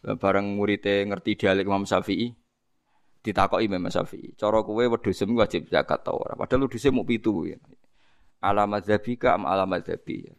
Bareng 0.00 0.56
muridnya 0.56 1.04
ngerti 1.12 1.36
dialek 1.36 1.68
Imam 1.68 1.84
Syafi'i, 1.84 2.32
ditakoki 3.20 3.68
Imam 3.68 3.84
Syafi'i. 3.92 4.32
Cara 4.40 4.64
kowe 4.64 4.80
wedhusem 4.80 5.28
wajib 5.36 5.68
zakat 5.68 6.00
ta 6.00 6.16
ora? 6.16 6.32
Padahal 6.36 6.64
wedhuse 6.64 6.88
mau 6.88 7.04
pitu 7.04 7.44
ya. 7.44 7.60
Ala 8.40 8.64
madzhabika 8.64 9.36
am 9.36 9.44
ala 9.44 9.68
madzhabi. 9.68 10.32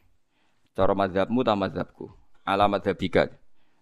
Cara 0.73 0.97
madzhabmu 0.97 1.45
ta 1.45 1.53
madzhabku? 1.53 2.09
Ala 2.41 2.65
madzhabika. 2.65 3.29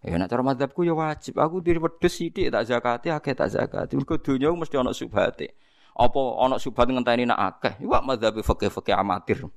Ya 0.04 0.16
nek 0.20 0.28
cara 0.28 0.44
madzhabku 0.44 0.84
ya 0.84 0.92
wajib. 0.92 1.40
Aku 1.40 1.64
diri 1.64 1.80
wedhus 1.80 2.12
sithik 2.12 2.52
tak 2.52 2.68
zakati 2.68 3.08
akeh 3.08 3.32
tak 3.32 3.48
zakati. 3.56 3.96
Mergo 3.96 4.20
donya 4.20 4.52
mesti 4.52 4.76
ana 4.76 4.92
subhate. 4.92 5.56
Apa 5.96 6.20
ana 6.44 6.60
subhat 6.60 6.92
ngenteni 6.92 7.24
nak 7.24 7.40
akeh. 7.56 7.80
Iku 7.84 7.96
madzhab 8.04 8.36
fikih-fikih 8.36 8.96
amatir. 8.96 9.48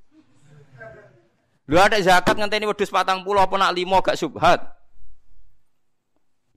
Lu 1.67 1.75
ada 1.79 1.99
zakat 1.99 2.35
ngenteni 2.39 2.67
wedhus 2.67 2.91
40 2.91 3.23
apa 3.23 3.55
nak 3.59 3.71
5 3.75 4.03
gak 4.07 4.19
subhat. 4.19 4.59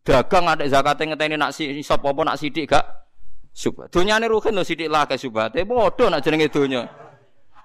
Dagang 0.07 0.47
ada 0.47 0.63
zakat 0.71 1.03
ngenteni 1.03 1.35
nak 1.35 1.51
sop 1.83 2.07
apa 2.07 2.21
nak 2.23 2.39
sithik 2.39 2.71
gak 2.71 2.87
subhat. 3.51 3.91
Donyane 3.91 4.31
ruhin 4.31 4.55
lho 4.55 4.63
sithik 4.63 4.87
lah 4.87 5.03
ke 5.11 5.19
subhate. 5.19 5.67
Padha 5.67 6.07
nak 6.07 6.23
jenenge 6.23 6.47
donya. 6.47 6.87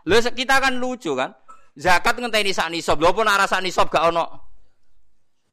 Lho 0.09 0.17
kita 0.17 0.57
kan 0.57 0.73
lucu 0.81 1.13
kan. 1.13 1.37
Zakat 1.77 2.17
ngenteni 2.17 2.49
sak 2.49 2.73
nisab. 2.73 2.97
Lho 2.97 3.13
apa 3.13 3.21
nak 3.21 3.45
rasa 3.45 3.61
nisab 3.61 3.93
gak 3.93 4.09
ono 4.09 4.25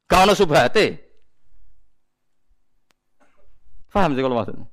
Gak 0.09 0.25
ono 0.25 0.33
subhate. 0.33 0.85
Paham 3.93 4.17
sih 4.17 4.25
kalau 4.25 4.37
maksudnya? 4.41 4.65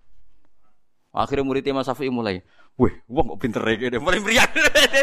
Akhirnya 1.17 1.49
murid 1.49 1.65
Imam 1.65 1.81
Syafi'i 1.81 2.13
mulai, 2.13 2.45
wih, 2.77 2.93
wong 3.09 3.33
kok 3.33 3.41
pinter 3.41 3.65
ya 3.65 3.97
mulai 3.97 4.21
meriah. 4.21 4.45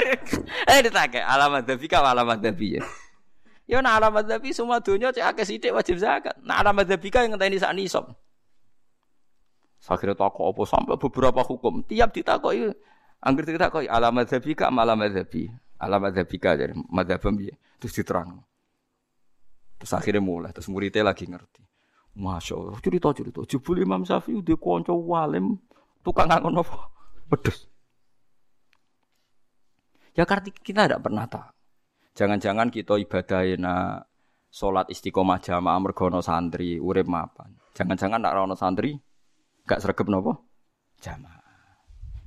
eh 0.70 0.80
ditake 0.86 1.18
alamat 1.18 1.66
dabi 1.66 1.90
kau 1.90 2.06
alamat 2.06 2.38
dabi 2.38 2.78
ya. 3.70 3.80
Nah 3.80 4.00
alamat 4.00 4.28
dabi 4.28 4.52
semua 4.52 4.84
dunia 4.84 5.12
cek 5.12 5.24
akeh 5.36 5.46
sithik 5.46 5.72
wajib 5.76 6.00
zakat. 6.00 6.36
Alamat 6.44 6.86
dabi 6.88 7.08
kau 7.12 7.22
yang 7.24 7.36
ngenteni 7.36 7.60
sak 7.60 7.74
nisab. 7.76 8.12
Akhirnya 9.84 10.16
takut 10.16 10.48
apa 10.48 10.64
sampai 10.64 10.96
beberapa 10.96 11.44
hukum. 11.44 11.84
Tiap 11.84 12.16
ditakoki 12.16 12.72
angger 13.20 13.44
ditakoki 13.44 13.92
alamat 13.92 14.32
zabika 14.32 14.72
alamat 14.72 15.12
zabi. 15.12 15.52
Alamat 15.84 16.12
zabika 16.16 16.56
jadi 16.56 16.72
madzhabem 16.88 17.36
piye. 17.36 17.54
Terus 17.84 17.94
diterang. 18.00 18.40
Terus 19.84 19.92
akhirnya 19.92 20.24
mulai 20.24 20.56
terus 20.56 20.72
muridnya 20.72 21.04
lagi 21.04 21.28
ngerti. 21.28 21.60
Masya 22.14 22.54
Allah, 22.56 22.78
cerita 22.80 23.10
cerita. 23.10 23.42
Jebul 23.42 23.82
Imam 23.82 24.06
Syafi'i 24.06 24.38
udah 24.38 24.58
konco 24.62 24.94
walim 24.94 25.58
tukang 26.06 26.30
ngangon 26.30 26.62
apa? 26.62 26.94
Pedes. 27.26 27.66
Ya 30.14 30.30
kita 30.30 30.86
tidak 30.86 31.02
pernah 31.02 31.26
tahu. 31.26 31.53
Jangan-jangan 32.14 32.70
kita 32.70 33.02
ibadahina 33.02 34.06
sholat 34.54 34.86
istiqomah 34.94 35.42
jamaah 35.42 35.82
mergono 35.82 36.22
santri 36.22 36.78
urip 36.78 37.10
mapan. 37.10 37.58
Jangan-jangan 37.74 38.22
nak 38.22 38.34
rono 38.38 38.54
santri 38.54 38.94
gak 39.66 39.82
sergap 39.82 40.06
nopo 40.06 40.46
jamaah. 41.02 41.42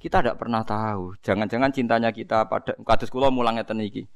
Kita 0.02 0.22
tidak 0.22 0.42
pernah 0.42 0.66
tahu. 0.66 1.14
Jangan-jangan 1.22 1.70
cintanya 1.70 2.10
kita 2.10 2.50
pada 2.50 2.74
kados 2.82 3.10
kula 3.14 3.30
mulang 3.30 3.62
ngeten 3.62 3.78
iki. 3.78 4.10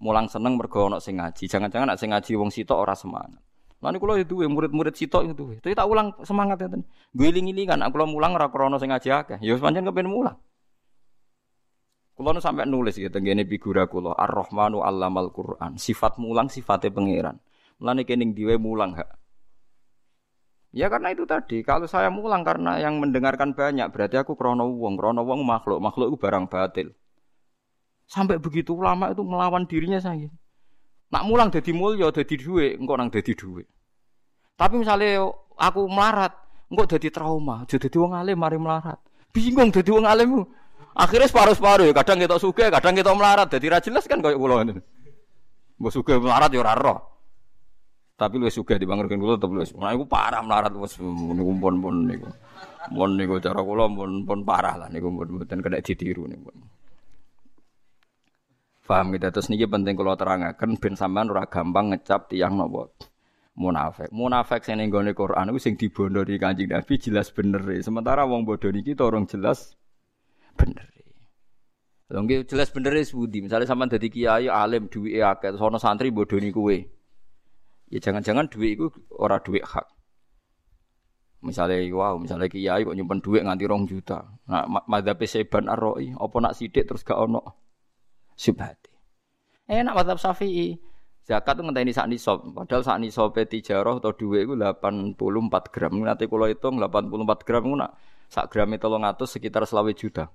Mulang 0.00 0.32
seneng 0.32 0.56
mergo 0.56 0.88
ana 0.88 0.96
sing 1.04 1.20
ngaji. 1.20 1.44
Jangan-jangan 1.44 1.92
nak 1.92 2.00
sing 2.00 2.10
ngaji 2.16 2.32
wong 2.40 2.48
sitok 2.48 2.80
ora 2.80 2.96
semangat. 2.96 3.44
Lan 3.80 3.96
kula 4.00 4.20
ya 4.20 4.24
duwe 4.24 4.48
murid-murid 4.48 4.96
sitok 4.96 5.28
itu. 5.28 5.60
Tapi 5.60 5.76
tak 5.76 5.84
ulang 5.84 6.16
semangat 6.24 6.64
ngeten. 6.64 6.88
Guling-gilingan 7.12 7.84
aku 7.84 8.08
mulang 8.08 8.32
ora 8.36 8.48
krana 8.48 8.80
sing 8.80 8.88
ngaji 8.88 9.08
akeh. 9.12 9.38
Ya 9.44 9.52
pancen 9.60 9.84
kepen 9.84 10.08
mulang. 10.08 10.40
Kulo 12.20 12.36
nu 12.36 12.40
sampai 12.44 12.68
nulis 12.68 13.00
gitu, 13.00 13.08
tenggene 13.08 13.48
figura 13.48 13.88
kulo 13.88 14.12
Ar-Rahmanu 14.12 14.84
Allamal 14.84 15.32
Quran. 15.32 15.80
Sifat 15.80 16.20
mulang 16.20 16.52
sifatnya 16.52 16.92
pangeran. 16.92 17.40
Mulane 17.80 18.04
kening 18.04 18.36
diwe 18.36 18.60
mulang 18.60 18.92
hak. 18.92 19.08
Ya 20.76 20.92
karena 20.92 21.16
itu 21.16 21.24
tadi, 21.24 21.64
kalau 21.64 21.88
saya 21.88 22.12
mulang 22.12 22.44
karena 22.44 22.76
yang 22.76 23.00
mendengarkan 23.00 23.56
banyak, 23.56 23.88
berarti 23.88 24.20
aku 24.20 24.36
krono 24.36 24.68
wong, 24.68 25.00
krono 25.00 25.24
wong 25.24 25.48
makhluk, 25.48 25.80
makhluk 25.80 26.12
itu 26.12 26.16
barang 26.20 26.44
batil. 26.52 26.92
Sampai 28.04 28.36
begitu 28.36 28.76
lama 28.76 29.16
itu 29.16 29.24
melawan 29.24 29.64
dirinya 29.64 29.96
saya. 29.96 30.28
Nak 31.16 31.24
mulang 31.24 31.48
jadi 31.48 31.72
mulya, 31.72 32.12
jadi 32.12 32.36
duit, 32.36 32.76
engkau 32.76 33.00
nang 33.00 33.08
jadi 33.08 33.32
duit. 33.32 33.64
Tapi 34.60 34.76
misalnya 34.76 35.24
aku 35.56 35.88
melarat, 35.88 36.36
engkau 36.68 36.84
jadi 36.84 37.08
trauma, 37.08 37.64
jadi 37.64 37.88
wong 37.96 38.12
alim 38.12 38.36
mari 38.36 38.60
melarat. 38.60 39.00
Bingung 39.32 39.72
jadi 39.72 39.88
wong 39.88 40.04
alim. 40.04 40.44
Akhirnya 40.90 41.30
separuh-separuh 41.30 41.86
ya, 41.86 41.94
kadang 41.94 42.18
kita 42.18 42.36
suka, 42.42 42.66
kadang 42.68 42.94
kita 42.98 43.14
melarat. 43.14 43.46
Jadi 43.46 43.66
ra 43.70 43.78
jelas 43.78 44.04
kan 44.10 44.18
kayak 44.18 44.38
kula 44.38 44.66
ini. 44.66 44.74
Mbok 45.80 45.92
suka 45.94 46.18
melarat 46.18 46.50
ya 46.50 46.60
ora 46.60 46.74
roh. 46.76 46.98
Tapi 48.20 48.36
lu 48.36 48.52
suka 48.52 48.76
dibangurkan 48.76 49.16
kula 49.16 49.40
tetep 49.40 49.48
lu. 49.48 49.64
Nah 49.80 49.96
iku 49.96 50.04
parah 50.04 50.44
melarat 50.44 50.76
wis 50.76 51.00
niku 51.00 51.52
pun-pun 51.56 52.04
niku. 52.04 52.28
Mun 52.92 53.16
niku 53.16 53.40
cara 53.40 53.64
kula 53.64 53.88
pun 53.88 54.28
pun 54.28 54.38
parah 54.44 54.76
lah 54.76 54.88
niku 54.92 55.08
pun 55.08 55.40
mboten 55.40 55.64
kena 55.64 55.80
ditiru 55.80 56.28
niku. 56.28 56.52
Paham 58.84 59.14
kita 59.14 59.32
terus 59.32 59.48
niki 59.48 59.64
penting 59.70 59.96
kalau 59.96 60.18
terangaken 60.18 60.76
ben 60.76 60.98
sampean 60.98 61.32
ora 61.32 61.46
gampang 61.48 61.96
ngecap 61.96 62.28
tiang 62.28 62.60
nopo 62.60 62.92
munafik. 63.56 64.12
Munafik 64.12 64.68
sing 64.68 64.84
gone 64.92 65.16
Quran 65.16 65.54
iku 65.54 65.58
sing 65.62 65.80
dibondori 65.80 66.36
Kanjeng 66.36 66.76
Nabi 66.76 67.00
jelas 67.00 67.32
bener. 67.32 67.64
Sementara 67.80 68.28
wong 68.28 68.44
bodoh 68.44 68.68
niki 68.68 68.92
orang 69.00 69.24
jelas 69.24 69.79
bener. 70.60 70.86
Lho 72.10 72.18
nggih 72.26 72.44
jelas 72.44 72.74
bener 72.74 72.92
wis 72.98 73.14
budi. 73.14 73.38
Misale 73.40 73.64
sampean 73.64 73.88
dadi 73.88 74.10
kiai 74.10 74.50
alim 74.50 74.90
duwike 74.90 75.22
akeh, 75.22 75.54
sono 75.54 75.78
santri 75.78 76.10
bodoni 76.10 76.50
kowe. 76.50 76.74
Ya 77.90 77.98
jangan-jangan 77.98 78.50
duit 78.50 78.78
iku 78.78 78.86
ora 79.14 79.38
duit 79.38 79.62
hak. 79.62 79.86
Misalnya 81.40 81.80
wow, 81.96 82.20
misalnya 82.20 82.52
kiai 82.52 82.84
kok 82.84 82.92
nyimpen 82.92 83.24
duit 83.24 83.40
nganti 83.46 83.64
rong 83.64 83.88
juta. 83.88 84.20
Nah, 84.50 84.68
madhab 84.84 85.16
seban 85.24 85.72
arroi, 85.72 86.12
apa 86.12 86.36
nak 86.36 86.52
sidik 86.52 86.84
terus 86.84 87.00
gak 87.00 87.16
ono 87.16 87.40
subhati. 88.36 88.92
Eh 89.70 89.80
nak 89.80 89.96
madhab 89.96 90.20
syafi'i, 90.20 90.76
zakat 91.24 91.56
tuh 91.56 91.64
ngenteni 91.64 91.94
sak 91.94 92.10
nisab. 92.10 92.42
Padahal 92.52 92.82
sak 92.82 92.98
nisab 93.00 93.32
tijarah 93.32 94.02
atau 94.02 94.12
duit 94.12 94.44
itu 94.44 94.58
84 94.58 95.72
gram. 95.72 95.92
Nanti 96.02 96.26
kalau 96.26 96.46
hitung 96.50 96.76
84 96.82 97.46
gram 97.46 97.62
itu 97.64 97.76
nak 97.78 97.90
sak 98.26 98.46
gram 98.50 98.68
itu 98.74 98.86
ngatus 98.90 99.28
sekitar 99.30 99.62
selawe 99.64 99.94
juta. 99.94 100.28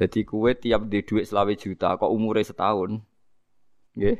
Jadi 0.00 0.24
kue 0.24 0.56
tiap 0.56 0.88
di 0.88 1.04
duit 1.04 1.28
selawe 1.28 1.52
juta, 1.52 2.00
kok 2.00 2.08
umurnya 2.08 2.48
setahun, 2.48 3.04
Nggih. 4.00 4.18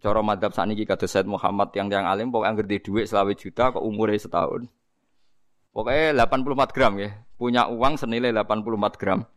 Cara 0.00 0.20
madhab 0.20 0.52
sakniki 0.52 0.84
kados 0.84 1.08
Said 1.08 1.24
Muhammad 1.24 1.72
yang 1.72 1.88
yang 1.88 2.04
alim 2.04 2.28
pokoknya 2.28 2.50
anggar 2.52 2.66
di 2.68 2.78
duit 2.82 3.08
selawe 3.08 3.32
juta 3.32 3.72
kok 3.72 3.84
umurnya 3.84 4.20
setahun. 4.20 4.68
Pokoknya 5.72 6.16
84 6.24 6.72
gram 6.76 6.92
ya. 7.00 7.10
Punya 7.36 7.68
uang 7.68 8.00
senilai 8.00 8.32
84 8.32 8.96
gram. 8.96 9.28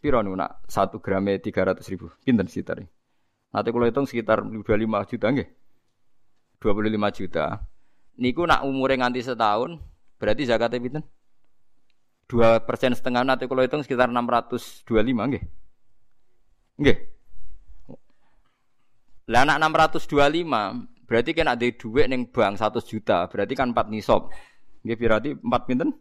Piro 0.00 0.20
nih 0.20 0.36
nak? 0.36 0.64
1 0.68 0.96
gramnya 1.00 1.40
300 1.40 1.80
ribu. 1.92 2.12
Pinten 2.24 2.48
sekitar 2.48 2.84
Nanti 3.54 3.68
kalau 3.70 3.86
hitung 3.86 4.08
sekitar 4.08 4.42
25 4.44 5.10
juta 5.12 5.26
nggih. 5.32 5.48
25 6.60 7.18
juta. 7.20 7.44
Niku 8.18 8.42
nak 8.48 8.64
umurnya 8.66 9.04
nganti 9.04 9.20
setahun, 9.22 9.78
berarti 10.18 10.42
zakatnya 10.48 10.80
pinten? 10.80 11.04
Dua 12.34 12.58
persen 12.58 12.90
setengah 12.90 13.22
nanti 13.22 13.46
kalau 13.46 13.62
hitung 13.62 13.86
sekitar 13.86 14.10
625 14.10 14.90
nggih. 15.06 15.44
Nggih. 16.82 16.98
Lah 19.30 19.46
anak 19.46 19.62
625 19.62 21.06
berarti 21.06 21.30
kan 21.30 21.46
ada 21.54 21.62
duit 21.62 22.10
neng 22.10 22.26
bank 22.26 22.58
100 22.58 22.90
juta, 22.90 23.30
berarti 23.30 23.54
kan 23.54 23.70
4 23.70 23.86
nisab. 23.86 24.34
Nggih 24.82 24.98
berarti 24.98 25.30
4 25.38 25.68
pinten? 25.70 25.94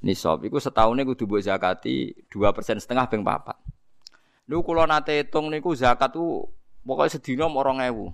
Nisab 0.00 0.40
iku 0.48 0.56
setahunnya 0.56 1.04
kudu 1.04 1.28
mbok 1.28 1.44
zakati 1.44 2.16
2 2.32 2.56
persen 2.56 2.80
setengah 2.80 3.04
ping 3.12 3.20
4. 3.20 4.48
Lu 4.48 4.64
kula 4.64 4.88
nate 4.88 5.20
hitung 5.20 5.52
niku 5.52 5.76
zakat 5.76 6.16
tuh 6.16 6.48
pokoknya 6.80 7.12
sedina 7.12 7.44
mau 7.44 7.60
2000. 7.60 8.08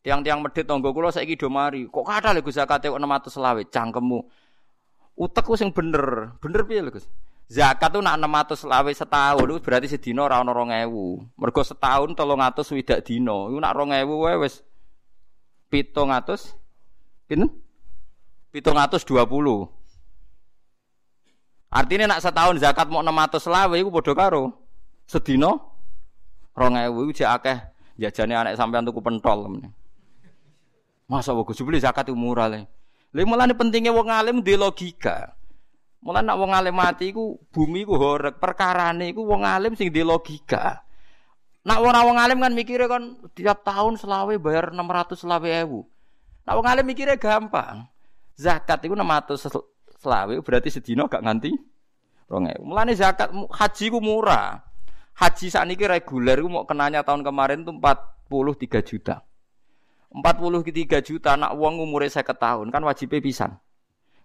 Tiang-tiang 0.00 0.40
medit 0.40 0.64
tonggo 0.64 0.96
kula 0.96 1.12
saiki 1.12 1.36
do 1.36 1.52
mari. 1.52 1.84
Kok 1.92 2.08
kathah 2.08 2.32
lho 2.32 2.48
zakate 2.48 2.88
kok 2.88 2.96
600 2.96 3.28
selawe 3.28 3.62
cangkemmu. 3.68 4.20
Utek 5.16 5.44
sing 5.60 5.70
bener. 5.70 6.36
Bener 6.40 6.64
piye 6.64 6.80
lho, 6.80 6.90
Gus? 6.92 7.06
Zakat 7.52 7.92
tuh 7.92 8.00
nak 8.00 8.16
600 8.16 8.64
lawe 8.64 8.90
setahun 8.96 9.44
itu 9.44 9.60
berarti 9.60 9.86
sedina 9.92 10.24
ora 10.24 10.40
ono 10.40 10.56
2000. 10.56 11.36
Mergo 11.36 11.60
setahun 11.60 12.16
300 12.16 12.64
swidak 12.64 13.04
dina. 13.04 13.52
Iku 13.52 13.60
nak 13.60 13.76
2000 13.76 14.08
wae 14.08 14.36
wis 14.40 14.64
700 15.68 16.56
pinten? 17.28 17.52
720. 18.56 19.68
Artinya 21.72 22.06
nak 22.08 22.24
setahun 22.24 22.56
zakat 22.56 22.88
mau 22.88 23.04
600 23.04 23.52
lawe 23.52 23.76
iku 23.76 23.90
padha 23.92 24.12
karo 24.16 24.56
sedina 25.04 25.52
2000 26.56 26.88
iku 26.88 27.12
jek 27.12 27.30
akeh 27.36 27.58
jajane 28.00 28.32
anak 28.32 28.56
sampean 28.56 28.88
tuku 28.88 29.04
pentol. 29.04 29.60
Masa 31.04 31.36
kok 31.36 31.52
Gus 31.52 31.60
beli 31.60 31.84
zakat 31.84 32.08
itu 32.08 32.16
murah 32.16 32.48
le. 32.48 32.64
Lha 33.12 33.28
mulane 33.28 33.52
pentingnya 33.52 33.92
wong 33.92 34.08
alim 34.08 34.40
di 34.40 34.56
logika. 34.56 35.36
Mulane 36.00 36.32
nak 36.32 36.38
wong 36.40 36.50
alim 36.56 36.74
mati 36.74 37.12
iku 37.12 37.36
bumi 37.52 37.84
iku 37.84 37.94
horeg, 38.00 38.40
perkarane 38.40 39.12
iku 39.12 39.22
wong 39.22 39.44
alim 39.44 39.76
sing 39.76 39.92
di 39.92 40.00
logika. 40.00 40.80
Nak 41.62 41.78
ora 41.78 42.02
wong 42.02 42.18
alim 42.18 42.42
kan 42.42 42.52
mikirnya 42.56 42.90
kan 42.90 43.20
tiap 43.36 43.62
tahun 43.62 44.00
selawe 44.00 44.34
bayar 44.40 44.74
600 44.74 45.14
selawe 45.14 45.48
ewu. 45.62 45.86
Nak 46.42 46.54
wong 46.58 46.66
alim 46.66 46.84
mikirnya 46.88 47.20
gampang. 47.20 47.86
Zakat 48.34 48.82
iku 48.82 48.98
600 48.98 50.02
selawe 50.02 50.34
berarti 50.42 50.72
sedina 50.72 51.06
gak 51.06 51.22
nganti 51.22 51.54
2000. 52.26 52.64
Mulane 52.64 52.96
zakat 52.96 53.30
haji 53.30 53.84
ku 53.92 54.00
murah. 54.02 54.58
Haji 55.12 55.52
saat 55.52 55.68
ini 55.68 55.76
reguler, 55.76 56.40
mau 56.48 56.64
kenanya 56.64 57.04
tahun 57.04 57.20
kemarin 57.20 57.68
tuh 57.68 57.76
43 57.76 58.80
juta. 58.80 59.20
43 60.12 61.00
juta 61.00 61.40
anak 61.40 61.56
uang 61.56 61.88
umurnya 61.88 62.12
saya 62.12 62.36
tahun 62.36 62.68
kan 62.68 62.84
wajib 62.84 63.16
pisan. 63.24 63.56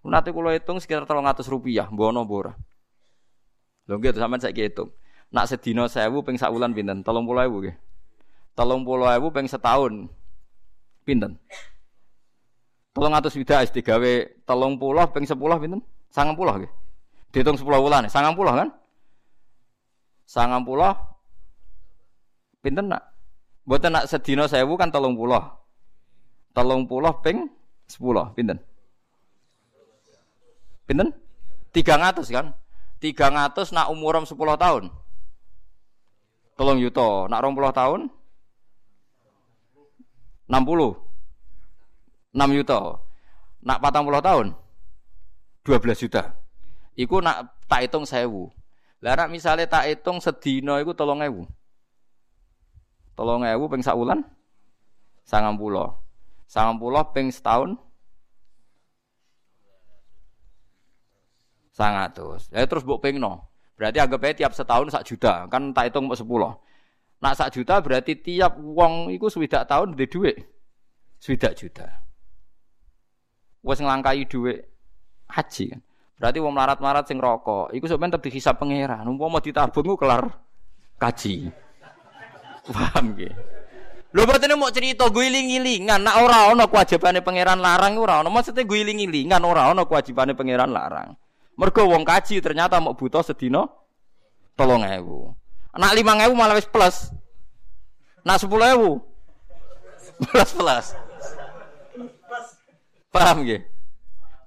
Nanti 0.04 0.32
kalau 0.32 0.50
hitung 0.52 0.80
sekitar 0.80 1.04
300 1.04 1.44
rupiah, 1.48 1.88
bono 1.88 2.24
bora. 2.28 2.52
Lho 3.88 3.96
gitu 4.00 4.20
sampean 4.20 4.40
saya 4.40 4.52
hitung. 4.52 4.92
Nak 5.32 5.48
sedino 5.48 5.88
sewu 5.88 6.22
ping 6.24 6.38
sak 6.40 6.52
wulan 6.52 6.72
pinten? 6.72 7.04
30.000 7.04 7.48
nggih. 7.48 7.76
30.000 8.56 9.34
ping 9.34 9.46
setahun. 9.48 10.08
Pinten? 11.04 11.36
300 12.96 13.36
widah 13.36 13.60
is 13.64 13.70
digawe 13.72 14.12
30 14.44 15.12
ping 15.12 15.24
10 15.24 15.36
pinten? 15.36 15.80
90 16.12 16.36
nggih. 16.36 16.72
Dihitung 17.32 17.56
10 17.60 17.64
wulan, 17.64 18.08
90 18.08 18.60
kan? 18.60 18.68
90 20.28 22.64
pinten 22.64 22.88
nak? 22.88 23.02
Mboten 23.68 23.92
nak 23.92 24.08
sedina 24.08 24.48
sewu 24.48 24.80
kan 24.80 24.88
30 24.88 25.12
telung 26.52 26.84
puluh 26.88 27.12
ping 27.24 27.48
sepuluh. 27.88 28.30
Pinten? 28.36 28.60
Pinten? 30.88 31.12
Tiga 31.72 32.00
ngatus 32.00 32.32
kan? 32.32 32.56
Tiga 32.98 33.30
ngatus 33.30 33.70
nak 33.70 33.92
umuram 33.92 34.24
sepuluh 34.24 34.56
tahun. 34.58 34.90
Tolong 36.58 36.82
yuto. 36.82 37.30
Nak 37.30 37.40
rong 37.44 37.54
puluh 37.54 37.70
tahun? 37.70 38.00
Enam 40.48 40.62
puluh. 40.64 40.96
Enam 42.34 42.50
yuto. 42.56 42.98
Nak 43.62 43.78
patang 43.78 44.08
puluh 44.08 44.22
tahun? 44.24 44.56
12 45.68 46.08
juta. 46.08 46.32
Iku 46.96 47.20
nak 47.20 47.52
tak 47.68 47.84
hitung 47.84 48.08
sewu. 48.08 48.48
Lah 49.04 49.14
nak 49.14 49.28
misale 49.28 49.68
tak 49.68 49.84
hitung 49.84 50.18
sedina 50.18 50.80
iku 50.80 50.96
3000. 50.96 51.44
3000 53.14 53.70
ping 53.70 53.82
sak 53.84 53.98
wulan 53.98 54.24
90. 55.28 56.07
90 56.48 57.12
ping 57.12 57.28
setahun 57.28 57.76
sangatus. 61.76 62.50
Ya 62.50 62.64
terus 62.64 62.82
mbok 62.82 63.04
pingno. 63.04 63.46
Berarti 63.78 64.02
anggap 64.02 64.26
aja 64.26 64.34
tiap 64.34 64.52
setahun 64.56 64.90
sak 64.90 65.06
juta, 65.06 65.46
kan 65.46 65.70
tak 65.70 65.92
hitung 65.92 66.10
mau 66.10 66.18
sepuluh. 66.18 66.50
Nak 67.22 67.38
sak 67.38 67.54
juta 67.54 67.78
berarti 67.78 68.18
tiap 68.18 68.58
uang 68.58 69.14
itu 69.14 69.30
swidak 69.30 69.70
tahun 69.70 69.94
di 69.94 70.10
duit. 70.10 70.34
Swidak 71.22 71.54
juta. 71.54 71.86
Wes 73.62 73.78
ngelangkai 73.78 74.26
duit 74.26 74.66
haji 75.30 75.64
kan. 75.76 75.80
Berarti 76.18 76.38
wong 76.42 76.50
melarat-melarat 76.50 77.06
sing 77.06 77.22
rokok, 77.22 77.70
iku 77.70 77.86
sebenarnya 77.86 78.18
tetep 78.18 78.26
dihisab 78.26 78.58
pangeran. 78.58 79.06
Umpama 79.06 79.38
ditabung 79.38 79.94
ku 79.94 79.94
kelar 79.94 80.26
kaji. 80.98 81.46
Paham 82.74 83.14
ge? 83.14 83.30
Lho 84.08 84.24
berarti 84.24 84.48
mau 84.56 84.72
cerita 84.72 85.04
guling-gilingan, 85.12 86.00
nak 86.00 86.16
ora 86.24 86.48
ana 86.48 86.64
kewajibane 86.64 87.20
pangeran 87.20 87.60
larang 87.60 88.00
ora 88.00 88.24
ana. 88.24 88.32
Maksudnya 88.32 88.64
guling-gilingan 88.64 89.42
ora 89.44 89.68
ana 89.68 89.84
kewajibane 89.84 90.32
pangeran 90.32 90.72
larang. 90.72 91.12
Mergo 91.58 91.84
wong 91.84 92.08
kaji 92.08 92.40
ternyata 92.40 92.80
mau 92.80 92.96
butuh 92.96 93.20
sedina 93.20 93.68
tolong 94.56 94.86
ewu. 94.86 95.36
Nak 95.76 95.92
lima 95.92 96.16
ewu 96.24 96.32
malah 96.32 96.56
wis 96.56 96.64
plus. 96.64 97.12
Nak 98.24 98.40
sepuluh 98.40 98.66
ewu 98.72 98.90
plus 100.24 100.50
plus. 100.56 100.86
Paham 103.12 103.44
gak? 103.44 103.62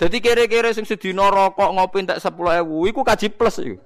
Jadi 0.02 0.18
kira-kira 0.18 0.74
sing 0.74 0.90
sedina 0.90 1.30
rokok 1.30 1.70
ngopi 1.78 2.02
tak 2.10 2.18
sepuluh 2.18 2.58
ewu, 2.58 2.90
iku 2.90 3.06
kaji 3.06 3.30
plus 3.30 3.62
iku. 3.62 3.78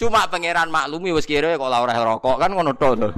Cuma 0.00 0.24
pangeran 0.26 0.72
maklumi 0.72 1.12
wis 1.12 1.28
kira 1.28 1.52
kok 1.54 1.68
ora 1.68 1.94
rokok 2.00 2.40
kan 2.40 2.50
ngono 2.50 2.72
to. 2.72 3.12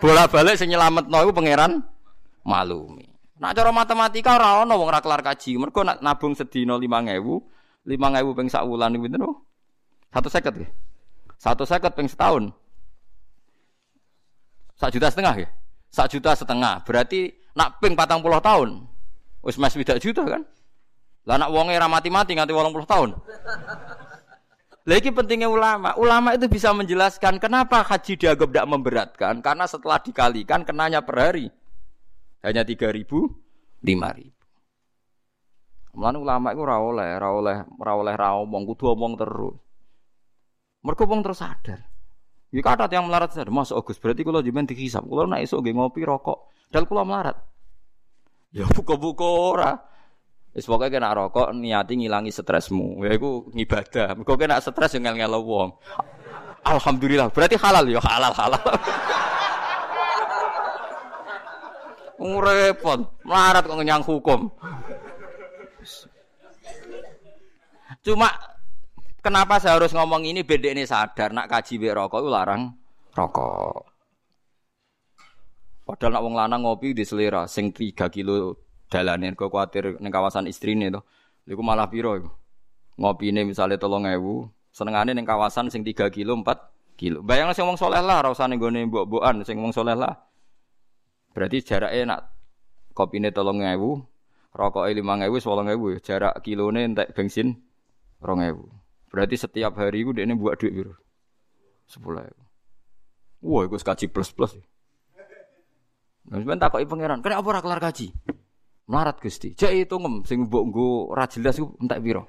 Bola 0.00 0.24
balik 0.24 0.56
sing 0.56 0.72
nyelametno 0.72 1.16
iku 1.28 1.32
pangeran 1.36 1.84
maklumi. 2.48 3.04
Nak 3.36 3.52
cara 3.52 3.68
matematika 3.72 4.40
ora 4.40 4.64
ana 4.64 4.72
wong 4.76 4.88
ora 4.88 5.04
kelar 5.04 5.20
kaji. 5.20 5.60
Mergo 5.60 5.84
nak 5.84 6.00
nabung 6.00 6.32
sedina 6.32 6.80
5000, 6.80 7.44
5000 7.84 8.36
ping 8.36 8.48
sak 8.48 8.64
wulan 8.64 8.96
niku 8.96 9.08
pinten? 9.08 9.20
150 10.12 10.56
nggih. 10.56 10.70
150 11.36 11.96
ping 11.96 12.08
setahun. 12.08 12.44
Sak 14.80 14.96
juta 14.96 15.12
setengah 15.12 15.34
ya? 15.44 15.48
Sak 15.92 16.08
juta 16.16 16.32
setengah. 16.32 16.80
Berarti 16.84 17.32
nak 17.52 17.80
ping 17.84 17.92
40 17.92 18.24
tahun. 18.40 18.68
Wis 19.44 19.56
mas 19.60 19.76
widak 19.76 20.00
juta 20.00 20.24
kan? 20.24 20.44
Lah 21.28 21.36
nak 21.36 21.52
wonge 21.52 21.76
ra 21.76 21.88
mati-mati 21.88 22.36
nganti 22.36 22.52
80 22.52 22.88
tahun. 22.88 23.10
Lagi 24.90 25.14
pentingnya 25.14 25.46
ulama. 25.46 25.94
Ulama 25.94 26.34
itu 26.34 26.50
bisa 26.50 26.74
menjelaskan 26.74 27.38
kenapa 27.38 27.86
haji 27.86 28.18
dianggap 28.18 28.50
tidak 28.50 28.66
memberatkan. 28.66 29.34
Karena 29.38 29.62
setelah 29.70 30.02
dikalikan 30.02 30.66
kenanya 30.66 30.98
per 30.98 31.30
hari. 31.30 31.46
Hanya 32.42 32.66
tiga 32.66 32.90
ribu, 32.90 33.30
lima 33.86 34.10
ribu. 34.10 34.34
Mulane 35.94 36.18
ulama 36.18 36.50
itu 36.50 36.60
ora 36.66 36.76
oleh, 36.82 37.08
ora 37.22 37.28
oleh, 37.30 37.56
ora 37.78 37.92
oleh 37.94 38.14
ra 38.18 38.34
omong, 38.42 38.66
kudu 38.66 38.90
omong 38.90 39.14
terus. 39.14 39.54
Mergo 40.82 41.04
wong 41.06 41.22
terus 41.22 41.38
sadar. 41.38 41.86
Ya 42.50 42.62
kata 42.64 42.90
yang 42.90 43.06
melarat 43.06 43.30
sadar, 43.30 43.54
Mas 43.54 43.70
Agus 43.70 43.98
berarti 44.02 44.26
kalau 44.26 44.42
jimen 44.42 44.66
dihisap, 44.66 45.06
kalau 45.06 45.28
nak 45.30 45.44
esok 45.44 45.62
ngopi 45.70 46.02
rokok, 46.02 46.50
dal 46.74 46.86
kula 46.90 47.06
melarat. 47.06 47.38
Ya 48.50 48.66
buka-buka 48.66 49.26
ora. 49.26 49.72
Wis 50.50 50.66
pokoke 50.66 50.90
kena 50.90 51.14
rokok 51.14 51.54
niati 51.54 51.94
ngilangi 51.94 52.34
stresmu. 52.34 53.06
Ya 53.06 53.14
iku 53.14 53.46
ngibadah. 53.54 54.18
Mergo 54.18 54.34
kena 54.34 54.58
stres 54.58 54.98
yo 54.98 55.00
ngel-ngel 55.00 55.38
wong. 55.38 55.70
Alhamdulillah, 56.66 57.30
berarti 57.30 57.56
halal 57.56 57.86
ya 57.88 58.02
halal 58.02 58.34
halal. 58.34 58.60
Repot, 62.20 63.00
melarat 63.24 63.64
kok 63.64 63.78
ngenyang 63.80 64.04
hukum. 64.04 64.52
Cuma 68.04 68.28
kenapa 69.24 69.56
saya 69.56 69.80
harus 69.80 69.96
ngomong 69.96 70.28
ini 70.28 70.44
beda 70.44 70.68
ini 70.72 70.84
sadar 70.84 71.32
nak 71.32 71.48
kaji 71.48 71.80
be 71.80 71.88
rokok 71.88 72.20
larang 72.28 72.76
rokok. 73.16 73.88
Padahal 75.88 76.12
nak 76.12 76.22
wong 76.28 76.34
lanang 76.36 76.60
ngopi 76.68 76.92
di 76.92 77.08
selera 77.08 77.48
sing 77.48 77.72
3 77.72 78.12
kilo 78.12 78.52
dalanin 78.90 79.38
kok 79.38 79.48
kuatir 79.48 79.96
ning 80.02 80.10
kawasan 80.10 80.50
istrine 80.50 80.90
to. 80.90 81.00
Iku 81.46 81.62
malah 81.62 81.86
piro 81.86 82.18
iku? 82.18 82.30
Ngopi 83.00 83.32
ini 83.32 83.48
misalnya 83.48 83.80
tolong 83.80 84.04
ewu, 84.10 84.50
senengane 84.74 85.16
ning 85.16 85.24
kawasan 85.24 85.72
sing 85.72 85.86
3 85.86 86.12
kilo 86.12 86.36
4 86.36 86.98
kilo. 87.00 87.24
Bayangno 87.24 87.56
sing 87.56 87.64
wong 87.64 87.80
soleh 87.80 88.02
lah, 88.04 88.20
ora 88.20 88.28
usah 88.34 88.44
ning 88.50 88.60
gone 88.60 88.84
mbok-mbokan 88.84 89.40
sing 89.46 89.56
wong 89.56 89.72
soleh 89.72 89.96
lah. 89.96 90.20
Berarti 91.32 91.64
jaraknya 91.64 92.02
nak 92.04 92.20
kopi 92.92 93.22
ini 93.22 93.32
tolong 93.32 93.64
ewu, 93.64 94.02
rokok 94.52 94.84
lima 94.90 95.16
ewu, 95.24 95.40
sepuluh 95.40 95.64
ewu, 95.70 95.96
jarak 96.02 96.42
kilone 96.44 96.92
entek 96.92 97.14
bensin 97.16 97.56
rong 98.20 98.44
ewu. 98.44 98.68
Berarti 99.08 99.38
setiap 99.40 99.74
hari 99.80 100.04
dia 100.12 100.28
ini 100.28 100.36
buat 100.36 100.60
biru, 100.60 100.92
sepuluh 101.88 102.26
ewu. 102.26 102.42
Wah, 103.40 103.64
itu 103.64 103.80
kaji 103.80 104.06
plus 104.12 104.30
plus. 104.36 104.52
Nah, 106.28 106.36
sebentar 106.36 106.68
kok 106.68 106.84
pangeran, 106.84 107.24
kenapa 107.24 107.46
ora 107.48 107.64
kelar 107.64 107.80
kaji? 107.80 108.12
Melarat 108.90 109.22
gusti. 109.22 109.54
Jadi 109.54 109.86
itu 109.86 109.94
ngem, 109.94 110.26
sing 110.26 110.50
mbok 110.50 110.62
nggo 110.66 111.14
ora 111.14 111.30
jelas 111.30 111.54
iku 111.62 111.78
entek 111.78 112.02
piro. 112.02 112.26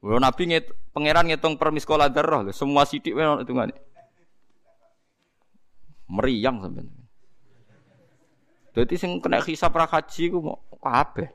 Wah, 0.00 0.16
Nabi 0.16 0.48
ngit, 0.48 0.96
pangeran 0.96 1.28
ngitung 1.28 1.60
per 1.60 1.68
miskola 1.68 2.08
darah, 2.08 2.48
semua 2.56 2.88
sidik 2.88 3.12
itu 3.12 3.20
hitungane. 3.20 3.76
Meriang 6.08 6.64
sampean. 6.64 6.88
Dadi 8.72 8.96
sing 8.96 9.20
kena 9.20 9.44
hisab 9.44 9.76
ra 9.76 9.84
haji 9.84 10.32
ku 10.32 10.40
kabeh. 10.80 11.28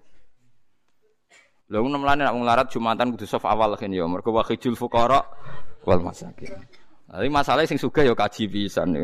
Lha 1.69 1.77
ngono 1.77 2.01
mlane 2.01 2.25
nek 2.25 2.33
wong 2.33 2.43
larat 2.45 2.67
Jumatan 2.73 3.13
kudu 3.13 3.29
saf 3.29 3.45
awal 3.45 3.77
kan 3.77 3.93
ya, 3.93 4.09
mergo 4.09 4.33
wa 4.33 4.41
khijul 4.41 4.73
fuqara 4.73 5.21
wal 5.85 6.01
masakin. 6.01 6.49
Tapi 7.05 7.29
masalahnya 7.29 7.69
sing 7.69 7.77
sugih 7.77 8.09
ya 8.09 8.17
kaji 8.17 8.49
pisan. 8.49 8.97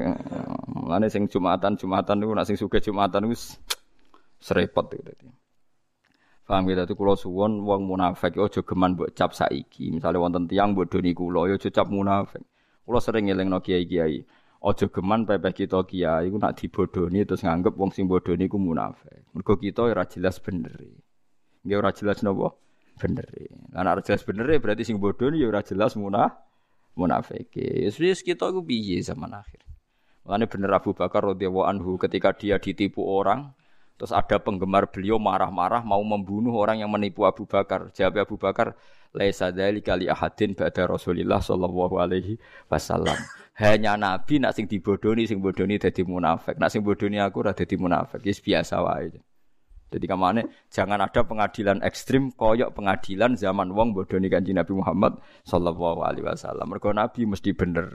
Mulane 0.74 1.14
sing 1.14 1.30
Jumatan 1.30 1.78
Jumatan 1.78 2.18
niku 2.18 2.34
nek 2.34 2.50
sing 2.50 2.58
sugih 2.58 2.82
Jumatan 2.82 3.30
wis 3.30 3.62
serepot 4.42 4.90
dadi. 4.90 5.30
Paham 6.44 6.68
ya 6.68 6.84
dadi 6.84 6.98
kula 6.98 7.16
suwon 7.16 7.64
wong 7.64 7.88
munafik 7.88 8.36
aja 8.36 8.60
geman 8.66 8.98
mbok 8.98 9.14
cap 9.16 9.32
saiki. 9.32 9.94
Misale 9.94 10.18
wonten 10.18 10.50
tiyang 10.50 10.76
bodoni 10.76 11.14
kula 11.16 11.48
ya 11.48 11.56
aja 11.56 11.70
cap 11.70 11.88
munafik. 11.88 12.44
Kula 12.84 13.00
sering 13.00 13.30
ngelingno 13.30 13.62
kiai-kiai. 13.62 14.26
Ojo 14.62 14.94
geman 14.94 15.26
pepeh 15.26 15.54
kita 15.58 15.86
kiai 15.88 16.30
iku 16.30 16.38
nak 16.38 16.54
dibodoni 16.60 17.26
terus 17.26 17.42
nganggep 17.42 17.74
wong 17.78 17.96
sing 17.96 18.10
bodoni 18.10 18.46
iku 18.50 18.60
munafik. 18.60 19.26
Mergo 19.32 19.56
kita 19.56 19.88
ora 19.88 20.04
jelas 20.10 20.44
bener. 20.44 20.76
Nggih 21.64 21.78
ora 21.78 21.94
jelas 21.94 22.20
napa? 22.26 22.58
Bener. 23.00 23.26
Lah 23.72 23.82
nek 23.86 23.92
ora 23.96 24.02
jelas 24.04 24.22
bener 24.26 24.46
berarti 24.60 24.84
sing 24.84 24.98
bodoni 25.00 25.40
ya 25.40 25.48
ora 25.50 25.62
jelas 25.64 25.96
munah 25.96 26.36
munafik. 27.00 27.54
Wis 27.56 28.22
kita 28.26 28.52
iku 28.52 28.62
piye 28.66 29.00
zaman 29.02 29.34
akhir. 29.34 29.62
Makanya 30.28 30.46
bener 30.46 30.70
Abu 30.78 30.94
Bakar 30.94 31.26
radhiyallahu 31.26 31.66
anhu 31.66 31.98
ketika 31.98 32.36
dia 32.38 32.62
ditipu 32.62 33.02
orang 33.02 33.58
terus 34.02 34.10
ada 34.10 34.42
penggemar 34.42 34.90
beliau 34.90 35.22
marah-marah 35.22 35.86
mau 35.86 36.02
membunuh 36.02 36.58
orang 36.58 36.82
yang 36.82 36.90
menipu 36.90 37.30
Abu 37.30 37.46
Bakar. 37.46 37.94
Jawab 37.94 38.26
Abu 38.26 38.42
Bakar, 38.42 38.74
"Laisa 39.14 39.54
dzalika 39.54 39.94
li 39.94 40.10
ahadin 40.10 40.58
ba'da 40.58 40.90
Rasulillah 40.90 41.38
sallallahu 41.38 42.02
alaihi 42.02 42.42
wasallam." 42.66 43.14
hanya 43.62 43.94
nabi 43.94 44.42
nak 44.42 44.58
sing 44.58 44.66
dibodoni 44.66 45.30
sing 45.30 45.38
bodoni 45.38 45.78
dadi 45.78 46.02
munafik. 46.02 46.58
Nak 46.58 46.74
sing 46.74 46.82
bodoni 46.82 47.22
aku 47.22 47.46
ora 47.46 47.54
dadi 47.54 47.78
munafik. 47.78 48.26
Wis 48.26 48.42
biasa 48.42 48.82
wae. 48.82 49.22
Jadi 49.92 50.06
kamane 50.10 50.42
jangan 50.74 51.04
ada 51.04 51.22
pengadilan 51.22 51.84
ekstrim 51.86 52.34
koyok 52.34 52.74
pengadilan 52.74 53.38
zaman 53.38 53.70
wong 53.70 53.94
bodoni 53.94 54.34
kanjeng 54.34 54.58
Nabi 54.58 54.74
Muhammad 54.74 55.22
sallallahu 55.46 56.02
alaihi 56.02 56.26
wasallam. 56.26 56.66
Mergo 56.74 56.90
nabi 56.90 57.30
mesti 57.30 57.54
bener 57.54 57.92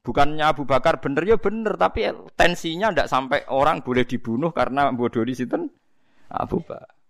bukannya 0.00 0.44
Abu 0.44 0.64
Bakar 0.64 0.98
bener 0.98 1.24
ya 1.28 1.36
bener 1.36 1.76
tapi 1.76 2.08
tensinya 2.36 2.90
ndak 2.92 3.08
sampai 3.08 3.44
orang 3.52 3.84
boleh 3.84 4.08
dibunuh 4.08 4.50
karena 4.50 4.88
bodoni 4.92 5.36
sinten 5.36 5.68
Abu 6.32 6.60
Bakar 6.64 7.00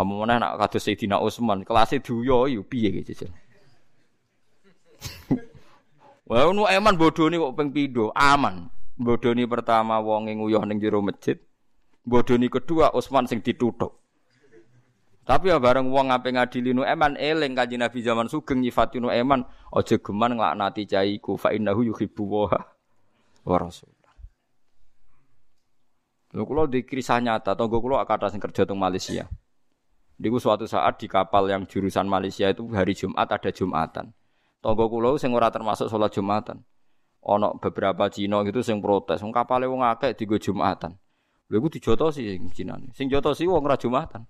Omongane 0.00 0.40
nak 0.40 0.56
kados 0.56 0.88
Sayyidina 0.88 1.20
Utsman, 1.20 1.60
duyo 2.00 2.48
yo 2.48 2.64
piye 2.64 2.88
gitu. 3.04 3.28
Wah, 6.30 6.48
nu 6.56 6.64
eman 6.64 6.96
bodoni 6.96 7.36
kok 7.36 7.52
ping 7.52 7.68
pindho, 7.68 8.08
aman. 8.16 8.72
Bodoni 8.96 9.44
pertama 9.44 10.00
wong 10.00 10.32
nguyuh 10.32 10.64
ning 10.64 10.80
jero 10.80 11.04
masjid. 11.04 11.36
Bodoni 12.00 12.48
kedua 12.48 12.96
Utsman 12.96 13.28
sing 13.28 13.44
dituthuk. 13.44 13.99
Tapi 15.30 15.46
ya 15.46 15.62
bareng 15.62 15.94
wong 15.94 16.10
ngape 16.10 16.34
ngadili 16.34 16.74
nu 16.74 16.82
eman 16.82 17.14
eling 17.14 17.54
kanjeng 17.54 17.78
Nabi 17.78 18.02
zaman 18.02 18.26
sugeng 18.26 18.66
nyifati 18.66 18.98
nu 18.98 19.14
eman 19.14 19.46
aja 19.70 19.94
geman 19.94 20.34
nglaknati 20.34 20.90
caiku 20.90 21.38
fa 21.38 21.54
innahu 21.54 21.86
yuhibbu 21.86 22.22
wa 22.26 22.50
wa 23.46 23.56
rasul. 23.62 23.94
Lho 26.34 26.42
kula 26.42 26.66
di 26.66 26.82
kisah 26.82 27.22
nyata 27.22 27.54
tangga 27.54 27.78
kula 27.78 28.02
kata 28.02 28.26
sing 28.26 28.42
kerja 28.42 28.66
teng 28.66 28.74
Malaysia. 28.82 29.30
Niku 30.18 30.42
suatu 30.42 30.66
saat 30.66 30.98
di 30.98 31.06
kapal 31.06 31.46
yang 31.46 31.62
jurusan 31.62 32.10
Malaysia 32.10 32.50
itu 32.50 32.66
hari 32.74 32.98
Jumat 32.98 33.30
ada 33.30 33.54
Jumatan. 33.54 34.10
Tangga 34.58 34.84
kula 34.90 35.14
sing 35.14 35.30
ora 35.30 35.46
termasuk 35.54 35.86
sholat 35.86 36.10
Jumatan. 36.10 36.58
Ono 37.22 37.54
beberapa 37.62 38.10
Cina 38.10 38.42
gitu 38.42 38.66
sing 38.66 38.82
protes, 38.82 39.22
wong 39.22 39.30
kapale 39.30 39.70
wong 39.70 39.86
akeh 39.86 40.10
digo 40.18 40.42
Jumatan. 40.42 40.98
Lha 41.46 41.54
iku 41.54 41.70
dijotosi 41.70 42.34
sing 42.34 42.50
Cina. 42.50 42.74
Sing 42.98 43.06
jotosi 43.06 43.46
wong 43.46 43.62
ora 43.62 43.78
Jumatan. 43.78 44.26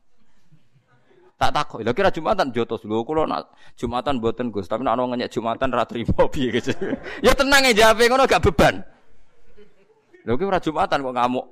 Tak 1.41 1.57
takut, 1.57 1.81
lha 1.81 1.97
kira 1.97 2.13
Jumatan 2.13 2.53
jotos 2.53 2.85
lho 2.85 3.01
kula 3.01 3.25
nak 3.25 3.49
Jumatan 3.73 4.21
mboten 4.21 4.53
Gus, 4.53 4.69
tapi 4.69 4.85
nek 4.85 4.93
ana 4.93 5.09
ngenyek 5.09 5.33
Jumatan 5.33 5.73
ra 5.73 5.89
trimo 5.89 6.29
piye 6.29 6.53
gitu. 6.53 6.77
ya 7.25 7.33
tenang 7.33 7.65
e 7.65 7.73
jawabe 7.73 8.13
ngono 8.13 8.29
gak 8.29 8.45
beban. 8.45 8.85
Lha 10.29 10.37
ki 10.37 10.45
ora 10.45 10.61
Jumatan 10.61 11.01
kok 11.01 11.17
ngamuk. 11.17 11.47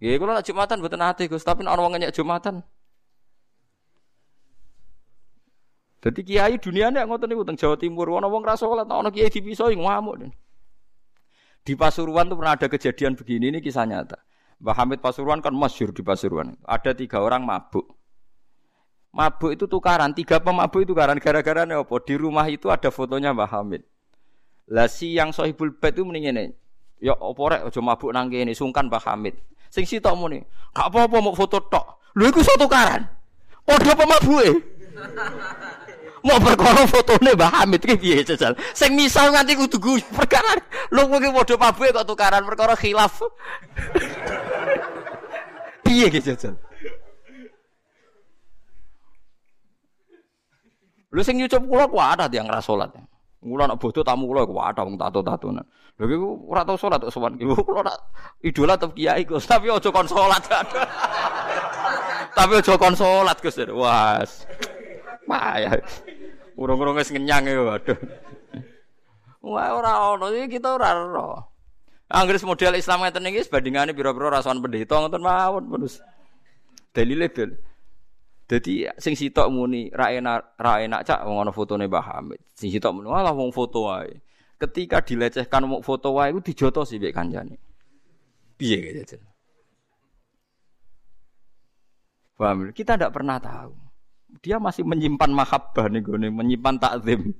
Nggih 0.00 0.16
kula 0.16 0.40
nak 0.40 0.46
Jumatan 0.48 0.80
mboten 0.80 1.04
ate 1.04 1.28
Gus, 1.28 1.44
tapi 1.44 1.60
nek 1.60 1.76
ana 1.76 1.80
wong 1.84 1.92
ngenyek 1.92 2.16
Jumatan 2.16 2.64
Jadi 6.00 6.20
kiai 6.24 6.56
dunia 6.56 6.88
nih 6.88 7.04
ngotot 7.04 7.28
nih 7.28 7.36
teng 7.44 7.58
Jawa 7.60 7.76
Timur, 7.76 8.08
wana 8.08 8.32
wong 8.32 8.48
rasa 8.48 8.64
sholat, 8.64 8.88
ana 8.88 9.12
kiai 9.12 9.28
dipisoi 9.28 9.76
ngamuk. 9.76 10.32
Di 11.66 11.76
Pasuruan 11.76 12.32
tuh 12.32 12.38
pernah 12.40 12.56
ada 12.56 12.70
kejadian 12.70 13.12
begini, 13.12 13.52
ini 13.52 13.58
kisah 13.60 13.84
nyata. 13.84 14.22
Mbah 14.62 15.04
Pasuruan 15.04 15.44
kan 15.44 15.52
masyur 15.52 15.92
di 15.92 16.00
Pasuruan. 16.00 16.56
Ada 16.64 16.96
tiga 16.96 17.20
orang 17.20 17.44
mabuk. 17.44 18.05
Mabuk 19.16 19.56
itu 19.56 19.64
tukaran, 19.64 20.12
tiga 20.12 20.36
pemabuk 20.36 20.84
itu 20.84 20.92
tukaran. 20.92 21.16
Gara-gara 21.16 21.64
apa? 21.64 21.96
Di 22.04 22.20
rumah 22.20 22.44
itu 22.52 22.68
ada 22.68 22.92
fotonya 22.92 23.32
Mbah 23.32 23.48
Hamid. 23.48 23.80
Lah 24.68 24.92
si 24.92 25.16
yang 25.16 25.32
sohibul 25.32 25.72
bed 25.72 25.96
itu 25.96 26.04
mendingin 26.04 26.52
Ya 27.00 27.16
apa 27.16 27.42
rek 27.48 27.60
aja 27.64 27.80
mabuk 27.80 28.12
nang 28.12 28.28
kene, 28.28 28.52
sungkan 28.52 28.92
Mbah 28.92 29.00
Hamid. 29.08 29.40
Sing 29.72 29.88
sitok 29.88 30.12
muni, 30.20 30.44
gak 30.76 30.92
apa-apa 30.92 31.24
mau 31.24 31.32
foto 31.32 31.64
tok. 31.64 32.12
Lho 32.12 32.28
iku 32.28 32.44
satu 32.44 32.68
tukaran. 32.68 33.08
Padha 33.64 33.96
pemabuke. 33.96 34.48
Mau 36.20 36.36
perkara 36.36 36.84
fotone 36.84 37.32
Mbah 37.32 37.64
Hamid 37.64 37.88
ki 37.88 37.96
piye 37.96 38.20
jajal. 38.20 38.52
Sing 38.76 38.92
misal 38.92 39.32
nganti 39.32 39.56
kudu 39.56 39.80
gus 39.80 40.04
perkara 40.12 40.60
lu 40.92 41.08
mungkin 41.08 41.32
padha 41.32 41.56
pabuke 41.56 41.88
kok 41.88 42.04
tukaran 42.04 42.44
perkara 42.44 42.76
khilaf. 42.76 43.16
piye 45.88 46.12
ki. 46.12 46.20
Lu 51.14 51.20
sing 51.22 51.38
nyucup 51.38 51.62
kula 51.66 51.86
ku 51.86 51.98
ada 52.02 52.26
yang 52.32 52.50
ra 52.50 52.58
salat. 52.58 52.90
Kula 53.38 53.70
nak 53.70 53.78
bodoh 53.78 54.02
tamu 54.02 54.26
kula 54.26 54.42
ku 54.42 54.58
ada 54.58 54.82
wong 54.82 54.98
tato-tatonan. 54.98 55.62
Lha 55.96 56.04
iku 56.10 56.28
ora 56.50 56.66
tau 56.66 56.76
salat 56.76 56.98
kok 56.98 57.14
sowan 57.14 57.38
ki. 57.38 57.46
Kula 57.46 57.86
nak 57.86 57.98
idola 58.42 58.74
tetep 58.74 58.92
kiai 58.98 59.22
Gus, 59.22 59.46
tapi 59.50 59.70
aja 59.70 59.88
kon 59.88 60.08
salat. 60.10 60.42
tapi 62.36 62.52
aja 62.58 62.74
kon 62.74 62.94
salat 62.98 63.38
Gus. 63.38 63.56
Wah. 63.70 64.20
Payah. 65.26 65.78
Urung-urung 66.56 66.96
wis 66.96 67.12
ngenyang 67.12 67.44
ya 67.46 67.62
waduh. 67.62 67.98
Wah 69.46 69.78
ora 69.78 69.92
ono 70.10 70.34
iki 70.34 70.58
kita 70.58 70.74
ora 70.74 70.90
ora. 70.96 71.38
Anggris 72.06 72.46
model 72.46 72.78
Islam 72.78 73.02
ngeten 73.02 73.30
iki 73.30 73.46
bandingane 73.46 73.94
pira-pira 73.94 74.30
rasuan 74.30 74.58
pendeta 74.58 74.98
ngoten 74.98 75.22
mawon 75.22 75.70
terus. 75.70 76.02
Dalile 76.90 77.30
dal. 77.30 77.54
Dadi 78.46 78.86
sing 79.02 79.18
sitok 79.18 79.50
muni 79.50 79.90
ra 79.90 80.14
enak 80.14 80.54
ra 80.54 80.78
enak 80.78 81.02
cak 81.02 81.26
wong 81.26 81.42
ana 81.42 81.50
fotone 81.50 81.90
Mbah 81.90 82.06
Hamid. 82.14 82.40
Sing 82.54 82.70
sitok 82.70 82.94
muni 82.94 83.10
walah 83.10 83.34
wong 83.34 83.50
foto 83.50 83.90
wae. 83.90 84.22
Ketika 84.56 85.02
dilecehkan 85.02 85.66
mau 85.66 85.82
foto 85.82 86.14
wae 86.14 86.30
iku 86.30 86.40
dijotosi 86.40 87.02
mbek 87.02 87.12
kancane. 87.12 87.58
Piye 88.56 89.02
gitu. 89.02 89.18
Paham? 92.38 92.70
Kita 92.72 92.94
tidak 92.96 93.12
pernah 93.12 93.36
tahu 93.36 93.86
dia 94.40 94.60
masih 94.60 94.84
menyimpan 94.84 95.30
mahabbah 95.32 95.86
nih 95.88 96.00
gue 96.04 96.18
menyimpan 96.30 96.76
takzim. 96.78 97.32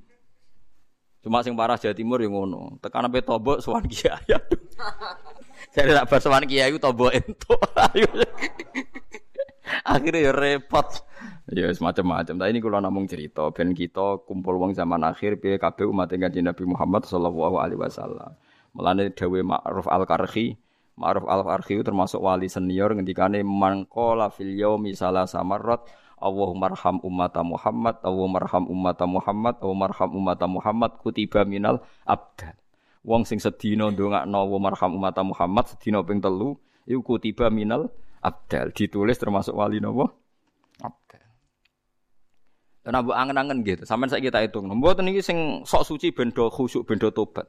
Cuma 1.21 1.43
sing 1.43 1.57
parah 1.57 1.75
Jawa 1.75 1.95
Timur 1.97 2.23
yang 2.23 2.33
ngono. 2.33 2.79
Tekan 2.79 3.03
sampai 3.09 3.25
tobo 3.25 3.59
sowan 3.59 3.83
kiai. 3.89 4.37
Saya 5.73 5.85
tidak 5.89 6.07
bersowan 6.07 6.45
kiai 6.47 6.71
itu 6.71 6.79
tobo 6.79 7.11
ento. 7.11 7.57
Akhirnya 9.83 10.31
ya 10.31 10.31
repot. 10.33 10.87
Ya 11.51 11.71
semacam-macam. 11.71 12.35
Tapi 12.39 12.49
ini 12.51 12.59
kalau 12.59 12.79
namung 12.79 13.07
cerita, 13.07 13.47
ben 13.55 13.71
kita 13.71 14.23
kumpul 14.27 14.59
wong 14.59 14.75
zaman 14.75 15.03
akhir 15.03 15.39
pilih 15.39 15.59
kabeh 15.59 15.87
umat 15.87 16.11
kanjeng 16.11 16.47
Nabi 16.47 16.63
Muhammad 16.67 17.07
sallallahu 17.07 17.55
alaihi 17.59 17.79
wasallam. 17.79 18.35
Mulane 18.75 19.15
dawe 19.15 19.39
Ma'ruf 19.41 19.87
Al-Karhi, 19.87 20.59
Ma'ruf 20.99 21.25
Al-Karhi 21.25 21.81
termasuk 21.81 22.19
wali 22.19 22.51
senior 22.51 22.93
ngendikane 22.93 23.41
mangkola 23.41 24.29
fil 24.29 24.53
yaumi 24.53 24.93
salasah 24.93 25.41
marrat 25.41 25.87
Allahumma 26.17 26.73
arham 26.73 26.97
ummata 27.05 27.45
Muhammad, 27.45 28.01
Allahumma 28.01 28.41
arham 28.41 28.65
ummata 28.65 29.05
Muhammad, 29.05 29.55
Allahumma 29.61 29.85
arham 29.93 30.09
ummata 30.17 30.45
Muhammad 30.49 30.91
kutiba 30.97 31.45
minal 31.45 31.85
abdan. 32.09 32.57
Wong 33.05 33.23
sing 33.23 33.37
sedina 33.37 33.93
ndongakno 33.93 34.33
Allahumma 34.33 34.73
arham 34.73 34.97
ummata 34.97 35.21
Muhammad 35.21 35.69
sedina 35.69 36.01
ping 36.01 36.17
telu 36.17 36.57
iku 36.89 37.05
kutiba 37.05 37.53
minal 37.53 37.93
abdal 38.27 38.75
ditulis 38.75 39.15
termasuk 39.15 39.55
wali 39.55 39.79
napa? 39.79 40.11
Abdal. 40.83 41.23
Dan 42.83 42.93
abu 42.99 43.11
angen-angen 43.15 43.63
gitu. 43.63 43.83
Sampeyan 43.87 44.11
saya 44.11 44.21
kita 44.23 44.43
hitung. 44.43 44.67
Mboten 44.67 45.07
niki 45.07 45.23
sing 45.23 45.63
sok 45.63 45.83
suci 45.87 46.11
bendo 46.11 46.51
khusuk 46.51 46.83
bendo 46.83 47.11
tobat. 47.11 47.47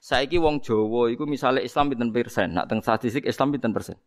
Saiki 0.00 0.40
wong 0.40 0.64
Jawa 0.64 1.12
iku 1.12 1.28
misalnya 1.28 1.60
Islam 1.60 1.92
pinten 1.92 2.08
persen? 2.08 2.56
Nak 2.56 2.72
teng 2.72 2.80
statistik 2.80 3.28
Islam 3.28 3.52
pinten 3.52 3.76
persen? 3.76 4.00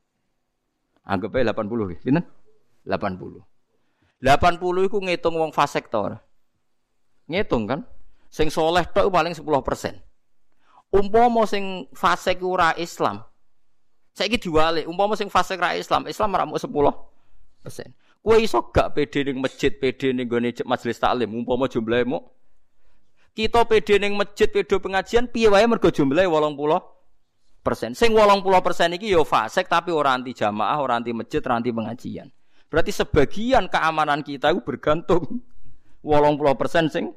Anggap 1.05 1.37
aja 1.37 1.53
80 1.53 2.01
pinten? 2.01 2.25
80. 2.89 3.45
80 4.23 4.87
iku 4.89 4.97
ngitung 5.03 5.35
wong 5.37 5.51
fasik 5.53 5.93
to 5.93 6.17
Ngitung 7.29 7.69
kan? 7.69 7.85
Sing 8.33 8.49
soleh 8.49 8.81
tok 8.89 9.13
paling 9.13 9.37
10%. 9.37 9.45
Umpama 10.89 11.45
sing 11.45 11.85
fasik 11.93 12.41
ora 12.41 12.73
Islam. 12.81 13.21
Saiki 14.13 14.37
diwalik, 14.37 14.85
umpama 14.85 15.17
sing 15.17 15.27
fasik 15.27 15.57
ora 15.57 15.73
Islam, 15.73 16.05
Islam 16.05 16.29
ora 16.37 16.45
mung 16.45 16.57
10%. 16.61 16.69
Kowe 18.23 18.37
iso 18.39 18.71
gak 18.71 18.95
pede 18.95 19.25
ning 19.25 19.41
masjid, 19.41 19.73
pede 19.73 20.13
ning 20.13 20.29
gone 20.29 20.53
majelis 20.63 21.01
taklim, 21.01 21.33
umpama 21.33 21.67
jumlahe 21.67 22.05
mu 22.05 22.21
kita 23.33 23.65
pede 23.65 23.97
ning 23.97 24.13
masjid, 24.13 24.45
pede 24.45 24.77
pengajian 24.77 25.25
piye 25.27 25.49
wae 25.49 25.65
mergo 25.65 25.89
jumlahe 25.89 26.29
80 26.29 27.65
persen. 27.65 27.91
Sing 27.97 28.13
80 28.13 28.45
persen 28.61 28.93
iki 28.93 29.09
yo 29.09 29.25
fasik 29.25 29.65
tapi 29.65 29.89
ora 29.89 30.13
anti 30.13 30.37
jamaah, 30.37 30.77
ora 30.77 31.01
anti 31.01 31.09
masjid, 31.11 31.41
ora 31.41 31.57
anti 31.57 31.73
pengajian. 31.73 32.29
Berarti 32.69 32.89
sebagian 32.89 33.69
keamanan 33.69 34.25
kita 34.25 34.49
itu 34.49 34.61
bergantung 34.65 35.41
wolong 36.01 36.35
puluh 36.41 36.57
persen 36.57 36.89
sing 36.89 37.13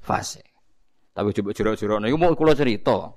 fase. 0.00 0.40
Tapi 1.12 1.28
coba 1.34 1.50
jero-jero 1.52 2.00
nih 2.00 2.14
mau 2.16 2.32
kulo 2.32 2.56
cerita. 2.56 3.12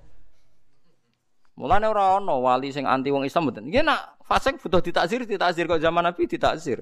Mulane 1.59 1.85
ora 1.87 2.17
ana 2.17 2.35
wali 2.37 2.71
sing 2.71 2.87
anti 2.87 3.11
wong 3.11 3.27
Islam 3.27 3.51
mboten. 3.51 3.67
Nggih 3.67 3.83
nak 3.83 4.21
fasik 4.23 4.57
butuh 4.59 4.79
ditakzir, 4.79 5.27
ditakzir 5.27 5.67
kok 5.67 5.83
zaman 5.83 6.07
Nabi 6.07 6.25
ditakzir. 6.25 6.81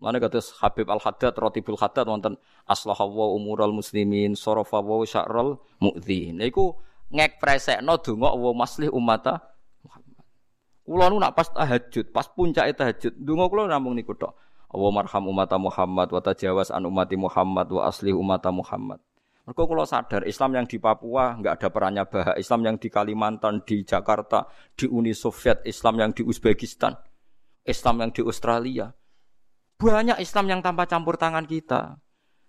Mana 0.00 0.20
kata 0.20 0.42
Habib 0.60 0.90
Al 0.90 1.00
Haddad, 1.00 1.32
Rotibul 1.38 1.80
Haddad 1.80 2.04
wonten 2.04 2.36
aslahawa 2.68 3.32
umural 3.32 3.72
muslimin, 3.72 4.36
sorofa 4.36 4.82
wa 4.82 5.00
sya'ral 5.06 5.56
mu'dhin. 5.80 6.44
Iku 6.44 6.76
ngekpresekno 7.14 8.00
donga 8.02 8.36
wa 8.36 8.52
maslih 8.52 8.90
ummata 8.90 9.54
Kulo 10.84 11.08
nu 11.08 11.16
nak 11.16 11.32
pas 11.32 11.48
tahajud, 11.48 12.12
pas 12.12 12.28
puncak 12.28 12.68
tahajud, 12.76 13.16
donga 13.16 13.48
kulo 13.48 13.64
namung 13.64 13.96
niku 13.96 14.12
tok. 14.12 14.36
Allah 14.68 14.90
marham 14.92 15.24
umat 15.32 15.48
Muhammad 15.56 16.12
wa 16.12 16.20
tajawaz 16.20 16.68
an 16.68 16.84
umati 16.84 17.16
Muhammad 17.16 17.72
wa 17.72 17.88
asli 17.88 18.12
umat 18.12 18.44
Muhammad. 18.52 19.00
Mergo 19.44 19.68
kula 19.68 19.84
sadar 19.84 20.24
Islam 20.24 20.56
yang 20.56 20.64
di 20.64 20.80
Papua 20.80 21.36
nggak 21.36 21.60
ada 21.60 21.68
perannya 21.68 22.04
bahak, 22.08 22.40
Islam 22.40 22.64
yang 22.64 22.76
di 22.80 22.88
Kalimantan, 22.88 23.60
di 23.60 23.84
Jakarta, 23.84 24.48
di 24.72 24.88
Uni 24.88 25.12
Soviet, 25.12 25.60
Islam 25.68 26.00
yang 26.00 26.10
di 26.16 26.24
Uzbekistan, 26.24 26.96
Islam 27.60 28.00
yang 28.00 28.10
di 28.16 28.24
Australia. 28.24 28.88
Banyak 29.76 30.16
Islam 30.24 30.48
yang 30.48 30.60
tanpa 30.64 30.88
campur 30.88 31.20
tangan 31.20 31.44
kita. 31.44 32.00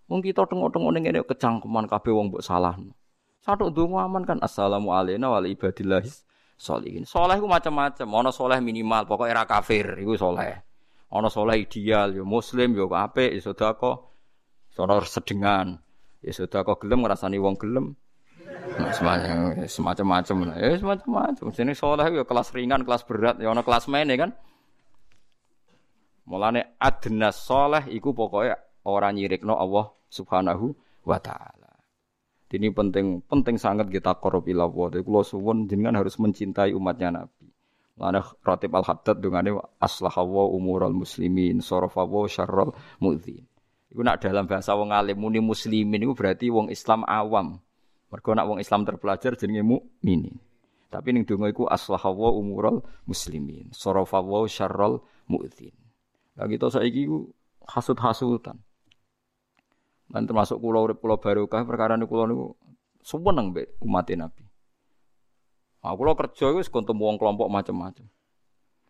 Wong 0.08 0.24
kita 0.24 0.48
tengok-tengok 0.48 0.92
ning 0.96 1.04
ngene 1.04 1.28
kecangkeman 1.28 1.92
kabeh 1.92 2.16
wong 2.16 2.32
mbok 2.32 2.46
salahno. 2.46 2.96
Satu 3.44 3.68
donga 3.76 4.08
aman 4.08 4.24
kan 4.24 4.40
assalamualaikum 4.40 5.28
warahmatullahi 5.28 6.08
solihin. 6.56 7.04
Soleh 7.04 7.36
ku 7.44 7.48
macam-macam. 7.52 8.08
Ono 8.08 8.32
soleh 8.32 8.64
minimal, 8.64 9.04
pokoknya 9.04 9.36
era 9.36 9.44
kafir, 9.44 10.00
itu 10.00 10.16
soleh. 10.16 10.64
Ono 11.12 11.28
soleh 11.28 11.60
ideal, 11.60 12.16
yo 12.16 12.24
muslim, 12.24 12.72
yo 12.72 12.88
ape, 12.90 13.36
yo 13.36 13.42
sodako, 13.44 14.10
sono 14.72 14.98
sedengan, 15.04 15.85
yo 16.26 16.32
sodako 16.34 16.82
gelem 16.82 17.06
ngerasani 17.06 17.38
wong 17.38 17.56
gelem. 17.62 17.94
Nah, 18.76 18.90
semacam 18.90 19.62
semacam-macam 19.70 20.36
ya 20.58 20.74
semacam-macam. 20.82 21.46
Sini 21.54 21.78
soleh 21.78 22.10
yo 22.10 22.26
kelas 22.26 22.50
ringan, 22.50 22.82
kelas 22.82 23.06
berat, 23.06 23.38
yo 23.38 23.54
ono 23.54 23.62
kelas 23.62 23.86
main 23.94 24.10
ya 24.10 24.18
kan. 24.26 24.34
Mulane 26.26 26.82
adna 26.82 27.30
soleh 27.30 27.86
iku 27.94 28.18
pokoknya 28.18 28.58
orang 28.90 29.22
nyirikno 29.22 29.54
Allah 29.54 29.94
Subhanahu 30.10 30.74
wa 31.06 31.22
taala. 31.22 31.78
Ini 32.50 32.72
penting 32.72 33.20
penting 33.28 33.60
sangat 33.60 33.92
kita 33.92 34.18
korup 34.18 34.50
Allah. 34.50 34.72
Jadi 34.72 35.04
kalau 35.06 35.28
suwon 35.28 35.68
jenengan 35.70 36.00
harus 36.00 36.16
mencintai 36.18 36.72
umatnya 36.72 37.22
Nabi. 37.22 37.52
Mana 37.96 38.24
Ratib 38.44 38.76
Al-Haddad 38.76 39.24
dungane 39.24 39.56
aslahawa 39.80 40.52
umural 40.52 40.92
muslimin 40.92 41.60
sarafawa 41.60 42.28
syarral 42.28 42.72
mudzin. 43.00 43.44
Iku 43.96 44.04
nak 44.04 44.20
dalam 44.20 44.44
bahasa 44.44 44.76
wong 44.76 44.92
alim 44.92 45.16
muni 45.16 45.40
muslimin 45.40 46.04
iku 46.04 46.20
berarti 46.20 46.52
wong 46.52 46.68
Islam 46.68 47.08
awam. 47.08 47.64
Mergo 48.12 48.36
nak 48.36 48.44
wong 48.44 48.60
Islam 48.60 48.84
terpelajar 48.84 49.40
jenenge 49.40 49.64
mukminin. 49.64 50.36
Tapi 50.92 51.16
ning 51.16 51.24
donga 51.24 51.48
iku 51.48 51.64
aslahawa 51.64 52.36
umural 52.36 52.84
muslimin 53.08 53.72
sarafawa 53.72 54.44
syarral 54.52 55.00
mudzin. 55.32 55.72
Lah 56.36 56.44
kita 56.44 56.68
saiki 56.76 57.08
iku 57.08 57.32
hasud-hasutan. 57.72 58.60
Dan 60.12 60.28
termasuk 60.28 60.60
kula 60.60 60.84
urip 60.84 61.00
kula 61.00 61.16
barokah 61.16 61.64
perkara 61.64 61.96
niku 61.96 62.20
kula 62.20 62.28
niku 62.28 62.52
seneng 63.00 63.56
mbek 63.56 63.80
umat 63.80 64.12
Nabi. 64.12 64.44
Aku 65.88 66.04
lo 66.04 66.20
kerja 66.20 66.52
itu 66.52 66.68
ketemu 66.68 67.00
wong 67.00 67.16
kelompok 67.16 67.48
macam-macam. 67.48 68.04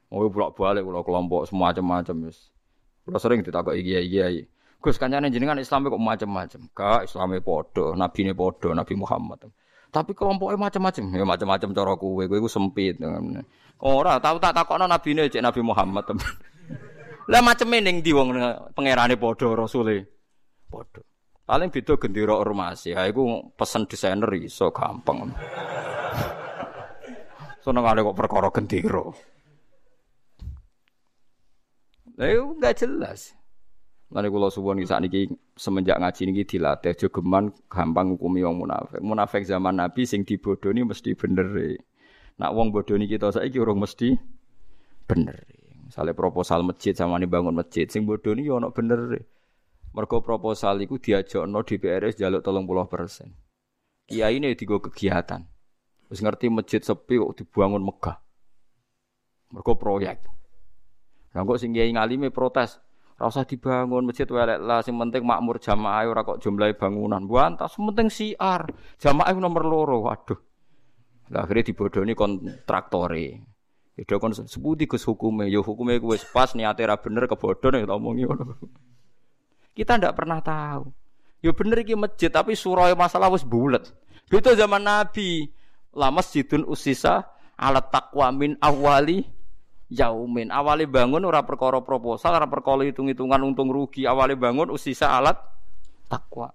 Mau 0.09 0.25
bolak-balik 0.33 0.81
kalau 0.81 1.05
kelompok 1.05 1.41
semacam-macam 1.45 2.25
wis. 2.25 2.49
Kulo 3.05 3.21
sering 3.21 3.45
ditakok 3.45 3.77
iya 3.77 4.01
iya. 4.01 4.49
Gus 4.85 5.01
kancane 5.01 5.33
jenengan 5.33 5.57
Islam 5.57 5.89
kok 5.89 5.97
macam-macam. 5.97 6.61
Kak 6.77 7.09
Islame 7.09 7.41
padha, 7.41 7.97
nabine 7.97 8.37
padha, 8.37 8.69
Nabi 8.77 8.93
Muhammad. 8.93 9.49
Tapi 9.89 10.13
kelompoknya 10.13 10.61
macam-macam. 10.61 11.03
Ya 11.09 11.25
macam-macam 11.25 11.69
cara 11.73 11.93
kowe, 11.97 12.21
kowe 12.29 12.37
iku 12.37 12.45
sempit. 12.45 13.01
Ora, 13.81 14.21
tahu 14.21 14.37
tak 14.37 14.53
takokno 14.53 14.85
nabine 14.85 15.25
cek 15.25 15.41
Nabi 15.41 15.65
Muhammad. 15.65 16.05
Lah 17.33 17.41
macam 17.41 17.73
ning 17.73 18.05
ndi 18.05 18.13
wong 18.13 18.37
pangerane 18.77 19.17
padha 19.17 19.57
rasule. 19.57 20.05
Padha. 20.69 21.01
Paling 21.49 21.73
beda 21.73 21.97
gendera 21.97 22.37
ormas 22.37 22.85
ya 22.85 23.01
iku 23.09 23.49
pesen 23.57 23.89
desainer 23.89 24.29
iso 24.37 24.69
gampang. 24.69 25.33
Seneng 27.65 27.85
ada 27.89 28.05
kok 28.05 28.17
perkara 28.17 28.53
gendera. 28.53 29.09
Lah 32.21 32.29
enggak 32.29 32.85
jelas. 32.85 33.33
Lalu 34.15 34.31
kalau 34.31 34.47
suwon 34.47 34.79
saat 34.87 35.03
ini 35.11 35.27
semenjak 35.59 35.99
ngaji 35.99 36.21
ini 36.23 36.47
dilatih 36.47 36.95
jogeman 36.95 37.51
gampang 37.67 38.15
hukumi 38.15 38.47
wong 38.47 38.63
munafik. 38.63 39.03
Munafik 39.03 39.43
zaman 39.43 39.75
Nabi 39.75 40.07
sing 40.07 40.23
dibodoni 40.23 40.87
mesti 40.87 41.19
bener. 41.19 41.51
Nak 42.39 42.51
wong 42.55 42.71
bodoni 42.71 43.11
kita 43.11 43.35
saiki 43.35 43.59
urung 43.59 43.83
mesti 43.83 44.15
bener. 45.03 45.35
Misalnya 45.83 46.15
proposal 46.15 46.63
masjid 46.63 46.95
sama 46.95 47.19
nih 47.19 47.27
bangun 47.27 47.59
masjid, 47.59 47.91
sing 47.91 48.07
bodoni 48.07 48.47
yo 48.47 48.55
ono 48.55 48.71
bener. 48.71 49.19
Mergo 49.91 50.23
proposal 50.23 50.79
iku 50.79 50.95
diajakno 50.95 51.67
DPRS 51.67 52.15
jaluk 52.15 52.39
30 52.39 52.87
persen. 52.87 53.35
Kiai 54.07 54.39
ini 54.39 54.55
digo 54.55 54.79
kegiatan. 54.79 55.43
Wis 56.07 56.23
ngerti 56.23 56.47
masjid 56.47 56.79
sepi 56.79 57.19
kok 57.19 57.35
dibangun 57.35 57.83
megah. 57.83 58.15
Mergo 59.51 59.75
proyek. 59.75 60.23
Lah 61.35 61.43
kok 61.43 61.59
sing 61.59 61.75
kiai 61.75 61.91
ngalime 61.91 62.31
protes, 62.31 62.79
ora 63.15 63.31
usah 63.31 63.47
dibangun 63.47 64.11
masjid 64.11 64.27
welek 64.27 64.59
lah, 64.59 64.83
sing 64.83 64.99
penting 64.99 65.23
makmur 65.23 65.55
jamaah 65.55 66.03
ora 66.03 66.27
kok 66.27 66.43
jumlahi 66.43 66.75
bangunan. 66.75 67.23
Buantas 67.23 67.79
penting 67.79 68.11
siar. 68.11 68.67
Jamaah 68.99 69.31
nomor 69.39 69.63
loro. 69.63 70.03
Waduh. 70.03 70.39
Lah 71.31 71.47
akhirnya 71.47 71.71
dibodoni 71.71 72.13
kontraktore. 72.13 73.27
Ya 73.95 74.19
kon 74.19 74.35
sebuti 74.35 74.91
Gus 74.91 75.07
hukume, 75.07 75.47
ya 75.47 75.63
hukume 75.63 75.95
wis 76.03 76.27
pas 76.27 76.51
niate 76.51 76.83
ra 76.83 76.99
bener 76.99 77.31
kebodhon 77.31 77.79
ya 77.79 77.87
omongi. 77.87 78.27
Kita 79.71 79.95
ndak 79.95 80.19
pernah 80.19 80.43
tahu. 80.43 80.91
Ya 81.39 81.55
bener 81.55 81.79
iki 81.87 81.95
masjid 81.95 82.27
tapi 82.27 82.59
surau 82.59 82.91
masalah 82.99 83.31
wis 83.31 83.47
bulet. 83.47 83.87
Itu 84.27 84.51
zaman 84.51 84.83
Nabi 84.83 85.47
la 85.95 86.11
masjidun 86.11 86.67
usisa 86.67 87.23
alat 87.55 87.87
taqwa 87.87 88.35
min 88.35 88.59
awali 88.59 89.23
yaumin. 89.89 90.49
Awali 90.49 90.89
bangun 90.89 91.25
ora 91.25 91.45
perkara 91.45 91.81
proposal, 91.81 92.37
ora 92.37 92.49
perkara 92.49 92.85
hitung-hitungan 92.85 93.41
untung 93.45 93.69
rugi. 93.69 94.05
Awali 94.05 94.33
bangun 94.37 94.73
usisa 94.73 95.13
alat 95.13 95.37
takwa. 96.09 96.49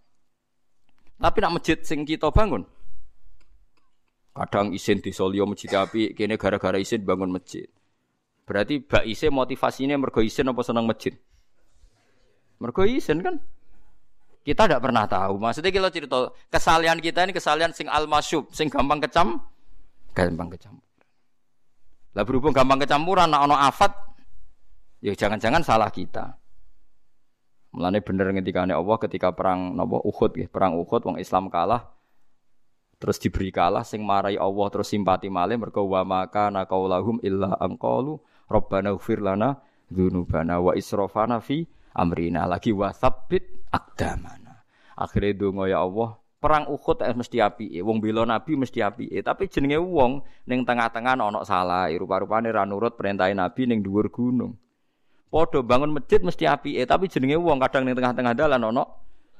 Tapi 1.20 1.38
nak 1.44 1.60
masjid 1.60 1.78
sing 1.84 2.08
kita 2.08 2.32
bangun. 2.32 2.64
Kadang 4.30 4.72
isin 4.72 5.02
di 5.04 5.12
Solio 5.12 5.44
masjid 5.44 5.68
api, 5.74 6.16
kene 6.16 6.40
gara-gara 6.40 6.78
isin 6.80 7.04
bangun 7.04 7.28
masjid. 7.28 7.68
Berarti 8.48 8.82
bak 8.82 9.04
isin 9.04 9.30
motivasinya 9.34 9.94
mergo 10.00 10.24
isin 10.24 10.48
apa 10.48 10.62
senang 10.64 10.88
masjid? 10.88 11.12
Mergo 12.58 12.82
isin 12.88 13.20
kan? 13.20 13.36
Kita 14.40 14.64
tidak 14.64 14.80
pernah 14.80 15.04
tahu. 15.04 15.36
Maksudnya 15.36 15.68
kita 15.68 15.88
cerita 15.92 16.32
kesalian 16.48 16.98
kita 17.04 17.28
ini 17.28 17.36
kesalian 17.36 17.76
sing 17.76 17.86
almasyub, 17.86 18.48
sing 18.56 18.72
gampang 18.72 19.04
kecam, 19.04 19.44
gampang 20.16 20.48
kecam. 20.56 20.80
Lah 22.16 22.26
berhubung 22.26 22.50
gampang 22.50 22.82
kecampuran, 22.82 23.30
nak 23.30 23.46
ono 23.46 23.54
afat, 23.54 23.92
ya 25.00 25.14
jangan-jangan 25.14 25.62
salah 25.62 25.90
kita. 25.90 26.36
Mulane 27.70 28.02
bener 28.02 28.34
ngendikane 28.34 28.74
Allah 28.74 28.98
ketika 28.98 29.30
perang 29.30 29.78
napa 29.78 30.02
Uhud 30.02 30.34
ya, 30.34 30.50
perang 30.50 30.74
Uhud 30.74 31.06
wong 31.06 31.16
Islam 31.22 31.46
kalah 31.46 31.86
terus 33.00 33.16
diberi 33.16 33.48
kalah 33.48 33.80
sing 33.80 34.04
marai 34.04 34.36
Allah 34.36 34.68
terus 34.68 34.92
simpati 34.92 35.32
malih 35.32 35.56
mergo 35.56 35.88
wa 35.88 36.04
maka 36.04 36.52
naqaulahum 36.52 37.16
illa 37.24 37.56
anqalu 37.56 38.20
rabbana 38.44 38.92
ighfir 38.92 39.24
lana 39.24 39.56
dzunubana 39.88 40.60
wa 40.60 40.76
israfana 40.76 41.40
fi 41.40 41.64
amrina 41.96 42.44
lagi 42.44 42.76
wasabbit 42.76 43.72
akdamana. 43.72 44.62
Akhirnya 45.00 45.32
donga 45.32 45.64
ya 45.64 45.80
Allah, 45.80 46.20
perang 46.40 46.64
Uhud 46.72 47.04
es 47.04 47.12
mesti 47.12 47.38
api, 47.38 47.84
wong 47.84 48.00
bela 48.00 48.24
nabi 48.24 48.56
mesti 48.56 48.80
api. 48.80 49.12
Tapi 49.20 49.46
jenenge 49.52 49.76
wong 49.76 50.24
ning 50.48 50.64
tengah-tengah 50.64 51.20
ana 51.20 51.44
salah, 51.44 51.92
rupa-rupane 51.92 52.48
ra 52.48 52.64
nurut 52.64 52.96
perintah 52.96 53.28
nabi 53.30 53.68
ning 53.68 53.84
dhuwur 53.84 54.08
gunung. 54.08 54.56
Padha 55.30 55.62
bangun 55.62 55.94
masjid 55.94 56.18
mesti 56.18 56.48
api, 56.48 56.80
tapi 56.88 57.06
jenenge 57.12 57.36
wong 57.36 57.60
kadang 57.60 57.84
ning 57.84 57.94
tengah-tengah 57.94 58.32
dalan 58.32 58.72
ana 58.72 58.88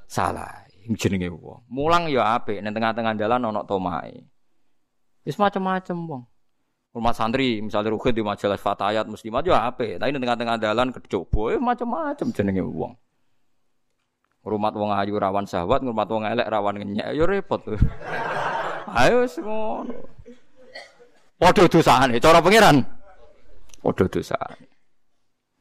salah. 0.05 0.68
Jenenge 0.86 1.32
wong. 1.32 1.64
Mulang 1.72 2.12
ya 2.12 2.36
apik 2.36 2.61
ning 2.61 2.76
tengah-tengah 2.76 3.16
dalan 3.16 3.48
ana 3.48 3.64
tomahe. 3.64 4.20
Wis 5.24 5.40
macam-macam 5.40 5.96
wong. 6.05 6.22
Rumah 6.90 7.14
santri, 7.14 7.62
misalnya 7.62 7.94
Rukhid 7.94 8.18
di 8.18 8.22
majalah 8.26 8.59
Fatayat 8.59 9.07
Muslimat 9.07 9.46
ya 9.46 9.62
apik, 9.62 10.03
tapi 10.03 10.11
ning 10.11 10.20
tengah-tengah 10.20 10.59
dalan 10.59 10.90
kecoba, 10.90 11.55
eh 11.55 11.61
macam-macam 11.62 12.26
jenenge 12.34 12.66
wong. 12.66 12.92
Ngrumat 14.41 14.72
wong 14.72 14.91
ayu 14.97 15.20
rawan 15.20 15.45
syahwat, 15.45 15.84
ngrumat 15.84 16.09
wong 16.09 16.24
elek 16.24 16.49
rawan 16.49 16.80
ngenyek, 16.80 17.12
ya 17.12 17.24
repot. 17.28 17.61
Ayo 18.88 19.28
ngono. 19.45 19.95
Padha 21.36 21.68
dosane, 21.68 22.16
cara 22.16 22.41
pangeran. 22.41 22.80
Padha 23.84 24.05
dosane. 24.09 24.64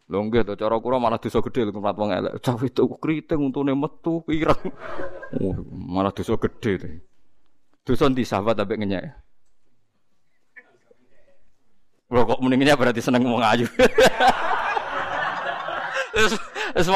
Lho 0.10 0.26
nggih 0.26 0.42
to 0.42 0.58
cara 0.58 0.80
kula 0.80 0.98
malah 0.98 1.20
dosa 1.20 1.44
gedhe 1.44 1.68
lho 1.68 1.72
ngrumat 1.76 1.96
wong 2.00 2.10
elek. 2.16 2.34
Cah 2.40 2.56
itu 2.64 2.84
kriting 3.04 3.52
untune 3.52 3.76
metu 3.76 4.24
pirang. 4.24 4.64
Oh, 5.38 5.56
malah 5.70 6.16
dosa 6.16 6.40
gedhe 6.40 6.72
to. 6.80 6.88
Dosa 7.84 8.08
ndi 8.08 8.24
sahabat 8.24 8.64
ambek 8.64 8.80
ngenyek. 8.80 9.04
Lho 12.10 12.22
kok 12.26 12.40
mendingnya 12.40 12.80
berarti 12.80 13.04
seneng 13.04 13.28
wong 13.28 13.44
ayu. 13.44 13.68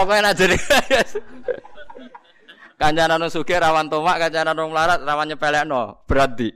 Pokoke 0.04 0.20
nak 0.20 0.36
jadi. 0.36 0.58
Kancanan 2.84 3.24
wong 3.24 3.32
sugih 3.32 3.64
rawan 3.64 3.88
tomak, 3.88 4.20
kancanan 4.20 4.60
wong 4.60 4.76
melarat 4.76 5.00
rawan 5.08 5.32
nyepelekno. 5.32 6.04
Berat 6.04 6.36
di. 6.36 6.52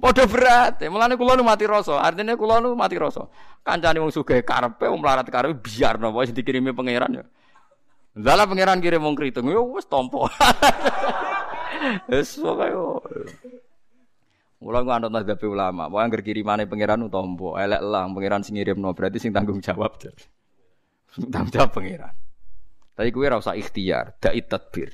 Padha 0.00 0.24
berat. 0.24 0.80
Mulane 0.88 1.20
kula 1.20 1.36
nu 1.36 1.44
mati 1.44 1.68
rasa. 1.68 2.00
Artinya 2.00 2.32
kula 2.32 2.64
nu 2.64 2.72
mati 2.72 2.96
rasa. 2.96 3.28
Kancane 3.60 4.00
wong 4.00 4.08
sugih 4.08 4.40
karepe 4.40 4.88
wong 4.88 5.04
melarat 5.04 5.28
karepe 5.28 5.60
biar 5.60 6.00
napa 6.00 6.16
wis 6.24 6.32
dikirimi 6.32 6.72
pangeran 6.72 7.20
ya. 7.20 7.24
Zala 8.16 8.48
pangeran 8.48 8.80
kirim 8.80 9.04
wong 9.04 9.12
kriting 9.12 9.52
yo 9.52 9.68
wis 9.76 9.84
tampa. 9.84 10.32
Wis 12.10 12.40
pokoke. 12.40 13.30
Mula 14.58 14.82
ku 14.82 14.90
anut 14.90 15.14
mazhab 15.14 15.38
ulama, 15.46 15.86
wae 15.86 16.02
anggere 16.02 16.26
kirimane 16.26 16.66
pangeran 16.66 17.06
utampa, 17.06 17.62
elek 17.62 17.78
lah 17.78 18.10
pangeran 18.10 18.42
sing 18.42 18.58
ngirimno 18.58 18.90
berarti 18.90 19.22
sing 19.22 19.30
tanggung 19.30 19.62
jawab. 19.62 19.94
tanggung 21.14 21.52
jawab 21.54 21.70
pangeran. 21.70 22.10
Tapi 22.98 23.14
kuwi 23.14 23.30
ora 23.30 23.38
usah 23.38 23.54
ikhtiar, 23.54 24.18
dai 24.18 24.42
tadbir. 24.42 24.90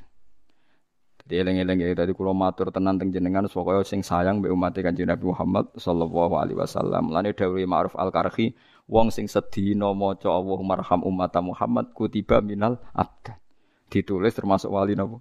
Jadi 1.25 1.41
eling-eling 1.41 1.81
ya 1.81 1.97
tadi 1.97 2.13
kula 2.13 2.37
matur 2.37 2.69
tenan 2.69 3.01
teng 3.01 3.09
jenengan 3.09 3.49
pokoke 3.49 3.81
sing 3.81 4.05
sayang 4.05 4.45
mbek 4.45 4.53
umat 4.53 4.77
Kanjeng 4.77 5.09
Nabi 5.09 5.25
Muhammad 5.25 5.73
sallallahu 5.73 6.37
alaihi 6.37 6.53
wasallam. 6.53 7.09
Lane 7.09 7.33
dawuh 7.33 7.57
Ma'ruf 7.65 7.97
Al-Karhi, 7.97 8.53
wong 8.85 9.09
sing 9.09 9.25
sedina 9.25 9.89
maca 9.97 10.29
Allahumma 10.29 10.77
arham 10.77 11.01
umat 11.01 11.33
Muhammad 11.41 11.97
kutiba 11.97 12.45
minal 12.45 12.77
abdan. 12.93 13.41
Ditulis 13.89 14.37
termasuk 14.37 14.69
wali 14.69 14.93
napa? 14.93 15.17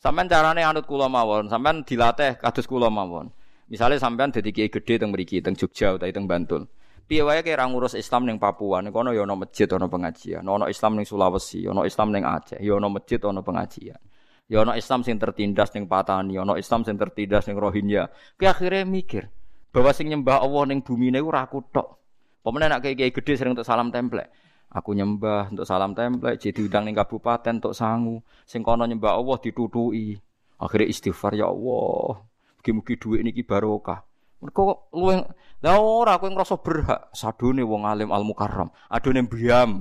Sampeyan 0.00 0.32
carane 0.32 0.64
anut 0.64 0.88
kula 0.88 1.12
mawon, 1.12 1.52
sampeyan 1.52 1.84
dilatih 1.84 2.40
kados 2.40 2.64
kula 2.64 2.88
mawon. 2.88 3.28
Misalnya 3.68 4.00
sampean 4.00 4.32
dadi 4.32 4.56
kiai 4.56 4.72
teng 4.72 5.12
mriki 5.12 5.44
teng 5.44 5.52
Jogja 5.52 6.00
utawa 6.00 6.08
teng 6.08 6.24
Bantul. 6.24 6.64
Piye 7.04 7.20
wae 7.20 7.44
kira 7.44 7.68
ngurus 7.68 7.92
Islam 8.00 8.24
ning 8.24 8.40
Papua, 8.40 8.80
ning 8.80 8.88
kono 8.88 9.12
ya 9.12 9.28
ana 9.28 9.36
masjid, 9.36 9.68
ana 9.68 9.92
pengajian. 9.92 10.40
Ana 10.40 10.72
Islam 10.72 10.96
ning 10.96 11.04
Sulawesi, 11.04 11.68
ana 11.68 11.84
Islam 11.84 12.16
ning 12.16 12.24
Aceh, 12.24 12.56
ya 12.64 12.80
ana 12.80 12.88
masjid, 12.88 13.20
ana 13.20 13.44
pengajian. 13.44 14.00
Ya 14.48 14.64
ana 14.64 14.72
Islam 14.76 15.04
sing 15.04 15.20
tertindas 15.20 15.76
ning 15.76 15.84
Patani, 15.84 16.40
ana 16.40 16.56
Islam 16.56 16.80
sing 16.84 16.96
tertindas 16.96 17.44
ning 17.44 17.60
Rohingya. 17.60 18.08
Ki 18.40 18.48
akhire 18.48 18.88
mikir, 18.88 19.28
Bahwa 19.74 19.90
sing 19.90 20.06
nyembah 20.06 20.38
Allah 20.38 20.70
ning 20.70 20.86
bumi 20.86 21.10
niku 21.10 21.34
ora 21.34 21.50
aku 21.50 21.66
tok. 21.74 21.98
Pemene 22.46 22.70
nek 22.70 22.78
kiai 22.78 23.10
gede 23.10 23.34
sering 23.34 23.58
untuk 23.58 23.66
salam 23.66 23.90
templek. 23.90 24.30
Aku 24.70 24.94
nyembah 24.94 25.50
untuk 25.50 25.66
salam 25.66 25.98
templek, 25.98 26.38
jadi 26.38 26.62
diundang 26.62 26.86
ning 26.86 26.94
kabupaten 26.94 27.58
untuk 27.58 27.74
sangu. 27.74 28.22
Sing 28.46 28.62
kono 28.62 28.86
nyembah 28.86 29.18
Allah 29.18 29.36
ditutuki. 29.42 30.14
Akhirnya 30.62 30.86
istighfar 30.86 31.34
ya 31.34 31.50
Allah. 31.50 32.22
Mugi-mugi 32.62 32.94
dhuwit 32.96 33.20
niki 33.26 33.42
barokah. 33.42 34.06
Mergo 34.44 34.92
luwih 34.92 35.24
lah 35.64 35.80
ora 35.80 36.20
kowe 36.20 36.28
ngrasa 36.28 36.60
berhak 36.60 37.08
sadone 37.16 37.64
wong 37.64 37.88
alim 37.88 38.12
al 38.12 38.28
mukarram, 38.28 38.68
adone 38.92 39.24
mbiam. 39.24 39.80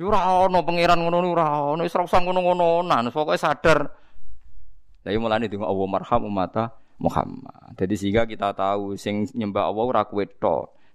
Yo 0.00 0.08
ora 0.08 0.48
ono 0.48 0.64
pangeran 0.64 1.04
ngono 1.04 1.20
ora 1.28 1.60
ono, 1.60 1.84
wis 1.84 1.92
ora 1.92 2.08
usah 2.08 2.24
ngono-ngononan, 2.24 3.12
sadar. 3.36 3.92
Lah 5.04 5.10
yo 5.12 5.20
mulane 5.20 5.52
donga 5.52 5.68
Allah 5.68 5.86
marham 5.86 6.24
umata 6.24 6.72
Muhammad. 6.96 7.76
Jadi 7.76 7.94
sehingga 8.00 8.24
kita 8.24 8.56
tahu 8.56 8.96
sing 8.96 9.28
nyembah 9.36 9.68
Allah 9.68 9.84
ora 9.84 10.02
kowe. 10.08 10.24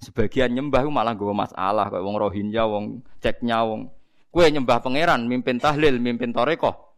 Sebagian 0.02 0.50
nyembah 0.50 0.82
malah 0.90 1.14
nggawa 1.14 1.46
masalah 1.46 1.92
kayak 1.94 2.02
wong 2.02 2.16
Rohingya, 2.18 2.64
wong 2.66 3.06
ceknya 3.22 3.62
wong 3.62 3.94
kowe 4.34 4.42
nyembah 4.50 4.82
pangeran, 4.82 5.30
mimpin 5.30 5.62
tahlil, 5.62 6.02
mimpin 6.02 6.34
toreko. 6.34 6.98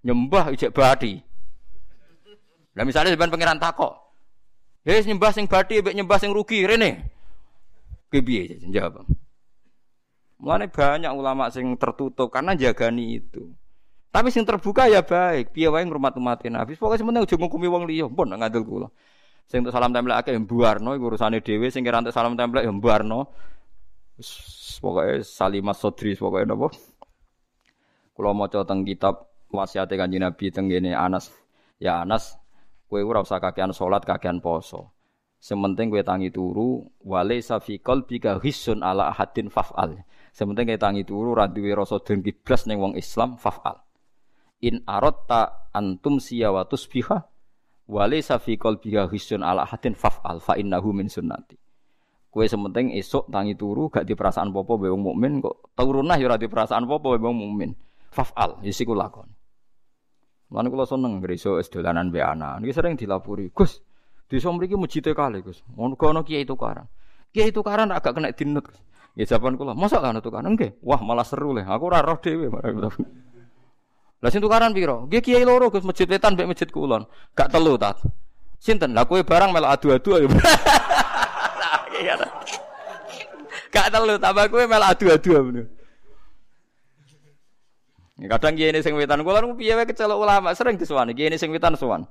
Nyembah 0.00 0.56
ijek 0.56 0.72
badi. 0.72 1.20
Lah 2.72 2.84
misalnya 2.88 3.12
sebenarnya 3.12 3.34
pangeran 3.36 3.58
takok, 3.60 3.92
Hei 4.86 5.02
nyembah 5.02 5.34
sing 5.34 5.50
bati, 5.50 5.82
mbek 5.82 5.98
nyembah 5.98 6.18
sing 6.22 6.30
rugi 6.30 6.62
rene. 6.62 7.10
Piye 8.06 8.62
jawab. 8.70 9.02
Mulane 10.38 10.70
banyak 10.70 11.10
ulama 11.10 11.50
sing 11.50 11.74
tertutup 11.74 12.30
karena 12.30 12.54
jagani 12.54 13.18
itu. 13.18 13.50
Tapi 14.14 14.30
sing 14.30 14.46
terbuka 14.46 14.86
ya 14.86 15.02
baik. 15.02 15.50
Piye 15.50 15.66
wae 15.66 15.82
ngrumat 15.82 16.14
umatin 16.14 16.54
Nabi. 16.54 16.78
Pokoke 16.78 17.02
sementing 17.02 17.26
aja 17.26 17.34
ngukumi 17.34 17.66
wong 17.66 17.82
liya. 17.90 18.06
Pun 18.06 18.30
ngandel 18.30 18.62
kula. 18.62 18.88
Sing 19.50 19.66
untuk 19.66 19.74
salam 19.74 19.90
templek 19.90 20.22
akeh 20.22 20.38
mbuarno 20.38 20.94
iku 20.94 21.10
urusane 21.10 21.42
dhewe 21.42 21.66
sing 21.66 21.82
kira 21.82 21.98
salam 22.14 22.38
templek 22.38 22.62
ya 22.62 22.70
mbuarno. 22.70 23.26
Pokoke 24.78 25.26
Salimah 25.26 25.74
Sodri 25.74 26.14
pokoke 26.14 26.46
napa. 26.46 26.70
Kula 28.14 28.30
maca 28.38 28.62
teng 28.62 28.86
kitab 28.86 29.34
wasiate 29.50 29.98
Kanjeng 29.98 30.22
Nabi 30.22 30.54
teng 30.54 30.70
Anas. 30.94 31.34
Ya 31.82 32.00
Anas, 32.06 32.38
Kue 32.86 33.02
ora 33.02 33.26
usah 33.26 33.42
kakean 33.42 33.74
salat, 33.74 34.06
kakean 34.06 34.38
poso. 34.38 34.94
Sementing 35.42 35.92
kue 35.92 36.06
tangi 36.06 36.30
turu, 36.30 36.86
wale 37.02 37.42
safikol 37.42 38.06
bika 38.06 38.38
hisun 38.38 38.80
ala 38.80 39.10
hadin 39.10 39.50
faf'al. 39.50 40.06
Sementing 40.30 40.70
kue 40.70 40.78
tangi 40.78 41.02
turu, 41.02 41.34
raduwe 41.34 41.74
rasa 41.74 41.98
dengki 41.98 42.32
blas 42.32 42.64
neng 42.70 42.78
wong 42.78 42.94
Islam 42.94 43.34
faf'al. 43.36 43.82
In 44.64 44.86
ta 45.28 45.70
antum 45.76 46.22
siyawatus 46.22 46.88
biha, 46.88 47.26
wale 47.90 48.18
safikol 48.22 48.78
bika 48.78 49.10
hisun 49.10 49.42
ala 49.42 49.66
hadin 49.66 49.98
faf'al, 49.98 50.38
fa 50.38 50.54
innahu 50.54 50.94
min 50.94 51.10
sunnati. 51.10 51.58
Kue 52.32 52.48
sementing 52.48 52.96
esok 52.96 53.28
tangi 53.28 53.56
turu, 53.56 53.92
gak 53.92 54.04
di 54.08 54.16
perasaan 54.16 54.52
popo 54.52 54.76
be 54.76 54.92
wong 54.92 55.04
mukmin 55.12 55.40
kok 55.40 55.72
turunah 55.72 56.20
ya 56.20 56.28
ora 56.28 56.36
di 56.36 56.44
perasaan 56.48 56.84
popo 56.84 57.16
be 57.16 57.20
wong 57.20 57.32
mukmin. 57.32 57.72
Faf'al, 58.12 58.60
yisiku 58.64 58.96
lakon. 58.96 59.35
Lan 60.46 60.70
kula 60.70 60.86
seneng 60.86 61.18
ngriso 61.18 61.58
es 61.58 61.66
dolanan 61.66 62.14
be 62.14 62.22
anak. 62.22 62.62
Niki 62.62 62.70
sering 62.70 62.94
dilapuri. 62.94 63.50
Gus, 63.50 63.82
desa 64.30 64.54
mriki 64.54 64.78
mujite 64.78 65.10
kali, 65.10 65.42
Gus. 65.42 65.66
Ngono 65.74 65.98
kono 65.98 66.22
kiai 66.22 66.46
tukaran. 66.46 66.86
Kiai 67.34 67.50
tukaran 67.50 67.90
agak 67.90 68.14
kena 68.14 68.30
dinut. 68.30 68.70
Ya 69.16 69.24
jawaban 69.26 69.58
kula, 69.58 69.74
mosok 69.74 69.98
kan 70.04 70.20
tukaran 70.22 70.54
nggih. 70.54 70.78
Wah, 70.86 71.02
malah 71.02 71.26
seru 71.26 71.50
le. 71.56 71.66
Aku 71.66 71.90
ora 71.90 72.04
roh 72.04 72.20
dhewe. 72.22 72.46
Lah 74.22 74.30
sing 74.30 74.38
tukaran 74.38 74.70
piro? 74.70 75.10
Nggih 75.10 75.20
kiai 75.24 75.42
loro 75.42 75.66
Gus, 75.72 75.82
masjid 75.82 76.06
wetan 76.06 76.38
mbek 76.38 76.46
masjid 76.46 76.70
kulon. 76.70 77.10
Gak 77.34 77.50
telu 77.50 77.74
ta. 77.74 77.98
Sinten? 78.62 78.94
Lah 78.94 79.04
kowe 79.04 79.20
barang 79.20 79.50
melok 79.50 79.70
adu-adu 79.76 80.10
ayo. 80.16 80.28
Gak 83.74 83.86
telu 83.92 84.14
tambah 84.16 84.46
kowe 84.46 84.64
melok 84.64 84.88
adu-adu 84.94 85.30
bener. 85.50 85.75
Kadang 88.16 88.56
kiai 88.56 88.72
ini 88.72 88.80
sing 88.80 88.96
wetan 88.96 89.20
kula 89.20 89.44
niku 89.44 89.60
piye 89.60 89.76
wae 89.76 89.84
kecelok 89.84 90.16
ulama 90.16 90.56
sering 90.56 90.80
disuwani 90.80 91.12
kiai 91.12 91.28
ini 91.28 91.36
sing 91.36 91.52
wetan 91.52 91.76
suwan. 91.76 92.08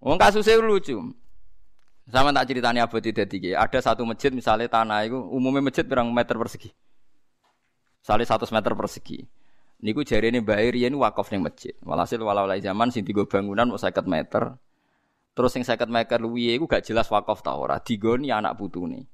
Wong 0.00 0.16
kasusnya 0.16 0.56
lucu. 0.64 0.96
Sama 2.08 2.32
tak 2.32 2.48
ceritanya 2.48 2.88
abot 2.88 3.04
dadi 3.04 3.52
Ada 3.52 3.92
satu 3.92 4.02
masjid 4.08 4.32
misalnya 4.32 4.66
tanah 4.66 5.04
itu 5.04 5.20
umumnya 5.20 5.68
masjid 5.68 5.84
berang 5.84 6.08
meter 6.08 6.40
persegi. 6.40 6.72
Misalnya 8.00 8.26
100 8.26 8.48
meter 8.48 8.72
persegi. 8.72 9.18
Niku 9.84 10.00
jari 10.02 10.32
ini 10.32 10.40
Mbak 10.40 10.60
Irian 10.72 10.96
wakaf 10.96 11.28
ning 11.28 11.44
masjid. 11.44 11.76
Walhasil 11.84 12.18
walau 12.18 12.48
zaman 12.48 12.88
sing 12.88 13.04
tiga 13.04 13.28
bangunan 13.28 13.68
mau 13.68 13.78
50 13.78 14.08
meter. 14.08 14.56
Terus 15.36 15.50
sing 15.52 15.62
50 15.62 15.86
meter 15.86 16.18
luwihe 16.18 16.56
iku 16.56 16.64
gak 16.64 16.82
jelas 16.82 17.06
wakaf 17.12 17.44
ta 17.44 17.54
ora. 17.54 17.76
Digoni 17.78 18.32
anak 18.32 18.56
putune. 18.56 19.06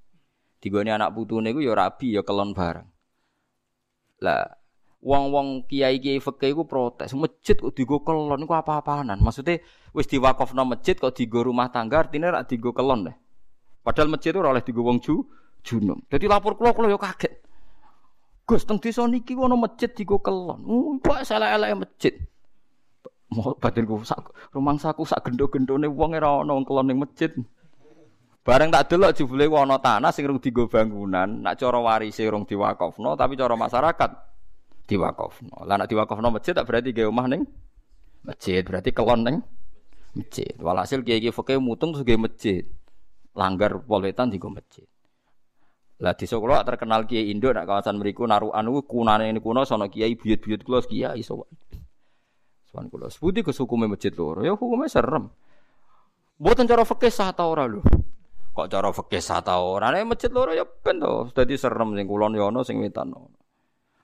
Digoni 0.63 0.89
anak 0.95 1.13
putune 1.13 1.51
iku 1.51 1.61
ya 1.61 1.75
rabi 1.75 2.15
ya 2.15 2.23
kelon 2.25 2.55
bareng. 2.55 2.89
Lah 4.25 4.56
wong-wong 5.07 5.71
kiai-kiai 5.71 6.19
fikih 6.19 6.51
iku 6.51 6.67
protes, 6.67 7.15
masjid 7.15 7.55
kok 7.55 7.71
digo 7.79 8.03
kelon 8.03 8.43
iku 8.43 8.59
apa-apaanan. 8.59 9.23
Maksudnya 9.23 9.63
wis 9.95 10.11
diwakafno 10.11 10.67
masjid 10.67 10.99
kok 10.99 11.15
digo 11.15 11.47
rumah 11.47 11.71
tangga 11.71 12.03
artinya 12.03 12.35
rak 12.35 12.51
digo 12.51 12.75
kelon 12.75 13.07
deh. 13.07 13.17
Padahal 13.87 14.11
masjid 14.11 14.35
itu 14.35 14.43
oleh 14.43 14.67
digo 14.67 14.83
wong 14.83 14.99
ju 14.99 15.23
junum. 15.63 16.03
Jadi 16.11 16.27
lapor 16.27 16.59
kula 16.59 16.75
kula 16.75 16.91
yo 16.91 16.99
kaget. 16.99 17.39
Gus 18.43 18.67
teng 18.67 18.83
desa 18.83 19.07
niki 19.07 19.39
ono 19.39 19.55
masjid 19.55 19.87
digo 19.95 20.19
kelon. 20.19 20.67
Kok 20.99 21.23
salah-elek 21.23 21.87
masjid. 21.87 22.15
Mau 23.31 23.55
batinku 23.55 24.03
sak 24.03 24.35
rumangsaku 24.51 25.07
sak 25.07 25.23
gendo-gendone 25.23 25.87
wong 25.87 26.19
ora 26.19 26.43
ono 26.43 26.67
kelon 26.67 26.91
ning 26.91 26.99
masjid. 26.99 27.31
Bareng 28.43 28.75
tak 28.75 28.91
delok 28.91 29.15
jebule 29.15 29.47
ana 29.55 29.79
tanah 29.79 30.11
sing 30.11 30.27
rung 30.27 30.39
digo 30.39 30.71
bangunan, 30.71 31.43
nak 31.43 31.59
cara 31.59 31.79
warise 31.83 32.27
rung 32.27 32.47
diwakafno 32.47 33.19
tapi 33.19 33.35
cara 33.35 33.59
masyarakat 33.59 34.36
diwakafno. 34.87 35.67
Lah 35.67 35.77
nek 35.77 35.91
diwakafno 35.91 36.31
masjid 36.31 36.55
tak 36.55 36.65
berarti 36.65 36.95
gawe 36.95 37.11
omah 37.11 37.27
ning 37.27 37.43
masjid, 38.23 38.63
berarti 38.63 38.91
kelon 38.95 39.21
ning 39.27 39.37
masjid. 40.15 40.55
Walhasil 40.63 41.03
kiai-kiai 41.03 41.35
fikih 41.35 41.59
mutung 41.59 41.93
terus 41.93 42.07
gawe 42.07 42.19
masjid. 42.19 42.65
Langgar 43.37 43.77
poletan 43.85 44.33
digo 44.33 44.49
masjid. 44.49 44.87
Lah 45.97 46.13
di 46.13 46.29
Solo 46.29 46.53
terkenal 46.61 47.09
kiai 47.09 47.33
Indo 47.33 47.49
nak 47.53 47.65
kawasan 47.65 47.97
mriku 47.97 48.29
narukan 48.29 48.69
ku 48.69 48.85
kunane 48.85 49.33
ini 49.33 49.41
kuno 49.41 49.65
sono 49.65 49.89
kiai 49.89 50.13
buyut-buyut 50.13 50.61
kula 50.61 50.85
kiai 50.85 51.25
sowan. 51.25 51.49
Sowan 52.69 52.93
kula. 52.93 53.09
Seputi 53.09 53.41
ke 53.41 53.53
hukume 53.57 53.89
masjid 53.89 54.13
loro. 54.13 54.45
Ya 54.45 54.53
hukume 54.53 54.93
serem. 54.93 55.33
Mboten 56.37 56.69
cara 56.69 56.85
fikih 56.85 57.09
sah 57.09 57.33
ta 57.33 57.49
ora 57.49 57.65
lho. 57.65 57.81
Kok 58.53 58.69
cara 58.69 58.93
fikih 58.93 59.25
sah 59.25 59.41
ta 59.41 59.57
ora? 59.57 59.89
Nek 59.89 60.05
masjid 60.05 60.29
loro 60.29 60.53
ya 60.53 60.69
ben 60.69 61.01
to. 61.01 61.33
Dadi 61.33 61.57
serem 61.57 61.97
sing 61.97 62.05
kulon 62.05 62.37
ya 62.37 62.45
ana 62.53 62.61
sing 62.61 62.77
wetan 62.77 63.17
ana. 63.17 63.33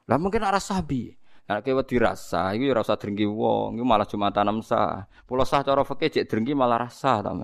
Lah 0.06 0.18
mungkin 0.18 0.42
arah 0.42 0.62
sabi. 0.62 1.14
Nek 1.42 1.66
kowe 1.66 1.82
dirasa 1.84 2.54
iku 2.54 2.70
ora 2.70 2.80
usah 2.86 2.96
drengki 2.96 3.26
wong, 3.26 3.76
iku 3.76 3.84
malah 3.84 4.06
cuma 4.06 4.30
tanam 4.30 4.62
sah. 4.62 5.04
Pulau 5.26 5.42
sah 5.42 5.60
cara 5.66 5.82
fikih 5.82 6.08
cek 6.08 6.24
drengki 6.30 6.54
malah 6.54 6.86
rasa 6.86 7.18
ta 7.20 7.34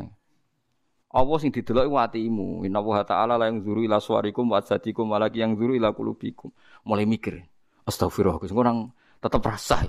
Allah 1.08 1.36
sing 1.40 1.50
didelok 1.50 1.88
iku 1.88 1.96
atimu. 1.96 2.48
Inna 2.68 2.84
wa 2.84 3.00
ta'ala 3.00 3.40
la 3.40 3.48
yang 3.48 3.64
zuru 3.64 3.80
ila 3.80 3.96
suwarikum 3.96 4.44
wa 4.52 4.60
ajsadikum 4.60 5.08
walaki 5.08 5.40
yang 5.40 5.56
zuru 5.56 5.72
ila 5.72 5.96
kulubikum. 5.96 6.52
Mulai 6.84 7.08
mikir. 7.08 7.48
Astagfirullah, 7.88 8.36
Gus. 8.36 8.52
Orang 8.52 8.92
tetap 9.16 9.40
rasa. 9.40 9.88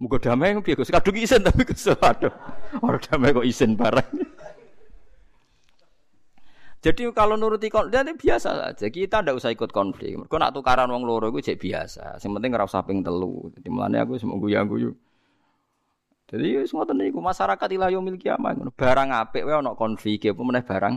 Muga 0.00 0.16
damai 0.16 0.56
piye 0.64 0.72
Gus? 0.72 0.88
Kadung 0.88 1.20
isen 1.20 1.44
tapi 1.44 1.68
Gus. 1.68 1.84
Aduh. 1.92 2.32
Orang 2.80 3.04
damai 3.04 3.36
kok 3.36 3.44
isen 3.44 3.76
barang. 3.76 4.08
Jadi 6.80 7.12
kalau 7.12 7.36
nuruti 7.36 7.68
konflik 7.68 7.92
itu 7.92 8.24
biasa 8.24 8.48
saja. 8.56 8.86
Kita 8.88 9.20
tidak 9.20 9.36
usah 9.36 9.52
ikut 9.52 9.68
konflik. 9.68 10.16
Mereka 10.16 10.32
nak 10.40 10.56
tukaran 10.56 10.88
wong 10.88 11.04
loro 11.04 11.28
itu 11.28 11.52
cek 11.52 11.60
biasa. 11.60 12.16
Yang 12.16 12.32
penting 12.40 12.50
usah 12.56 12.82
ping 12.88 13.04
telu. 13.04 13.52
Jadi 13.52 13.68
mulanya 13.68 14.08
aku 14.08 14.16
semua 14.16 14.40
guyu 14.40 14.56
guyu. 14.64 14.90
Jadi 16.32 16.64
semua 16.64 16.88
tadi 16.88 17.12
masyarakat 17.12 17.68
ilayah 17.76 18.00
milki 18.00 18.32
kiamat. 18.32 18.64
Barang 18.80 19.12
apik 19.12 19.44
wae 19.44 19.60
ono 19.60 19.76
konflik 19.76 20.24
apa 20.24 20.40
meneh 20.40 20.64
barang 20.64 20.94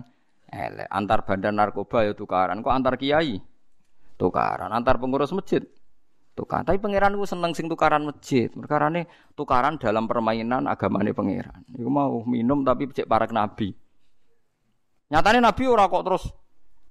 elek. 0.55 0.87
Antar 0.87 1.19
bandar 1.27 1.51
narkoba 1.51 2.07
ya 2.07 2.15
tukaran. 2.15 2.63
Kok 2.63 2.71
antar 2.71 2.95
kiai 2.95 3.43
tukaran. 4.15 4.71
Antar 4.71 5.03
pengurus 5.03 5.35
masjid 5.35 5.67
tukaran. 6.31 6.63
Tapi 6.63 6.79
pangeran 6.79 7.19
ku 7.19 7.27
seneng 7.27 7.51
sing 7.51 7.67
tukaran 7.67 8.07
masjid. 8.07 8.47
Perkarane 8.47 9.11
tukaran 9.35 9.75
dalam 9.75 10.07
permainan 10.07 10.63
agamane 10.63 11.11
pangeran. 11.11 11.59
Iku 11.75 11.91
mau 11.91 12.23
minum 12.23 12.63
tapi 12.63 12.87
cek 12.87 13.03
para 13.03 13.27
nabi. 13.27 13.82
Nyatanya 15.13 15.53
Nabi 15.53 15.63
ora 15.69 15.85
kok 15.85 16.03
terus 16.09 16.25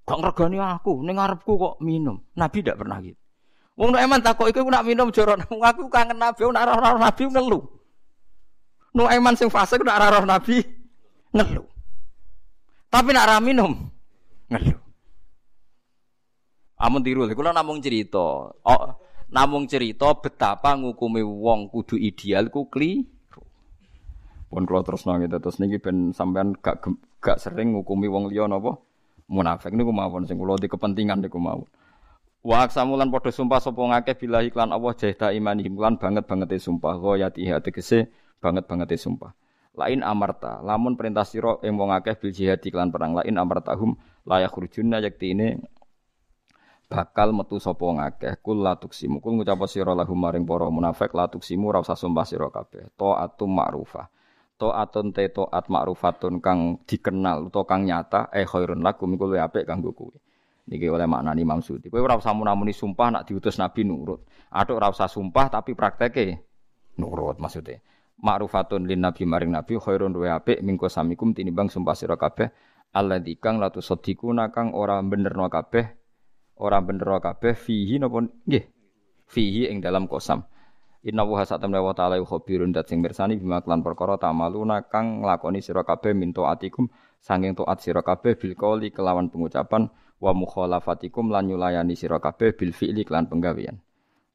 gak 0.07 0.19
ngergani 0.23 0.63
aku, 0.63 1.03
ning 1.03 1.19
ngarepku 1.19 1.53
kok 1.59 1.75
minum. 1.83 2.23
Nabi 2.39 2.63
tidak 2.63 2.79
pernah 2.79 3.03
gitu. 3.03 3.19
Wong 3.75 3.91
nek 3.91 4.03
eman 4.07 4.21
takok 4.23 4.47
iku 4.47 4.63
nak 4.71 4.87
minum 4.87 5.11
jorok 5.11 5.43
aku 5.75 5.91
kangen 5.91 6.23
Nabi, 6.23 6.47
nak 6.55 6.63
ora 6.71 7.03
Nabi 7.03 7.23
ngeluh. 7.27 7.65
Nu 8.95 9.11
eman 9.11 9.35
sing 9.35 9.51
fase 9.51 9.75
nak 9.83 9.99
ora 9.99 10.23
Nabi 10.23 10.63
ngeluh. 11.35 11.67
Tapi 12.87 13.11
nak 13.11 13.27
ora 13.27 13.43
minum 13.43 13.75
ngeluh. 14.55 14.79
Amun 16.79 17.03
tiru, 17.03 17.27
kula 17.31 17.51
namung 17.51 17.79
cerita. 17.83 18.51
Oh, 18.55 18.83
namung 19.31 19.67
cerita 19.67 20.15
betapa 20.15 20.79
ngukumi 20.79 21.27
wong 21.27 21.73
kudu 21.73 21.99
ideal 21.99 22.53
ku 22.53 22.69
kli 22.71 23.03
Pun 24.53 24.69
kula 24.69 24.85
terus 24.85 25.09
gitu 25.09 25.37
terus 25.41 25.57
niki 25.57 25.81
ben 25.81 26.13
sampean 26.13 26.53
gak 26.61 26.85
gak 27.23 27.39
sering 27.39 27.79
ngukumi 27.79 28.11
wong 28.11 28.27
liya 28.27 28.51
napa? 28.51 28.83
Munafik 29.31 29.71
niku 29.73 29.95
mawon 29.95 30.27
sing 30.27 30.37
kula 30.37 30.59
di 30.59 30.67
kepentingan 30.67 31.23
niku 31.23 31.39
mawon. 31.39 31.71
Wa 32.43 32.67
aksamulan 32.67 33.07
padha 33.07 33.31
sumpah 33.31 33.63
sapa 33.63 33.79
ngakeh 33.79 34.27
billahi 34.27 34.51
klan 34.51 34.75
Allah 34.75 34.93
jahda 34.99 35.31
imanihim 35.31 35.79
lan 35.79 35.95
banget 35.95 36.27
bangete 36.27 36.59
sumpah. 36.59 36.99
Ghayati 36.99 37.47
tegese 37.63 38.11
banget 38.43 38.67
bangete 38.67 38.99
sumpah. 38.99 39.31
Lain 39.73 40.05
amarta, 40.05 40.61
lamun 40.61 41.01
perintah 41.01 41.25
sira 41.25 41.57
ing 41.65 41.81
wong 41.81 41.95
akeh 41.97 42.19
bil 42.19 42.35
jihad 42.35 42.61
iklan 42.61 42.93
perang 42.93 43.17
lain 43.17 43.41
amartahum 43.41 43.97
layak 44.29 44.53
khurujuna 44.53 45.01
yakti 45.01 45.33
ini 45.33 45.57
bakal 46.93 47.33
metu 47.33 47.57
sapa 47.57 47.81
ngakeh 47.81 48.37
kul 48.45 48.61
la 48.61 48.77
tuksimu 48.77 49.25
kul 49.25 49.41
ngucap 49.41 49.65
sira 49.65 49.97
lahum 49.97 50.19
maring 50.19 50.45
para 50.45 50.69
munafik 50.69 51.17
la 51.17 51.25
tuksimu 51.25 51.73
ora 51.73 51.81
usah 51.81 51.97
sumpah 51.97 52.27
sira 52.29 52.53
kabeh. 52.53 52.93
Taatum 53.01 53.49
ma'rufah 53.49 54.13
taatun 54.61 55.13
te 55.13 55.29
taat 55.29 55.67
ma'rufatun 55.69 56.39
kang 56.39 56.81
dikenal 56.85 57.51
utawa 57.51 57.65
kang 57.67 57.83
nyata 57.89 58.31
eh 58.33 58.47
khairun 58.47 58.81
lakum 58.81 59.11
iku 59.15 59.31
luwih 59.31 59.43
apik 59.43 59.65
kanggo 59.67 59.93
kowe. 59.93 60.15
Niki 60.63 60.87
oleh 60.87 61.11
maknani 61.11 61.43
Imam 61.43 61.61
Sudi 61.61 61.91
kowe 61.91 61.99
ora 61.99 62.15
usah 62.15 62.31
munamuni 62.33 62.71
sumpah 62.71 63.09
nak 63.11 63.23
diutus 63.27 63.59
nabi 63.59 63.83
nurut. 63.83 64.23
Atuk 64.55 64.79
ora 64.79 64.93
usah 64.93 65.11
sumpah 65.11 65.51
tapi 65.51 65.75
prakteke 65.75 66.39
nurut 66.99 67.41
maksudnya 67.41 67.81
ma'rufatun 68.23 68.87
lin 68.87 69.03
nabi 69.03 69.27
maring 69.27 69.51
nabi 69.51 69.75
khairun 69.81 70.15
wa 70.15 70.39
apik 70.39 70.63
mingko 70.63 70.87
samikum 70.87 71.35
tinimbang 71.35 71.67
sumpah 71.73 71.95
sira 71.99 72.15
kabeh. 72.15 72.49
Alladzi 72.93 73.41
kang 73.41 73.57
latu 73.57 73.81
sadiquna 73.81 74.53
kang 74.53 74.77
ora 74.77 75.01
benerno 75.01 75.49
kabeh 75.49 76.03
ora 76.61 76.79
benerno 76.85 77.17
kabeh 77.25 77.57
fihi 77.57 77.97
napa 77.97 78.21
nggih 78.21 78.65
fihi 79.25 79.73
ing 79.73 79.81
dalam 79.81 80.05
kosam 80.05 80.45
Inna 81.03 81.27
wa 81.27 81.43
satamna 81.43 81.83
wa 81.83 81.91
ta'ala 81.91 82.23
khabirun 82.23 82.71
dat 82.71 82.87
sing 82.87 83.03
mirsani 83.03 83.35
bima 83.35 83.59
klan 83.59 83.83
perkara 83.83 84.15
tamaluna 84.23 84.87
kang 84.87 85.19
nglakoni 85.19 85.59
sira 85.59 85.83
kabeh 85.83 86.15
min 86.15 86.31
taatikum 86.31 86.87
sanging 87.19 87.59
taat 87.59 87.83
sira 87.83 88.07
kabeh 88.07 88.39
bil 88.39 88.55
qoli 88.55 88.95
kelawan 88.95 89.27
pengucapan 89.27 89.91
wa 90.23 90.31
mukhalafatikum 90.31 91.35
lan 91.35 91.51
nyulayani 91.51 91.99
sira 91.99 92.23
kabeh 92.23 92.55
bil 92.55 92.71
fi'li 92.71 93.03
klan 93.03 93.27
penggawean. 93.27 93.83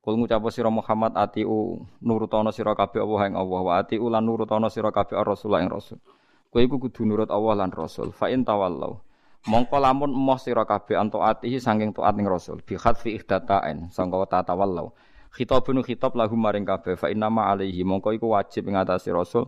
Kul 0.03 0.19
ngucap 0.19 0.43
sira 0.51 0.67
Muhammad 0.67 1.15
atiu 1.15 1.87
nurutono 2.03 2.51
sira 2.51 2.75
kabeh 2.75 2.99
Allah 2.99 3.21
ing 3.31 3.35
Allah 3.39 3.61
wa 3.63 3.73
atiu 3.79 4.07
lan 4.11 4.27
nurutono 4.27 4.67
sira 4.67 4.91
kabeh 4.91 5.15
Rasul 5.23 5.55
ing 5.63 5.71
Rasul. 5.71 6.03
Kowe 6.51 6.59
iku 6.63 6.83
kudu 6.83 7.07
nurut 7.07 7.31
Allah 7.31 7.63
lan 7.63 7.71
Rasul. 7.71 8.11
Fa 8.11 8.27
in 8.27 8.43
tawallau. 8.43 8.99
Mongko 9.47 9.79
lamun 9.79 10.11
emoh 10.11 10.35
sira 10.35 10.67
kabeh 10.67 10.99
anto 10.99 11.23
atihi 11.23 11.63
saking 11.63 11.95
taat 11.95 12.15
ning 12.19 12.27
Rasul. 12.27 12.59
Bi 12.59 12.75
khatfi 12.75 13.15
ihdatain 13.15 13.87
sangka 13.91 14.19
ta 14.27 14.43
tawallau. 14.43 14.91
Khitabun 15.37 15.85
khitab 15.85 16.17
lahum 16.17 16.41
maring 16.41 16.65
kabeh 16.65 16.97
fa 16.97 17.13
inna 17.13 17.29
ma 17.29 17.53
alaihi 17.53 17.85
mongko 17.85 18.09
iku 18.17 18.33
wajib 18.33 18.73
ing 18.73 18.73
atase 18.73 19.13
Rasul. 19.13 19.45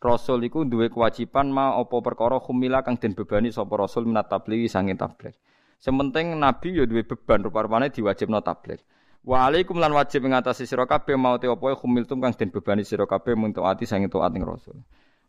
Rasul 0.00 0.40
iku 0.48 0.64
duwe 0.64 0.88
kewajiban 0.88 1.52
ma 1.52 1.76
apa 1.76 2.00
perkara 2.00 2.40
khumila 2.40 2.80
kang 2.80 2.96
den 2.96 3.12
bebani 3.12 3.52
sapa 3.52 3.76
Rasul 3.76 4.08
minat 4.08 4.32
tabligh 4.32 4.64
saking 4.64 4.96
tabligh. 4.96 5.36
Sementing 5.76 6.40
Nabi 6.40 6.80
ya 6.80 6.88
duwe 6.88 7.04
beban 7.04 7.44
rupa-rupane 7.44 7.92
diwajibno 7.92 8.40
tabligh. 8.40 8.80
Wa 9.28 9.44
alaikum 9.44 9.76
lan 9.76 9.92
wajib 9.92 10.24
ngatasi 10.24 10.64
sira 10.64 10.88
kabeh 10.88 11.20
mau 11.20 11.36
te 11.36 11.52
apa 11.52 11.76
khumiltum 11.76 12.16
kang 12.16 12.32
den 12.32 12.48
bebani 12.48 12.80
sira 12.80 13.04
kabeh 13.04 13.36
mun 13.36 13.52
taati 13.52 13.84
sange 13.84 14.08
taat 14.08 14.32
ning 14.32 14.40
Rasul. 14.40 14.80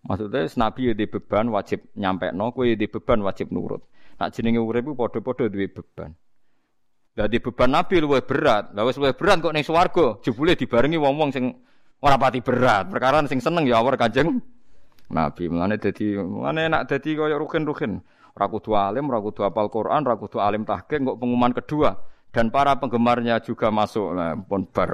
Maksudnya 0.07 0.47
nabi 0.55 0.87
ya 0.87 0.95
beban 0.95 1.51
wajib 1.51 1.83
nyampe 1.99 2.31
no, 2.31 2.55
kue 2.55 2.79
di 2.79 2.87
beban 2.87 3.19
wajib 3.27 3.51
nurut. 3.51 3.83
Nak 4.23 4.31
jenenge 4.31 4.63
urip 4.63 4.87
padha-padha 4.95 5.51
duwe 5.51 5.67
beban. 5.67 6.15
Dadi 7.17 7.41
beban 7.41 7.73
nabi 7.73 7.97
luwih 7.97 8.21
berat. 8.21 8.77
Lah 8.77 8.85
wis 8.85 9.01
berat 9.01 9.41
kok 9.41 9.49
ning 9.49 9.65
swarga, 9.65 10.21
jebule 10.21 10.53
dibarengi 10.53 11.01
wong-wong 11.01 11.33
sing 11.33 11.49
ora 11.97 12.13
pati 12.13 12.45
berat. 12.45 12.93
Perkara 12.93 13.25
sing 13.25 13.41
seneng 13.41 13.65
ya 13.65 13.81
awar 13.81 13.97
Kanjeng 13.97 14.37
Nabi. 15.09 15.49
Mulane 15.49 15.81
dadi 15.81 16.13
mulane 16.13 16.69
enak 16.69 16.85
dadi 16.85 17.17
kaya 17.17 17.41
rukin-rukin. 17.41 17.97
Ora 18.37 18.45
kudu 18.53 18.77
alim, 18.77 19.09
ora 19.09 19.17
kudu 19.17 19.41
hafal 19.41 19.65
Quran, 19.73 20.05
ora 20.05 20.13
kudu 20.13 20.37
alim 20.37 20.61
tahqiq 20.61 21.01
kok 21.01 21.17
pengumuman 21.17 21.57
kedua 21.57 21.97
dan 22.29 22.53
para 22.53 22.77
penggemarnya 22.77 23.41
juga 23.41 23.73
masuk 23.73 24.13
nah, 24.13 24.37
pun 24.37 24.69
bar 24.69 24.93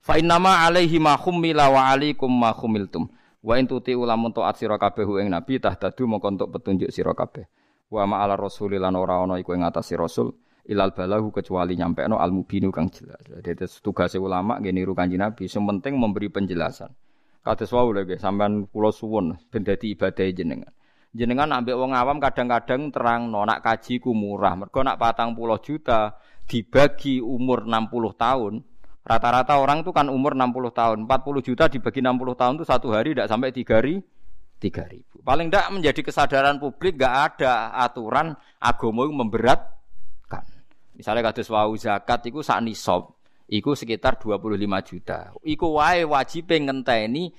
Fa 0.00 0.16
innama 0.16 0.64
alaihi 0.64 0.96
ma 0.96 1.20
khummila 1.20 1.68
wa 1.68 1.92
alaikum 1.92 2.32
ma 2.32 2.56
khumiltum. 2.56 3.12
Wa 3.44 3.60
in 3.60 3.68
tuti 3.68 3.92
ulamun 3.92 4.32
taat 4.32 4.56
sira 4.56 4.80
kabeh 4.80 5.04
ing 5.20 5.28
nabi 5.28 5.60
tahtadu 5.60 6.08
mongko 6.08 6.32
entuk 6.32 6.48
petunjuk 6.56 6.88
sira 6.88 7.12
kabeh. 7.12 7.44
Wa 7.92 8.08
ma 8.08 8.24
ala 8.24 8.40
rasul 8.40 8.72
lan 8.72 8.96
ora 8.96 9.20
ana 9.20 9.36
iku 9.36 9.52
ing 9.52 9.68
atase 9.68 10.00
rasul 10.00 10.45
ilal 10.66 10.92
balahu 10.92 11.30
kecuali 11.30 11.78
nyampe 11.78 12.04
no 12.10 12.18
al 12.18 12.34
mubinu 12.34 12.74
kang 12.74 12.90
jelas. 12.90 13.22
Jadi 13.22 13.66
tugas 13.80 14.12
ulama 14.18 14.58
nggih 14.58 14.74
niru 14.74 14.92
kanjeng 14.92 15.22
Nabi, 15.22 15.46
sing 15.46 15.62
penting 15.62 15.94
memberi 15.96 16.28
penjelasan. 16.28 16.90
Kados 17.46 17.70
wau 17.70 17.94
nggih 17.94 18.18
sampean 18.18 18.66
kula 18.68 18.90
suwun 18.90 19.38
ben 19.50 19.62
dadi 19.62 19.94
ibadah 19.94 20.26
jenengan 20.34 20.74
jenengan 21.16 21.48
ambek 21.56 21.72
wong 21.72 21.96
awam 21.96 22.20
kadang-kadang 22.20 22.92
terang 22.92 23.32
no, 23.32 23.48
nak 23.48 23.64
kaji 23.64 23.96
ku 23.98 24.12
murah. 24.12 24.52
Mergo 24.52 24.84
nak 24.84 25.00
patang 25.00 25.32
puluh 25.32 25.56
juta 25.64 26.12
dibagi 26.46 27.18
umur 27.18 27.66
60 27.66 27.90
tahun, 28.14 28.54
rata-rata 29.02 29.58
orang 29.58 29.82
itu 29.82 29.90
kan 29.90 30.12
umur 30.12 30.36
60 30.36 30.70
tahun. 30.70 30.98
40 31.08 31.46
juta 31.46 31.64
dibagi 31.66 32.00
60 32.04 32.36
tahun 32.36 32.52
itu 32.60 32.64
satu 32.68 32.88
hari 32.92 33.16
tidak 33.16 33.28
sampai 33.32 33.50
tiga 33.50 33.80
hari. 33.80 34.04
Tiga 34.56 34.88
ribu. 34.88 35.20
Paling 35.20 35.52
tidak 35.52 35.68
menjadi 35.68 36.00
kesadaran 36.00 36.56
publik 36.56 36.96
gak 36.96 37.12
ada 37.36 37.76
aturan 37.76 38.32
agama 38.56 39.04
yang 39.04 39.20
memberatkan. 39.20 39.75
Misalnya 40.96 41.28
kados 41.28 41.52
wau 41.52 41.76
zakat 41.76 42.24
itu 42.32 42.40
sak 42.40 42.64
nisab, 42.64 43.12
iku 43.46 43.76
sekitar 43.76 44.16
25 44.16 44.56
juta. 44.80 45.30
Iku 45.44 45.76
wae 45.76 46.08
wajib 46.08 46.48
ngenteni 46.48 47.30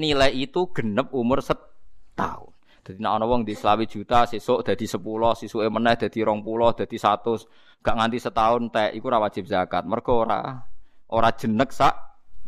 nilai 0.00 0.32
itu 0.32 0.72
genep 0.72 1.12
umur 1.12 1.44
setahun. 1.44 2.54
Jadi 2.84 3.00
nak 3.00 3.16
ana 3.16 3.24
wong 3.24 3.48
di 3.48 3.56
selawi 3.56 3.88
juta 3.88 4.28
sesuk 4.28 4.60
dadi 4.60 4.84
10, 4.84 5.00
sesuke 5.40 5.68
meneh 5.72 5.96
dadi 5.96 6.20
20, 6.20 6.44
dadi 6.76 6.96
100, 7.00 7.80
gak 7.80 7.96
nganti 7.96 8.18
setahun 8.20 8.68
teh 8.68 8.88
iku 8.92 9.08
ora 9.08 9.24
wajib 9.24 9.48
zakat. 9.48 9.88
Mergo 9.88 10.20
ora 10.20 10.60
ora 11.08 11.30
jenek 11.32 11.72
sak 11.72 11.96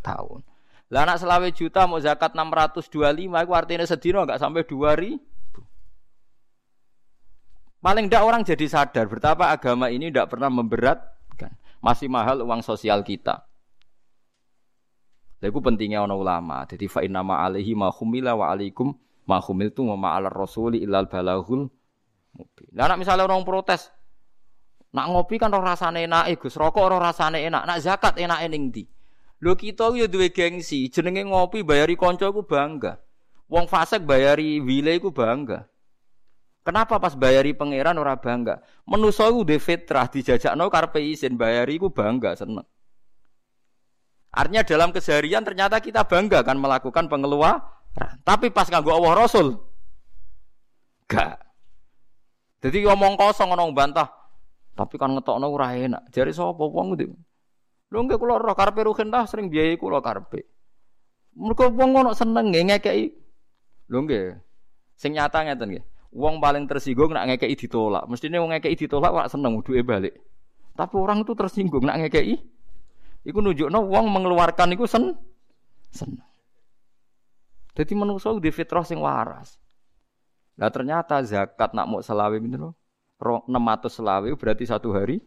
tahun. 0.05 0.45
Lah 0.93 1.09
anak 1.09 1.17
selawi 1.19 1.49
juta 1.57 1.89
mau 1.89 1.97
zakat 1.97 2.37
625 2.37 3.33
iku 3.33 3.53
artinya 3.57 3.85
sedina 3.89 4.29
gak 4.29 4.37
sampai 4.37 4.61
2000. 4.61 5.36
Paling 7.77 8.09
ndak 8.09 8.23
orang 8.25 8.41
jadi 8.41 8.65
sadar 8.65 9.05
betapa 9.05 9.53
agama 9.53 9.87
ini 9.93 10.09
ndak 10.09 10.33
pernah 10.33 10.49
memberatkan. 10.49 11.53
Masih 11.77 12.09
mahal 12.09 12.41
uang 12.41 12.65
sosial 12.65 13.05
kita. 13.05 13.45
Lha 15.37 15.53
pentingnya 15.53 16.01
ana 16.01 16.17
ulama. 16.17 16.65
Jadi 16.65 16.89
fa 16.89 17.05
inna 17.05 17.21
ma 17.21 17.45
alaihi 17.45 17.77
ma 17.77 17.93
khumila 17.93 18.33
wa 18.33 18.49
alaikum 18.49 18.97
ma 19.29 19.37
tu 19.69 19.85
ma 19.85 20.17
ala 20.17 20.33
rasuli 20.33 20.81
ilal 20.81 21.05
balahul 21.05 21.69
mubin. 22.33 22.69
Lah 22.73 22.97
misale 22.97 23.21
orang 23.21 23.45
protes, 23.45 23.93
nak 24.95 25.13
ngopi 25.13 25.37
kan 25.37 25.53
roh 25.53 25.61
rasane 25.61 26.09
enak, 26.09 26.33
Gus, 26.41 26.57
rokok 26.57 26.89
roh 26.89 27.01
rasane 27.01 27.43
enak, 27.45 27.63
nak 27.67 27.77
zakat 27.83 28.17
enak 28.17 28.39
ning 28.49 28.73
ndi? 28.73 28.87
Lho 29.37 29.53
kita 29.53 29.93
yo 29.93 30.09
duwe 30.09 30.33
gengsi, 30.33 30.89
jenenge 30.89 31.21
ngopi 31.21 31.61
bayari 31.61 31.93
kanca 31.93 32.33
ku 32.33 32.41
bangga. 32.41 32.97
Wong 33.45 33.69
fasik 33.69 34.01
bayari 34.01 34.57
wile 34.57 34.97
ku 34.97 35.13
bangga. 35.13 35.69
Kenapa 36.67 36.99
pas 36.99 37.15
bayari 37.15 37.55
pangeran 37.55 37.95
ora 37.95 38.19
bangga? 38.19 38.59
Menusa 38.83 39.31
ku 39.31 39.47
de 39.47 39.55
fitrah 39.55 40.11
dijajakno 40.11 40.67
karepe 40.67 40.99
isin 40.99 41.39
bayari 41.39 41.79
ku 41.79 41.87
bangga 41.87 42.35
seneng. 42.35 42.67
Artinya 44.35 44.67
dalam 44.67 44.91
keseharian 44.91 45.47
ternyata 45.47 45.79
kita 45.79 46.03
bangga 46.03 46.43
kan 46.43 46.59
melakukan 46.59 47.07
pengeluaran 47.07 47.63
tapi 48.27 48.51
pas 48.51 48.67
nganggo 48.67 48.91
Allah 48.91 49.15
Rasul 49.15 49.55
gak. 51.07 51.39
Jadi 52.59 52.83
ngomong 52.83 53.15
kosong 53.15 53.47
ngomong 53.47 53.71
bantah. 53.71 54.11
Tapi 54.75 54.99
kan 54.99 55.15
ngetokno 55.15 55.47
ora 55.47 55.71
enak. 55.71 56.11
Jare 56.11 56.35
sapa 56.35 56.67
wong 56.67 56.99
kuwi? 56.99 57.07
Lho 57.95 57.97
nggih 58.03 58.19
kula 58.19 58.43
roh 58.43 58.51
karepe 58.59 58.83
ruhin 58.83 59.07
dah 59.07 59.23
sering 59.23 59.47
biayai 59.47 59.79
kula 59.79 60.03
karepe. 60.03 60.43
Mergo 61.31 61.71
wong 61.71 61.95
ngono 61.95 62.11
seneng 62.11 62.51
nggih 62.51 62.75
ngekeki. 62.75 63.07
Lho 63.87 63.97
nggih. 64.03 64.35
Sing 64.99 65.15
nyata 65.15 65.47
ngeten 65.47 65.79
nggih. 65.79 65.85
Wong 66.15 66.39
paling 66.39 66.65
tersinggung 66.65 67.11
nak 67.11 67.27
ngekeki 67.27 67.67
ditolak. 67.67 68.07
Mestine 68.07 68.39
wong 68.39 68.55
ngekeki 68.55 68.87
ditolak 68.87 69.11
kok 69.11 69.31
seneng 69.35 69.59
duwe 69.59 69.83
balik. 69.83 70.15
Tapi 70.77 70.95
orang 70.95 71.25
itu 71.25 71.33
tersinggung 71.35 71.83
nak 71.83 71.99
ngekeki. 71.99 72.35
Iku 73.27 73.43
nunjukno 73.43 73.91
wong 73.91 74.05
mengeluarkan 74.07 74.71
iku 74.71 74.87
sen 74.87 75.13
seneng. 75.91 76.23
Jadi 77.77 77.93
manusia 77.93 78.33
di 78.39 78.49
fitrah 78.49 78.81
sing 78.81 78.97
waras. 78.97 79.59
Nah 80.57 80.71
ternyata 80.73 81.21
zakat 81.21 81.77
nak 81.77 81.85
mau 81.85 82.01
selawe 82.01 82.33
itu 82.33 82.57
loh. 82.57 82.73
ratus 83.21 84.01
selawe 84.01 84.29
berarti 84.33 84.65
satu 84.65 84.95
hari 84.95 85.21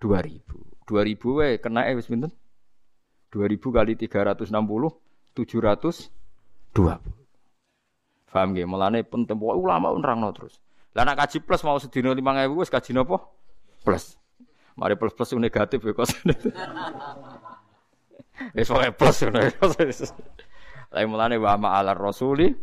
dua 0.00 0.18
ribu. 0.24 0.64
Dua 0.82 1.04
ribu 1.04 1.38
eh 1.44 1.60
kena 1.62 1.86
eh 1.86 1.94
wis 1.94 2.08
Dua 3.28 3.44
ribu 3.44 3.68
kali 3.68 3.94
tiga 3.94 4.24
ratus 4.24 4.48
enam 4.48 4.64
puluh 4.64 4.90
tujuh 5.36 5.60
ratus 5.60 6.08
dua 6.72 6.96
puluh. 6.98 7.27
Faham 8.28 8.52
gak? 8.52 8.68
Mulane 8.68 9.04
pun 9.04 9.24
tempo 9.24 9.48
ulama 9.52 9.92
no 9.92 10.28
terus. 10.32 10.60
Lah 10.92 11.04
nak 11.04 11.16
kaji 11.24 11.40
plus 11.44 11.64
mau 11.64 11.78
lima 11.78 12.30
ribu 12.44 12.60
wis 12.60 12.68
kaji 12.68 12.92
nopo? 12.92 13.20
Plus. 13.84 14.16
Mari 14.78 14.94
plus 14.94 15.14
plus 15.16 15.34
negatif 15.34 15.82
ya 15.82 15.92
kos. 15.96 16.10
Wis 18.54 18.70
plus. 18.70 19.16
Lah 20.94 21.02
mulane 21.04 21.34
wa 21.34 21.58
ma'alar 21.58 21.98
rasuli 21.98 22.54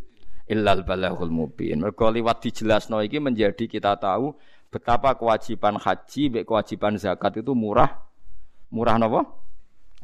illal 0.47 0.87
balaghul 0.87 1.33
mubin. 1.33 1.83
Mergo 1.83 2.07
liwat 2.07 2.39
dijelasno 2.39 3.03
iki 3.03 3.19
menjadi 3.19 3.67
kita 3.67 3.99
tahu 3.99 4.31
betapa 4.71 5.19
kewajiban 5.19 5.75
haji 5.75 6.31
mek 6.31 6.43
kewajiban 6.47 6.95
zakat 6.95 7.43
itu 7.43 7.51
murah 7.51 7.91
murah 8.71 8.95
napa? 8.95 9.21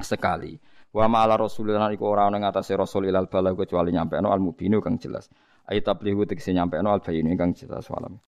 sekali. 0.03 0.57
Wa 0.91 1.07
ma'ala 1.07 1.39
rasulillah 1.39 1.87
iku 1.95 2.03
ora 2.03 2.27
ana 2.27 2.35
ing 2.35 2.43
atase 2.43 2.75
rasul 2.75 3.07
ilal 3.07 3.31
balagh 3.31 3.55
kecuali 3.55 3.95
nyampe 3.95 4.19
al 4.19 4.43
mubinu 4.43 4.83
kang 4.83 4.99
jelas. 4.99 5.31
Ai 5.69 5.81
tablihu 5.81 6.25
tegese 6.25 6.53
nyampe 6.53 6.77
al 6.77 6.99
bayinu 7.05 7.37
kang 7.37 7.53
jelas 7.53 7.89
walam. 7.89 8.17